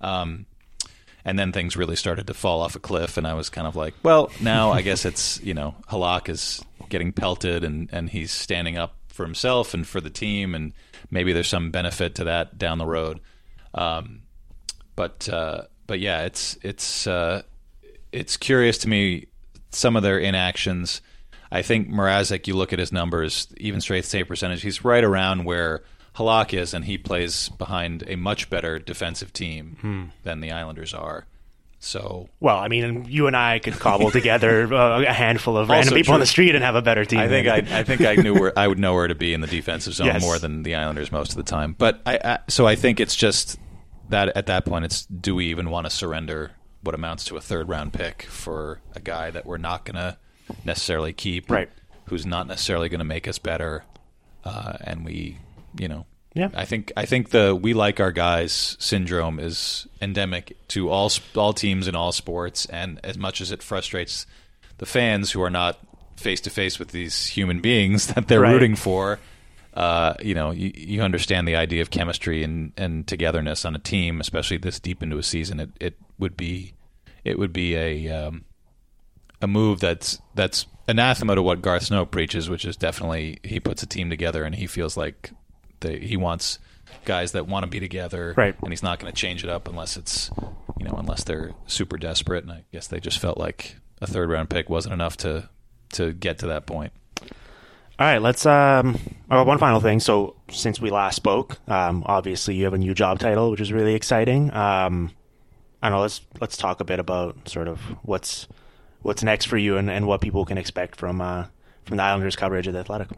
Um, 0.00 0.46
and 1.24 1.38
then 1.38 1.52
things 1.52 1.76
really 1.76 1.96
started 1.96 2.26
to 2.26 2.34
fall 2.34 2.60
off 2.60 2.76
a 2.76 2.80
cliff, 2.80 3.16
and 3.16 3.26
I 3.26 3.34
was 3.34 3.48
kind 3.48 3.66
of 3.66 3.76
like, 3.76 3.94
well, 4.02 4.30
now 4.40 4.72
I 4.72 4.82
guess 4.82 5.04
it's 5.04 5.40
you 5.42 5.54
know 5.54 5.74
Halak 5.88 6.28
is 6.28 6.64
getting 6.88 7.12
pelted, 7.12 7.64
and 7.64 7.88
and 7.92 8.10
he's 8.10 8.32
standing 8.32 8.76
up 8.76 8.94
for 9.08 9.24
himself 9.24 9.74
and 9.74 9.86
for 9.86 10.00
the 10.00 10.10
team, 10.10 10.54
and 10.54 10.72
maybe 11.10 11.32
there's 11.32 11.48
some 11.48 11.70
benefit 11.70 12.14
to 12.16 12.24
that 12.24 12.58
down 12.58 12.78
the 12.78 12.86
road. 12.86 13.20
Um, 13.74 14.22
but 14.96 15.28
uh, 15.28 15.62
but 15.86 16.00
yeah, 16.00 16.24
it's 16.24 16.58
it's 16.62 17.06
uh, 17.06 17.42
it's 18.12 18.36
curious 18.36 18.78
to 18.78 18.88
me 18.88 19.26
some 19.70 19.96
of 19.96 20.02
their 20.02 20.18
inactions. 20.18 21.00
I 21.50 21.62
think 21.62 21.88
Mrazek, 21.88 22.46
you 22.46 22.54
look 22.54 22.72
at 22.72 22.78
his 22.78 22.92
numbers, 22.92 23.48
even 23.56 23.80
straight 23.80 24.04
save 24.04 24.28
percentage, 24.28 24.62
he's 24.62 24.84
right 24.84 25.02
around 25.02 25.44
where 25.44 25.82
Halak 26.18 26.52
is, 26.52 26.74
and 26.74 26.84
he 26.84 26.98
plays 26.98 27.48
behind 27.48 28.04
a 28.06 28.16
much 28.16 28.50
better 28.50 28.78
defensive 28.78 29.32
team 29.32 29.76
Hmm. 29.80 30.04
than 30.24 30.40
the 30.40 30.52
Islanders 30.52 30.92
are. 30.92 31.26
So 31.80 32.28
Well, 32.40 32.56
I 32.58 32.66
mean, 32.66 33.06
you 33.08 33.28
and 33.28 33.36
I 33.36 33.60
could 33.60 33.74
cobble 33.74 34.10
together 34.20 34.72
uh, 34.74 35.00
a 35.02 35.12
handful 35.12 35.56
of 35.56 35.68
random 35.68 35.94
people 35.94 36.14
on 36.14 36.20
the 36.20 36.26
street 36.26 36.56
and 36.56 36.64
have 36.64 36.74
a 36.74 36.82
better 36.82 37.04
team. 37.04 37.20
I 37.20 37.28
think 37.28 37.46
I, 37.46 37.56
I 37.78 37.82
think 37.84 38.00
I 38.00 38.16
knew 38.16 38.34
where 38.34 38.58
I 38.58 38.66
would 38.66 38.80
know 38.80 38.94
where 38.94 39.06
to 39.06 39.14
be 39.14 39.32
in 39.32 39.40
the 39.40 39.46
defensive 39.46 39.94
zone 39.94 40.08
Yes. 40.08 40.20
more 40.22 40.38
than 40.40 40.64
the 40.64 40.74
Islanders 40.74 41.12
most 41.12 41.30
of 41.30 41.36
the 41.36 41.44
time. 41.44 41.76
But 41.78 42.00
I, 42.04 42.18
I 42.24 42.38
so 42.48 42.66
I 42.66 42.74
think 42.74 42.98
it's 42.98 43.14
just 43.14 43.58
that 44.08 44.36
at 44.36 44.46
that 44.46 44.64
point 44.64 44.86
it's 44.86 45.06
do 45.06 45.36
we 45.36 45.46
even 45.46 45.70
want 45.70 45.86
to 45.86 45.90
surrender 45.90 46.50
what 46.82 46.94
amounts 46.96 47.24
to 47.26 47.36
a 47.36 47.40
third 47.40 47.68
round 47.68 47.92
pick 47.92 48.22
for 48.24 48.80
a 48.96 49.00
guy 49.00 49.30
that 49.30 49.46
we're 49.46 49.58
not 49.58 49.84
going 49.84 49.96
to 49.96 50.16
necessarily 50.64 51.12
keep, 51.12 51.48
Right. 51.50 51.68
Who's 52.06 52.24
not 52.26 52.46
necessarily 52.48 52.88
going 52.88 53.00
to 53.00 53.04
make 53.04 53.28
us 53.28 53.38
better, 53.38 53.84
uh, 54.44 54.78
and 54.80 55.04
we, 55.04 55.36
you 55.78 55.86
know, 55.88 56.06
Yeah. 56.34 56.50
I 56.54 56.64
think 56.64 56.92
I 56.96 57.04
think 57.06 57.30
the 57.30 57.54
we 57.54 57.74
like 57.74 58.00
our 58.00 58.12
guys 58.12 58.76
syndrome 58.78 59.38
is 59.40 59.86
endemic 60.00 60.56
to 60.68 60.88
all 60.90 61.10
all 61.34 61.52
teams 61.52 61.88
in 61.88 61.96
all 61.96 62.12
sports, 62.12 62.66
and 62.66 63.00
as 63.02 63.16
much 63.18 63.40
as 63.40 63.50
it 63.50 63.62
frustrates 63.62 64.26
the 64.78 64.86
fans 64.86 65.32
who 65.32 65.42
are 65.42 65.50
not 65.50 65.78
face 66.16 66.40
to 66.42 66.50
face 66.50 66.78
with 66.78 66.88
these 66.88 67.26
human 67.28 67.60
beings 67.60 68.06
that 68.14 68.28
they're 68.28 68.40
Right. 68.40 68.52
rooting 68.52 68.76
for, 68.76 69.18
uh, 69.74 70.14
you 70.20 70.34
know, 70.34 70.50
you, 70.50 70.70
you 70.74 71.02
understand 71.02 71.46
the 71.48 71.56
idea 71.56 71.80
of 71.82 71.90
chemistry 71.90 72.42
and, 72.44 72.72
and 72.76 73.06
togetherness 73.06 73.64
on 73.64 73.74
a 73.74 73.78
team, 73.78 74.20
especially 74.20 74.56
this 74.58 74.78
deep 74.80 75.02
into 75.02 75.18
a 75.18 75.22
season. 75.22 75.60
It 75.60 75.70
it 75.80 75.94
would 76.18 76.36
be 76.36 76.74
it 77.24 77.38
would 77.38 77.52
be 77.52 77.74
a 77.74 78.08
um, 78.10 78.44
a 79.40 79.46
move 79.46 79.80
that's 79.80 80.20
that's 80.34 80.66
anathema 80.86 81.34
to 81.34 81.42
what 81.42 81.62
Garth 81.62 81.84
Snow 81.84 82.04
preaches, 82.06 82.48
which 82.50 82.64
is 82.64 82.76
definitely 82.76 83.38
he 83.42 83.58
puts 83.60 83.82
a 83.82 83.86
team 83.86 84.10
together 84.10 84.44
and 84.44 84.54
he 84.54 84.66
feels 84.66 84.96
like 84.96 85.30
they, 85.80 85.98
he 85.98 86.16
wants 86.16 86.58
guys 87.04 87.32
that 87.32 87.46
want 87.46 87.64
to 87.64 87.70
be 87.70 87.80
together, 87.80 88.34
Right. 88.36 88.54
And 88.62 88.70
he's 88.70 88.82
not 88.82 88.98
going 88.98 89.12
to 89.12 89.16
change 89.18 89.44
it 89.44 89.50
up 89.50 89.68
unless 89.68 89.96
it's 89.96 90.30
you 90.78 90.84
know 90.84 90.94
unless 90.96 91.24
they're 91.24 91.52
super 91.66 91.96
desperate. 91.96 92.44
And 92.44 92.52
I 92.52 92.64
guess 92.72 92.86
they 92.86 93.00
just 93.00 93.18
felt 93.18 93.38
like 93.38 93.76
a 94.00 94.06
third 94.06 94.30
round 94.30 94.50
pick 94.50 94.68
wasn't 94.68 94.94
enough 94.94 95.16
to 95.18 95.48
to 95.94 96.12
get 96.12 96.38
to 96.40 96.46
that 96.48 96.66
point. 96.66 96.92
All 98.00 98.06
right, 98.06 98.22
let's. 98.22 98.46
Um, 98.46 98.96
oh, 99.28 99.42
one 99.42 99.58
final 99.58 99.80
thing. 99.80 99.98
So, 99.98 100.36
since 100.50 100.80
we 100.80 100.88
last 100.88 101.16
spoke, 101.16 101.58
um, 101.68 102.04
obviously 102.06 102.54
you 102.54 102.64
have 102.64 102.74
a 102.74 102.78
new 102.78 102.94
job 102.94 103.18
title, 103.18 103.50
which 103.50 103.60
is 103.60 103.72
really 103.72 103.94
exciting. 103.94 104.52
Um, 104.54 105.10
I 105.82 105.88
don't 105.88 105.98
know. 105.98 106.02
Let's 106.02 106.20
let's 106.40 106.56
talk 106.56 106.80
a 106.80 106.84
bit 106.84 107.00
about 107.00 107.48
sort 107.48 107.66
of 107.66 107.80
what's 108.02 108.46
what's 109.02 109.24
next 109.24 109.46
for 109.46 109.56
you 109.56 109.76
and, 109.78 109.90
and 109.90 110.06
what 110.06 110.20
people 110.20 110.44
can 110.44 110.58
expect 110.58 110.94
from 110.94 111.20
uh, 111.20 111.46
from 111.86 111.96
the 111.96 112.02
Islanders 112.04 112.36
coverage 112.36 112.68
of 112.68 112.74
the 112.74 112.80
Athletic. 112.80 113.08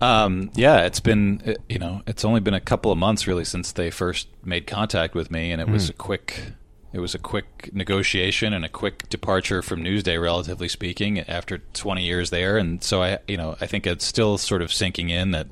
Um, 0.00 0.50
yeah, 0.54 0.84
it's 0.84 1.00
been 1.00 1.42
uh, 1.46 1.54
you 1.68 1.78
know 1.78 2.02
it's 2.06 2.24
only 2.24 2.40
been 2.40 2.54
a 2.54 2.60
couple 2.60 2.90
of 2.92 2.98
months 2.98 3.26
really 3.26 3.44
since 3.44 3.72
they 3.72 3.90
first 3.90 4.28
made 4.44 4.66
contact 4.66 5.14
with 5.14 5.30
me, 5.30 5.52
and 5.52 5.60
it 5.60 5.68
was 5.68 5.88
a 5.88 5.92
quick 5.92 6.52
it 6.92 7.00
was 7.00 7.14
a 7.14 7.18
quick 7.18 7.70
negotiation 7.72 8.52
and 8.52 8.64
a 8.64 8.68
quick 8.68 9.08
departure 9.08 9.62
from 9.62 9.82
Newsday, 9.82 10.20
relatively 10.20 10.68
speaking, 10.68 11.18
after 11.20 11.58
20 11.58 12.04
years 12.04 12.30
there. 12.30 12.56
And 12.56 12.82
so 12.82 13.02
I 13.02 13.18
you 13.26 13.36
know 13.36 13.56
I 13.60 13.66
think 13.66 13.86
it's 13.86 14.04
still 14.04 14.38
sort 14.38 14.62
of 14.62 14.72
sinking 14.72 15.10
in 15.10 15.30
that 15.32 15.48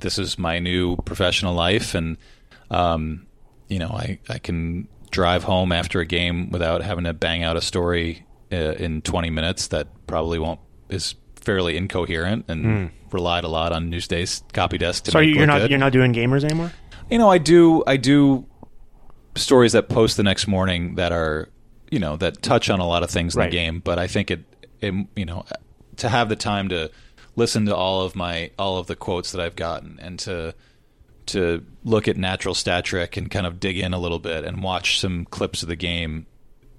this 0.00 0.18
is 0.18 0.38
my 0.38 0.58
new 0.58 0.96
professional 0.96 1.54
life, 1.54 1.94
and 1.94 2.16
um, 2.70 3.26
you 3.68 3.78
know 3.78 3.90
I 3.90 4.18
I 4.28 4.38
can 4.38 4.88
drive 5.10 5.44
home 5.44 5.72
after 5.72 6.00
a 6.00 6.06
game 6.06 6.50
without 6.50 6.82
having 6.82 7.04
to 7.04 7.12
bang 7.12 7.44
out 7.44 7.56
a 7.56 7.60
story 7.60 8.26
uh, 8.52 8.72
in 8.72 9.00
20 9.00 9.30
minutes 9.30 9.68
that 9.68 9.86
probably 10.08 10.40
won't 10.40 10.58
is 10.88 11.14
fairly 11.44 11.76
incoherent 11.76 12.44
and 12.48 12.64
hmm. 12.64 12.86
relied 13.12 13.44
a 13.44 13.48
lot 13.48 13.72
on 13.72 13.90
Newsday's 13.90 14.42
copy 14.52 14.78
desk 14.78 15.04
to 15.04 15.10
So 15.12 15.20
make 15.20 15.34
you're 15.34 15.46
not 15.46 15.60
good. 15.60 15.70
you're 15.70 15.78
not 15.78 15.92
doing 15.92 16.12
gamers 16.12 16.44
anymore. 16.44 16.72
You 17.10 17.18
know, 17.18 17.30
I 17.30 17.38
do. 17.38 17.84
I 17.86 17.96
do 17.96 18.46
stories 19.36 19.72
that 19.72 19.88
post 19.88 20.16
the 20.16 20.22
next 20.22 20.46
morning 20.46 20.94
that 20.94 21.12
are, 21.12 21.48
you 21.90 21.98
know, 21.98 22.16
that 22.16 22.42
touch 22.42 22.70
on 22.70 22.80
a 22.80 22.86
lot 22.86 23.02
of 23.02 23.10
things 23.10 23.34
in 23.34 23.40
Right. 23.40 23.50
the 23.50 23.56
game. 23.56 23.80
But 23.80 23.98
I 23.98 24.06
think 24.06 24.30
it, 24.30 24.44
it, 24.80 24.94
you 25.16 25.24
know, 25.24 25.44
to 25.96 26.08
have 26.08 26.28
the 26.28 26.36
time 26.36 26.68
to 26.70 26.90
listen 27.36 27.66
to 27.66 27.74
all 27.74 28.02
of 28.02 28.14
my 28.14 28.50
all 28.58 28.78
of 28.78 28.86
the 28.86 28.96
quotes 28.96 29.32
that 29.32 29.40
I've 29.40 29.56
gotten 29.56 29.98
and 30.00 30.18
to 30.20 30.54
to 31.26 31.64
look 31.84 32.06
at 32.06 32.16
natural 32.16 32.54
stat 32.54 32.84
trick 32.84 33.16
and 33.16 33.30
kind 33.30 33.46
of 33.46 33.58
dig 33.58 33.78
in 33.78 33.92
a 33.94 33.98
little 33.98 34.18
bit 34.18 34.44
and 34.44 34.62
watch 34.62 35.00
some 35.00 35.24
clips 35.26 35.62
of 35.62 35.68
the 35.68 35.76
game. 35.76 36.26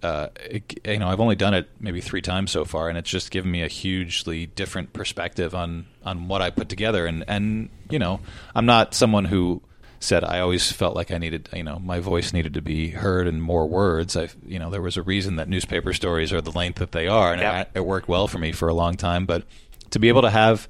Uh, 0.05 0.29
it, 0.49 0.79
you 0.87 0.99
know, 0.99 1.07
I've 1.07 1.19
only 1.19 1.35
done 1.35 1.53
it 1.53 1.67
maybe 1.79 1.99
three 2.01 2.21
times 2.21 2.51
so 2.51 2.63
far, 2.63 2.89
and 2.89 2.97
it's 2.97 3.09
just 3.09 3.31
given 3.31 3.49
me 3.49 3.63
a 3.63 3.67
hugely 3.67 4.45
different 4.45 4.93
perspective 4.93 5.55
on 5.55 5.87
on 6.03 6.27
what 6.27 6.41
I 6.41 6.49
put 6.51 6.69
together. 6.69 7.05
And 7.05 7.23
and 7.27 7.69
you 7.89 7.97
know, 7.99 8.19
I'm 8.53 8.65
not 8.65 8.93
someone 8.93 9.25
who 9.25 9.61
said 9.99 10.23
I 10.23 10.39
always 10.41 10.71
felt 10.71 10.95
like 10.95 11.09
I 11.09 11.17
needed, 11.17 11.49
you 11.53 11.63
know, 11.63 11.79
my 11.79 11.99
voice 11.99 12.31
needed 12.33 12.53
to 12.53 12.61
be 12.61 12.89
heard 12.89 13.27
in 13.27 13.41
more 13.41 13.67
words. 13.67 14.15
I, 14.15 14.29
you 14.45 14.59
know, 14.59 14.69
there 14.69 14.81
was 14.81 14.97
a 14.97 15.01
reason 15.01 15.37
that 15.37 15.47
newspaper 15.49 15.93
stories 15.93 16.31
are 16.31 16.41
the 16.41 16.51
length 16.51 16.77
that 16.79 16.91
they 16.91 17.07
are, 17.07 17.31
and 17.31 17.41
Yeah. 17.41 17.61
it, 17.61 17.69
it 17.75 17.85
worked 17.85 18.07
well 18.07 18.27
for 18.27 18.37
me 18.37 18.51
for 18.51 18.67
a 18.67 18.73
long 18.73 18.95
time. 18.97 19.25
But 19.25 19.43
to 19.89 19.97
be 19.99 20.09
able 20.09 20.21
to 20.21 20.29
have 20.29 20.67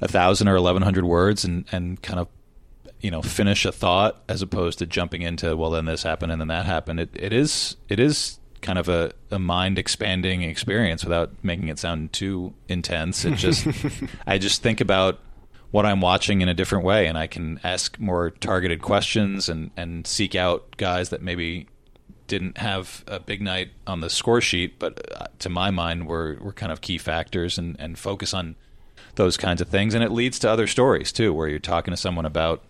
a 0.00 0.06
thousand 0.08 0.46
or 0.48 0.56
eleven 0.56 0.82
hundred 0.82 1.04
words 1.04 1.44
and 1.44 1.64
and 1.72 2.00
kind 2.02 2.20
of 2.20 2.28
you 3.00 3.10
know 3.10 3.22
finish 3.22 3.64
a 3.64 3.72
thought 3.72 4.22
as 4.28 4.42
opposed 4.42 4.78
to 4.78 4.86
jumping 4.86 5.22
into 5.22 5.56
well 5.56 5.70
then 5.70 5.86
this 5.86 6.02
happened 6.02 6.30
and 6.32 6.40
then 6.40 6.48
that 6.48 6.66
happened 6.66 7.00
it, 7.00 7.08
it 7.14 7.32
is 7.32 7.76
it 7.88 7.98
is 7.98 8.38
kind 8.60 8.78
of 8.78 8.88
a, 8.88 9.12
a 9.30 9.38
mind 9.38 9.78
expanding 9.78 10.42
experience 10.42 11.04
without 11.04 11.32
making 11.42 11.68
it 11.68 11.78
sound 11.78 12.12
too 12.12 12.52
intense. 12.68 13.24
It 13.24 13.36
just 13.36 13.66
i 14.26 14.38
just 14.38 14.62
think 14.62 14.80
about 14.80 15.18
what 15.70 15.86
i'm 15.86 16.00
watching 16.00 16.40
in 16.40 16.48
a 16.48 16.54
different 16.54 16.84
way 16.84 17.06
and 17.06 17.16
i 17.16 17.28
can 17.28 17.60
ask 17.62 17.98
more 18.00 18.30
targeted 18.30 18.82
questions 18.82 19.48
and 19.48 19.70
and 19.76 20.04
seek 20.04 20.34
out 20.34 20.76
guys 20.76 21.10
that 21.10 21.22
maybe 21.22 21.68
didn't 22.26 22.58
have 22.58 23.04
a 23.06 23.20
big 23.20 23.40
night 23.40 23.70
on 23.86 24.00
the 24.00 24.10
score 24.10 24.40
sheet 24.40 24.80
but 24.80 25.00
uh, 25.20 25.26
to 25.38 25.48
my 25.48 25.70
mind 25.70 26.08
were 26.08 26.36
were 26.40 26.52
kind 26.52 26.72
of 26.72 26.80
key 26.80 26.98
factors 26.98 27.56
and 27.56 27.76
and 27.78 27.98
focus 27.98 28.34
on 28.34 28.56
those 29.14 29.36
kinds 29.36 29.60
of 29.60 29.68
things. 29.68 29.94
And 29.94 30.02
it 30.02 30.10
leads 30.10 30.38
to 30.40 30.50
other 30.50 30.66
stories 30.66 31.12
too 31.12 31.32
where 31.32 31.48
you're 31.48 31.58
talking 31.58 31.92
to 31.92 31.96
someone 31.96 32.24
about 32.24 32.62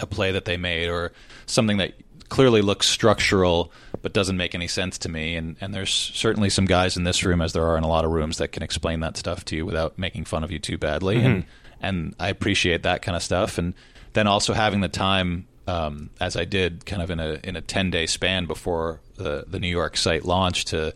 a 0.00 0.06
play 0.06 0.32
that 0.32 0.44
they 0.44 0.56
made 0.56 0.88
or 0.88 1.12
something 1.46 1.76
that 1.78 1.94
clearly 2.32 2.62
looks 2.62 2.86
structural 2.86 3.70
but 4.00 4.14
doesn't 4.14 4.38
make 4.38 4.54
any 4.54 4.66
sense 4.66 4.96
to 4.96 5.08
me. 5.10 5.36
And 5.36 5.54
and 5.60 5.74
there's 5.74 5.92
certainly 5.92 6.48
some 6.48 6.64
guys 6.64 6.96
in 6.96 7.04
this 7.04 7.24
room 7.24 7.42
as 7.42 7.52
there 7.52 7.66
are 7.66 7.76
in 7.76 7.84
a 7.84 7.88
lot 7.88 8.06
of 8.06 8.10
rooms 8.10 8.38
that 8.38 8.52
can 8.52 8.62
explain 8.62 9.00
that 9.00 9.18
stuff 9.18 9.44
to 9.46 9.56
you 9.56 9.66
without 9.66 9.98
making 9.98 10.24
fun 10.24 10.42
of 10.42 10.50
you 10.50 10.58
too 10.58 10.78
badly. 10.78 11.18
And 11.22 11.44
and 11.82 12.14
I 12.18 12.30
appreciate 12.30 12.84
that 12.84 13.02
kind 13.02 13.16
of 13.16 13.22
stuff. 13.22 13.58
And 13.58 13.74
then 14.14 14.26
also 14.26 14.54
having 14.54 14.80
the 14.80 14.88
time 14.88 15.46
um, 15.66 16.08
as 16.20 16.34
I 16.34 16.46
did 16.46 16.86
kind 16.86 17.02
of 17.02 17.10
in 17.10 17.20
a 17.20 17.38
in 17.44 17.54
a 17.54 17.60
10 17.60 17.90
day 17.90 18.06
span 18.06 18.46
before 18.46 19.00
the 19.16 19.44
the 19.46 19.60
New 19.60 19.68
York 19.68 19.98
site 19.98 20.24
launched 20.24 20.68
to 20.68 20.94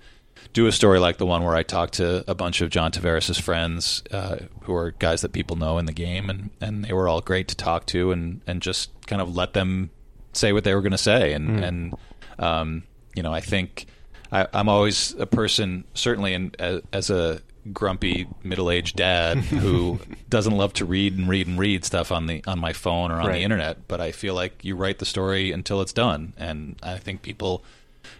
do 0.54 0.66
a 0.66 0.72
story 0.72 0.98
like 0.98 1.18
the 1.18 1.26
one 1.26 1.44
where 1.44 1.54
I 1.54 1.62
talked 1.62 1.94
to 1.94 2.24
a 2.26 2.34
bunch 2.34 2.62
of 2.62 2.70
John 2.70 2.92
Tavares' 2.92 3.38
friends, 3.38 4.02
uh, 4.10 4.38
who 4.62 4.74
are 4.74 4.92
guys 4.92 5.20
that 5.20 5.32
people 5.32 5.56
know 5.56 5.76
in 5.76 5.84
the 5.84 5.92
game, 5.92 6.30
and, 6.30 6.48
and 6.62 6.82
they 6.82 6.94
were 6.94 7.08
all 7.08 7.20
great 7.20 7.48
to 7.48 7.56
talk 7.56 7.84
to, 7.86 8.10
and, 8.10 8.40
and 8.46 8.62
just 8.62 8.90
kind 9.06 9.20
of 9.20 9.36
let 9.36 9.52
them 9.52 9.90
say 10.36 10.52
what 10.52 10.64
they 10.64 10.74
were 10.74 10.82
going 10.82 10.92
to 10.92 10.98
say, 10.98 11.32
and 11.32 11.64
and 11.64 11.94
um, 12.38 12.82
you 13.14 13.22
know 13.22 13.32
I 13.32 13.40
think 13.40 13.86
I, 14.32 14.46
I'm 14.52 14.68
always 14.68 15.14
a 15.14 15.26
person, 15.26 15.84
certainly 15.94 16.34
in, 16.34 16.52
as, 16.58 16.82
as 16.92 17.10
a 17.10 17.40
grumpy 17.72 18.28
middle-aged 18.44 18.94
dad 18.96 19.38
who 19.38 19.98
doesn't 20.28 20.56
love 20.56 20.72
to 20.74 20.84
read 20.84 21.18
and 21.18 21.28
read 21.28 21.46
and 21.48 21.58
read 21.58 21.84
stuff 21.84 22.12
on 22.12 22.26
the 22.26 22.42
on 22.46 22.58
my 22.58 22.72
phone 22.72 23.10
or 23.10 23.20
on 23.20 23.26
Right. 23.26 23.34
the 23.34 23.42
internet, 23.42 23.88
but 23.88 24.00
I 24.00 24.12
feel 24.12 24.34
like 24.34 24.64
you 24.64 24.76
write 24.76 24.98
the 24.98 25.04
story 25.06 25.52
until 25.52 25.80
it's 25.80 25.92
done, 25.92 26.32
and 26.36 26.76
I 26.82 26.98
think 26.98 27.22
people 27.22 27.64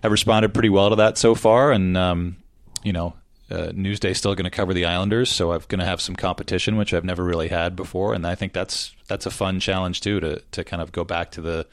have 0.03 0.11
responded 0.12 0.53
pretty 0.53 0.69
well 0.71 0.91
to 0.91 0.97
that 0.97 1.17
so 1.19 1.35
far. 1.35 1.71
And 1.73 1.97
um, 1.97 2.37
you 2.83 2.93
know, 2.93 3.14
uh, 3.51 3.69
Newsday 3.73 4.14
still 4.17 4.35
going 4.35 4.45
to 4.45 4.51
cover 4.51 4.75
the 4.75 4.85
Islanders, 4.85 5.31
so 5.31 5.53
I'm 5.53 5.62
going 5.69 5.79
to 5.79 5.85
have 5.87 6.01
some 6.01 6.17
competition, 6.17 6.77
which 6.77 6.93
I've 6.93 7.05
never 7.05 7.23
really 7.25 7.49
had 7.49 7.77
before, 7.77 8.14
and 8.14 8.27
I 8.27 8.35
think 8.35 8.53
that's 8.53 8.95
that's 9.07 9.27
a 9.27 9.31
fun 9.31 9.61
challenge 9.61 10.01
too 10.01 10.19
to 10.21 10.41
to 10.53 10.64
kind 10.64 10.83
of 10.83 10.91
go 10.93 11.05
back 11.05 11.31
to 11.33 11.41
the 11.41 11.67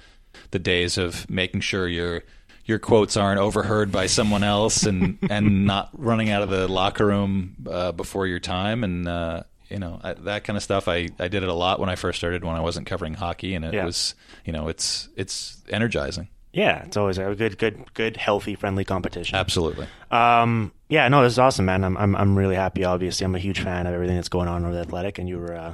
the 0.51 0.59
days 0.59 0.97
of 0.97 1.29
making 1.29 1.61
sure 1.61 1.87
your 1.87 2.23
your 2.65 2.79
quotes 2.79 3.17
aren't 3.17 3.39
overheard 3.39 3.91
by 3.91 4.05
someone 4.05 4.43
else 4.43 4.83
and 4.83 5.17
and 5.29 5.65
not 5.65 5.89
running 5.93 6.29
out 6.29 6.41
of 6.43 6.49
the 6.49 6.67
locker 6.67 7.05
room 7.05 7.55
uh, 7.69 7.91
before 7.91 8.27
your 8.27 8.39
time 8.39 8.83
and. 8.83 9.07
Uh, 9.07 9.43
you 9.69 9.79
know 9.79 9.99
I, 10.03 10.13
that 10.13 10.43
kind 10.43 10.55
of 10.55 10.61
stuff. 10.61 10.87
I, 10.87 11.09
I 11.17 11.29
did 11.29 11.41
it 11.41 11.49
a 11.49 11.53
lot 11.53 11.79
when 11.79 11.89
I 11.89 11.95
first 11.95 12.19
started 12.19 12.43
when 12.43 12.55
I 12.55 12.59
wasn't 12.59 12.85
covering 12.85 13.15
hockey, 13.15 13.55
and 13.55 13.65
it 13.65 13.73
Yeah. 13.73 13.85
was 13.85 14.13
you 14.45 14.53
know 14.53 14.67
it's 14.67 15.09
it's 15.15 15.63
energizing. 15.67 16.27
Yeah, 16.51 16.83
it's 16.83 16.95
always 16.95 17.17
a 17.17 17.33
good, 17.33 17.57
good, 17.57 17.91
good, 17.95 18.15
healthy, 18.17 18.53
friendly 18.53 18.85
competition. 18.85 19.35
Absolutely. 19.35 19.87
Um, 20.11 20.71
yeah, 20.89 21.07
no, 21.07 21.23
this 21.23 21.33
is 21.33 21.39
awesome, 21.39 21.65
man. 21.65 21.83
I'm, 21.83 21.97
I'm, 21.97 22.15
I'm 22.15 22.35
really 22.37 22.53
happy. 22.53 22.83
Obviously, 22.83 23.25
I'm 23.25 23.33
a 23.33 23.39
huge 23.39 23.61
fan 23.61 23.87
of 23.87 23.93
everything 23.95 24.15
that's 24.17 24.29
going 24.29 24.47
on 24.47 24.63
with 24.63 24.77
Athletic, 24.77 25.17
and 25.17 25.27
you 25.27 25.39
were 25.39 25.55
uh, 25.55 25.73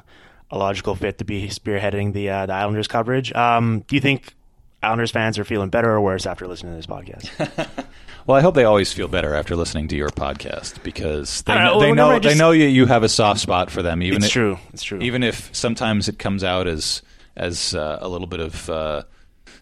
a 0.50 0.58
logical 0.58 0.96
fit 0.96 1.18
to 1.18 1.26
be 1.26 1.50
spearheading 1.50 2.14
the 2.14 2.30
uh, 2.30 2.46
the 2.46 2.54
Islanders 2.54 2.88
coverage. 2.88 3.34
Um, 3.34 3.84
do 3.88 3.96
you 3.96 4.02
think 4.02 4.34
Islanders 4.82 5.12
fans 5.12 5.38
are 5.38 5.44
feeling 5.44 5.70
better 5.70 5.92
or 5.92 6.00
worse 6.02 6.26
after 6.26 6.48
listening 6.48 6.74
to 6.74 6.78
this 6.78 6.86
podcast? 6.88 7.68
Well, 8.28 8.38
I 8.38 8.42
hope 8.42 8.54
they 8.54 8.66
always 8.66 8.94
feel 8.94 9.08
better 9.08 9.34
after 9.34 9.56
listening 9.56 9.88
to 9.88 9.96
your 9.96 10.10
podcast 10.10 10.84
because 10.84 11.42
they 11.44 11.56
know, 11.56 11.64
know, 11.74 11.80
they 11.80 11.94
know 11.94 12.20
just- 12.20 12.36
they 12.36 12.38
know 12.40 12.52
you, 12.52 12.68
you 12.68 12.86
have 12.86 13.02
a 13.02 13.10
soft 13.10 13.40
spot 13.40 13.72
for 13.72 13.82
them. 13.82 14.04
Even 14.04 14.18
it's 14.18 14.28
if, 14.28 14.32
true. 14.34 14.60
It's 14.72 14.84
true. 14.84 15.00
Even 15.00 15.24
if 15.24 15.50
sometimes 15.56 16.08
it 16.08 16.20
comes 16.20 16.44
out 16.44 16.68
as 16.68 17.02
as 17.36 17.74
uh, 17.74 17.98
a 18.02 18.08
little 18.08 18.28
bit 18.28 18.40
of 18.40 18.70
uh, 18.70 19.04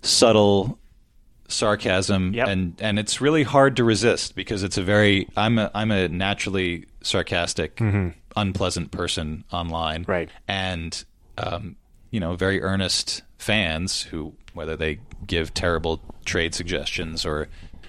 subtle 0.01 0.79
sarcasm, 1.47 2.33
Yep. 2.33 2.47
and 2.47 2.73
and 2.79 2.99
it's 2.99 3.21
really 3.21 3.43
hard 3.43 3.77
to 3.77 3.85
resist 3.85 4.35
because 4.35 4.63
it's 4.63 4.77
a 4.77 4.83
very 4.83 5.29
I'm 5.37 5.57
a 5.59 5.71
I'm 5.73 5.91
a 5.91 6.09
naturally 6.09 6.87
sarcastic, 7.03 7.79
unpleasant 8.35 8.91
person 8.91 9.45
online, 9.51 10.01
Mm-hmm. 10.01 10.11
Right. 10.11 10.29
And 10.47 11.05
um, 11.37 11.77
you 12.11 12.19
know, 12.19 12.35
very 12.35 12.61
earnest 12.61 13.21
fans 13.37 14.03
who 14.03 14.33
whether 14.53 14.75
they 14.75 14.99
give 15.25 15.53
terrible 15.53 16.01
trade 16.25 16.53
suggestions 16.55 17.25
or 17.25 17.47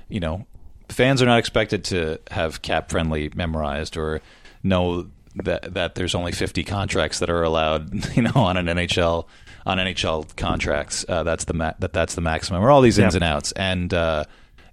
you 0.09 0.21
know 0.21 0.47
fans 0.89 1.23
are 1.23 1.27
not 1.27 1.39
expected 1.39 1.85
to 1.85 2.19
have 2.31 2.63
cap 2.63 2.91
friendly 2.91 3.31
memorized 3.35 3.97
or 3.97 4.21
know 4.63 5.09
that 5.37 5.75
that 5.75 5.95
there's 5.95 6.15
only 6.15 6.33
50 6.33 6.65
contracts 6.65 7.19
that 7.21 7.31
are 7.31 7.43
allowed 7.43 7.93
you 8.17 8.23
know 8.23 8.33
on 8.35 8.57
an 8.57 8.67
NHL 8.67 9.27
on 9.67 9.79
NHL 9.79 10.35
contracts 10.37 11.05
uh, 11.09 11.23
that's 11.23 11.45
the 11.45 11.55
ma- 11.55 11.75
that 11.79 11.93
that's 11.93 12.15
the 12.15 12.21
maximum 12.21 12.63
or 12.63 12.71
all 12.71 12.81
these 12.81 12.99
ins 12.99 13.15
Yeah. 13.15 13.19
and 13.19 13.25
outs 13.25 13.53
and 13.53 13.93
uh, 13.95 14.25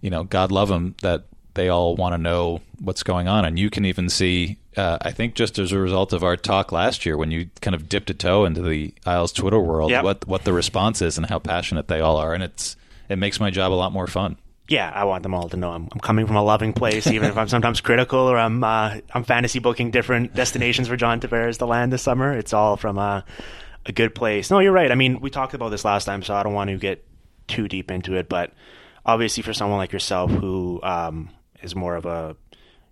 you 0.01 0.09
know 0.09 0.23
God 0.23 0.51
love 0.51 0.67
them 0.69 0.95
that 1.01 1.25
they 1.55 1.69
all 1.69 1.95
want 1.95 2.13
to 2.13 2.17
know 2.17 2.61
what's 2.79 3.03
going 3.03 3.27
on 3.27 3.45
and 3.45 3.57
you 3.57 3.69
can 3.69 3.85
even 3.85 4.09
see 4.09 4.57
uh, 4.77 4.97
I 5.01 5.11
think 5.11 5.35
just 5.35 5.57
as 5.57 5.71
a 5.71 5.79
result 5.79 6.13
of 6.13 6.23
our 6.23 6.35
talk 6.37 6.71
last 6.71 7.05
year 7.05 7.17
when 7.17 7.31
you 7.31 7.49
kind 7.61 7.73
of 7.73 7.89
dipped 7.89 8.09
a 8.09 8.13
toe 8.13 8.45
into 8.45 8.61
the 8.61 8.93
Isles 9.05 9.31
Twitter 9.31 9.59
world 9.59 9.91
Yep. 9.91 10.03
what 10.03 10.27
what 10.27 10.43
the 10.43 10.53
response 10.53 11.01
is 11.01 11.17
and 11.17 11.25
how 11.27 11.39
passionate 11.39 11.87
they 11.87 11.99
all 12.01 12.17
are 12.17 12.33
and 12.33 12.43
it's 12.43 12.75
it 13.09 13.17
makes 13.17 13.39
my 13.39 13.49
job 13.49 13.71
a 13.71 13.75
lot 13.75 13.91
more 13.91 14.07
fun 14.07 14.37
yeah, 14.67 14.91
I 14.93 15.03
want 15.03 15.21
them 15.21 15.35
all 15.35 15.47
to 15.49 15.57
know 15.57 15.71
I'm, 15.71 15.87
I'm 15.91 15.99
coming 15.99 16.25
from 16.25 16.37
a 16.37 16.43
loving 16.43 16.73
place, 16.73 17.05
even 17.05 17.29
if 17.29 17.37
I'm 17.37 17.47
sometimes 17.47 17.81
critical 17.81 18.19
or 18.19 18.35
I'm 18.35 18.63
uh, 18.63 18.95
I'm 19.13 19.23
fantasy 19.23 19.59
booking 19.59 19.91
different 19.91 20.33
destinations 20.33 20.87
for 20.87 20.97
John 20.97 21.19
Tavares 21.21 21.59
to 21.59 21.67
land 21.67 21.93
this 21.93 22.01
summer. 22.01 22.35
It's 22.35 22.51
all 22.51 22.75
from 22.75 22.97
uh, 22.97 23.21
a 23.85 23.91
good 23.91 24.15
place. 24.15 24.49
No, 24.49 24.57
you're 24.57 24.71
right. 24.71 24.91
I 24.91 24.95
mean, 24.95 25.21
we 25.21 25.29
talked 25.29 25.53
about 25.53 25.69
this 25.69 25.85
last 25.85 26.05
time, 26.05 26.23
so 26.23 26.33
I 26.33 26.41
don't 26.41 26.53
want 26.55 26.71
to 26.71 26.77
get 26.77 27.05
too 27.47 27.67
deep 27.67 27.91
into 27.91 28.15
it. 28.15 28.27
But 28.27 28.53
obviously, 29.05 29.43
for 29.43 29.53
someone 29.53 29.77
like 29.77 29.91
yourself 29.93 30.31
who 30.31 30.79
um, 30.81 31.29
is 31.65 31.75
more 31.75 31.95
of 31.95 32.05
a 32.05 32.35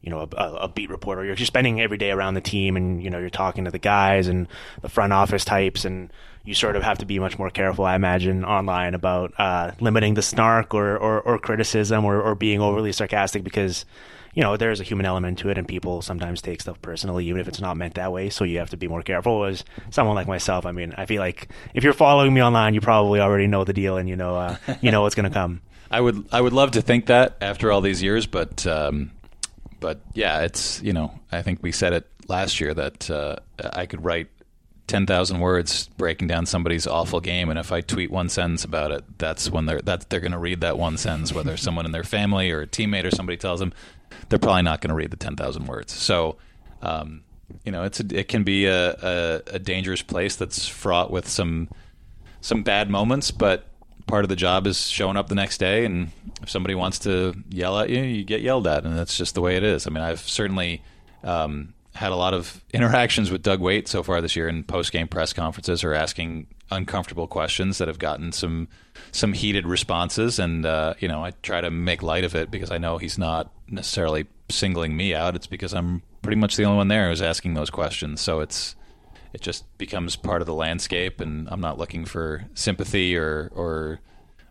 you 0.01 0.09
know 0.09 0.28
a, 0.36 0.45
a 0.45 0.67
beat 0.67 0.89
reporter, 0.89 1.24
you're 1.24 1.38
spending 1.38 1.80
every 1.80 1.97
day 1.97 2.11
around 2.11 2.34
the 2.34 2.41
team, 2.41 2.76
and 2.76 3.01
you 3.01 3.09
know 3.09 3.19
you're 3.19 3.30
talking 3.30 3.65
to 3.65 3.71
the 3.71 3.80
guys 3.80 4.28
and 4.28 4.47
the 4.82 4.89
front 4.89 5.13
office 5.13 5.45
types, 5.45 5.86
and 5.86 6.11
you 6.45 6.53
sort 6.53 6.76
of 6.76 6.84
have 6.84 6.97
to 6.97 7.05
be 7.05 7.19
much 7.19 7.39
more 7.39 7.49
careful, 7.49 7.86
I 7.86 7.95
imagine, 7.95 8.43
online 8.43 8.95
about 8.95 9.34
uh, 9.38 9.71
limiting 9.80 10.13
the 10.13 10.21
snark 10.21 10.74
or, 10.74 10.97
or, 10.97 11.21
or 11.21 11.39
criticism 11.39 12.03
or, 12.03 12.21
or 12.21 12.36
being 12.36 12.59
overly 12.59 12.91
sarcastic 12.91 13.45
because, 13.45 13.86
you 14.34 14.43
know, 14.43 14.57
there's 14.57 14.82
a 14.82 14.84
human 14.84 15.05
element 15.05 15.39
to 15.39 15.49
it 15.49 15.57
and 15.57 15.65
people 15.65 16.01
sometimes 16.01 16.41
take 16.41 16.59
stuff 16.59 16.82
personally, 16.82 17.28
even 17.28 17.39
if 17.39 17.47
it's 17.47 17.61
not 17.61 17.78
meant 17.78 17.93
that 17.93 18.11
way. 18.11 18.30
So 18.30 18.43
you 18.43 18.57
have 18.57 18.71
to 18.71 18.78
be 18.78 18.89
more 18.89 19.01
careful. 19.01 19.45
As 19.45 19.63
someone 19.89 20.15
like 20.15 20.28
myself, 20.28 20.65
I 20.65 20.74
mean, 20.74 20.93
I 20.97 21.05
feel 21.05 21.21
like 21.21 21.47
if 21.74 21.86
you're 21.86 21.93
following 21.93 22.34
me 22.34 22.43
online, 22.43 22.74
you 22.74 22.82
probably 22.82 23.21
already 23.21 23.47
know 23.47 23.63
the 23.63 23.74
deal 23.74 23.95
and 23.95 24.09
you 24.09 24.17
know, 24.17 24.36
uh, 24.36 24.57
you 24.82 24.91
know 24.91 25.01
what's 25.01 25.15
going 25.15 25.30
to 25.30 25.34
come. 25.34 25.61
I 25.91 26.01
would 26.01 26.25
I 26.31 26.41
would 26.41 26.53
love 26.53 26.71
to 26.71 26.81
think 26.81 27.07
that 27.07 27.38
after 27.41 27.71
all 27.71 27.81
these 27.81 28.01
years, 28.01 28.25
but 28.25 28.65
um, 28.65 29.11
but 29.79 29.99
yeah, 30.13 30.41
it's 30.41 30.81
you 30.81 30.93
know 30.93 31.19
I 31.31 31.41
think 31.41 31.61
we 31.61 31.71
said 31.71 31.93
it 31.93 32.07
last 32.27 32.59
year 32.59 32.73
that 32.73 33.09
uh, 33.09 33.38
I 33.61 33.86
could 33.86 34.03
write 34.03 34.27
ten 34.88 35.05
thousand 35.05 35.39
words 35.39 35.89
breaking 35.97 36.27
down 36.27 36.45
somebody's 36.45 36.88
awful 36.88 37.19
game, 37.19 37.49
and 37.49 37.59
if 37.59 37.71
I 37.71 37.81
tweet 37.81 38.11
one 38.11 38.29
sentence 38.29 38.63
about 38.63 38.91
it, 38.91 39.03
that's 39.17 39.49
when 39.49 39.65
they're 39.65 39.81
that 39.81 40.09
they're 40.09 40.19
going 40.19 40.31
to 40.31 40.39
read 40.39 40.61
that 40.61 40.77
one 40.77 40.97
sentence, 40.97 41.34
whether 41.34 41.57
someone 41.57 41.86
in 41.86 41.91
their 41.91 42.03
family 42.03 42.51
or 42.51 42.61
a 42.61 42.67
teammate 42.67 43.05
or 43.05 43.11
somebody 43.11 43.38
tells 43.38 43.59
them, 43.59 43.73
they're 44.29 44.39
probably 44.39 44.63
not 44.63 44.81
going 44.81 44.89
to 44.89 44.95
read 44.95 45.11
the 45.11 45.17
ten 45.17 45.36
thousand 45.36 45.67
words. 45.67 45.93
So. 45.93 46.38
Um, 46.81 47.23
you 47.63 47.71
know, 47.71 47.84
it's 47.84 47.99
a, 47.99 48.05
it 48.11 48.27
can 48.27 48.43
be 48.43 48.65
a, 48.65 48.91
a, 48.91 49.41
a 49.53 49.59
dangerous 49.59 50.01
place 50.01 50.36
that's 50.36 50.67
fraught 50.67 51.11
with 51.11 51.27
some 51.29 51.69
some 52.41 52.63
bad 52.63 52.89
moments, 52.89 53.31
but 53.31 53.67
part 54.08 54.26
of 54.26 54.30
the 54.30 54.36
job 54.36 54.68
is 54.68 54.88
showing 54.89 55.18
up 55.18 55.28
the 55.28 55.36
next 55.36 55.58
day 55.58 55.86
and 55.86 56.12
if 56.41 56.49
somebody 56.49 56.76
wants 56.76 56.99
to 56.99 57.34
yell 57.49 57.78
at 57.80 57.89
you 57.89 58.01
you 58.01 58.24
get 58.24 58.41
yelled 58.41 58.68
at 58.68 58.84
and 58.86 58.97
that's 58.97 59.18
just 59.18 59.36
the 59.36 59.41
way 59.41 59.56
it 59.56 59.64
is. 59.64 59.88
I 59.88 59.89
mean 59.89 60.04
i've 60.04 60.20
certainly 60.20 60.82
um, 61.24 61.74
had 61.95 62.12
a 62.12 62.16
lot 62.16 62.34
of 62.34 62.64
interactions 62.74 63.32
with 63.32 63.41
doug 63.41 63.60
weight 63.60 63.88
so 63.88 64.04
far 64.04 64.22
this 64.22 64.36
year 64.36 64.47
in 64.47 64.64
post-game 64.64 65.08
press 65.08 65.34
conferences 65.34 65.84
or 65.84 65.93
asking 65.93 66.47
uncomfortable 66.72 67.28
questions 67.28 67.78
that 67.78 67.88
have 67.88 67.99
gotten 67.99 68.32
some 68.32 68.68
some 69.12 69.34
heated 69.34 69.68
responses. 69.68 70.39
And 70.39 70.66
uh, 70.66 70.95
you 70.99 71.08
know 71.08 71.24
i 71.24 71.32
try 71.41 71.62
to 71.62 71.72
make 71.72 72.01
light 72.04 72.24
of 72.24 72.36
it 72.36 72.51
because 72.51 72.72
i 72.72 72.78
know 72.78 72.97
he's 72.97 73.18
not 73.18 73.51
necessarily 73.68 74.26
singling 74.49 74.95
me 74.95 75.14
out. 75.14 75.36
It's 75.36 75.47
because 75.47 75.74
i'm 75.74 76.01
pretty 76.22 76.38
much 76.38 76.56
the 76.56 76.64
only 76.64 76.78
one 76.78 76.88
there 76.88 77.10
who's 77.10 77.22
asking 77.22 77.54
those 77.54 77.70
questions. 77.70 78.22
So 78.22 78.39
it's 78.39 78.76
it 79.34 79.41
just 79.41 79.65
becomes 79.77 80.15
part 80.15 80.41
of 80.41 80.45
the 80.45 80.53
landscape 80.53 81.19
and 81.19 81.47
I'm 81.49 81.61
not 81.61 81.77
looking 81.77 82.05
for 82.05 82.45
sympathy 82.53 83.17
or 83.17 83.51
or 83.53 83.99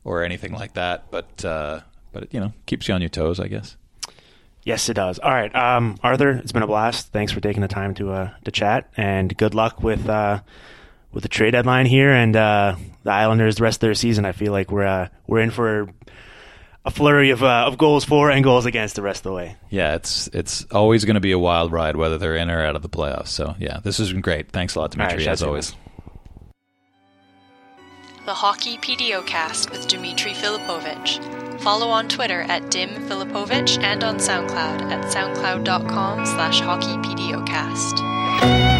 or 0.05 0.23
anything 0.25 0.53
like 0.53 0.75
that 0.75 1.11
but 1.11 1.45
uh, 1.45 1.81
but 2.13 2.25
it, 2.25 2.35
you 2.35 2.41
know 2.41 2.53
keeps 2.67 2.89
you 2.89 2.95
on 2.95 3.01
your 3.01 3.11
toes 3.11 3.41
I 3.41 3.49
guess 3.49 3.77
Yes, 4.65 4.89
it 4.89 4.95
does. 4.95 5.19
All 5.19 5.33
right, 5.33 5.53
um, 5.57 5.97
Arthur, 6.05 6.31
it's 6.31 6.53
been 6.53 6.63
a 6.63 6.69
blast. 6.69 7.09
Thanks 7.09 7.33
for 7.33 7.41
taking 7.41 7.63
the 7.63 7.69
time 7.69 7.95
to 7.95 8.13
uh, 8.13 8.31
to 8.45 8.53
chat, 8.53 8.89
and 8.97 9.37
good 9.37 9.55
luck 9.55 9.83
with 9.83 10.09
uh, 10.09 10.41
with 11.13 11.25
the 11.25 11.29
trade 11.29 11.51
deadline 11.51 11.87
here 11.87 12.13
and 12.13 12.37
uh, 12.37 12.77
the 13.03 13.11
Islanders 13.11 13.57
the 13.57 13.65
rest 13.65 13.79
of 13.79 13.81
their 13.81 13.95
season. 13.95 14.25
I 14.25 14.31
feel 14.31 14.53
like 14.53 14.71
we're 14.71 14.87
uh, 14.87 15.09
we're 15.27 15.41
in 15.41 15.51
for 15.51 15.89
a 16.85 16.91
flurry 16.91 17.31
of 17.31 17.43
uh, 17.43 17.65
of 17.67 17.79
goals 17.79 18.05
for 18.05 18.31
and 18.31 18.43
goals 18.43 18.67
against 18.67 18.97
the 18.97 19.03
rest 19.03 19.21
of 19.21 19.25
the 19.25 19.33
way. 19.33 19.57
yeah 19.71 19.95
it's 19.95 20.29
it's 20.33 20.65
always 20.73 21.05
going 21.05 21.15
to 21.15 21.21
be 21.21 21.33
a 21.33 21.39
wild 21.39 21.71
ride 21.73 21.97
whether 21.97 22.19
they're 22.19 22.37
in 22.37 22.51
or 22.51 22.65
out 22.65 22.77
of 22.77 22.83
the 22.83 22.89
playoffs 22.89 23.29
so 23.29 23.55
yeah 23.59 23.79
this 23.85 23.99
has 23.99 24.13
been 24.13 24.21
great 24.21 24.51
thanks 24.51 24.75
a 24.75 24.81
lot 24.81 24.97
All 24.99 25.05
right, 25.05 25.11
Dmitry 25.11 25.25
chat 25.25 25.33
as 25.35 25.43
always 25.43 25.75
The 28.25 28.35
Hockey 28.35 28.79
PDOcast 28.79 29.71
with 29.71 29.89
Dmitry 29.89 30.33
Filipovich. 30.33 31.19
Follow 31.61 31.89
on 31.89 32.09
Twitter 32.09 32.43
at 32.43 32.71
Dim 32.71 32.91
Filipovich 33.09 33.79
and 33.83 34.05
on 34.05 34.17
SoundCloud 34.19 34.91
at 34.93 35.05
soundcloud.com 35.13 36.25
slash 36.27 36.61
hockeypdocast. 36.61 38.72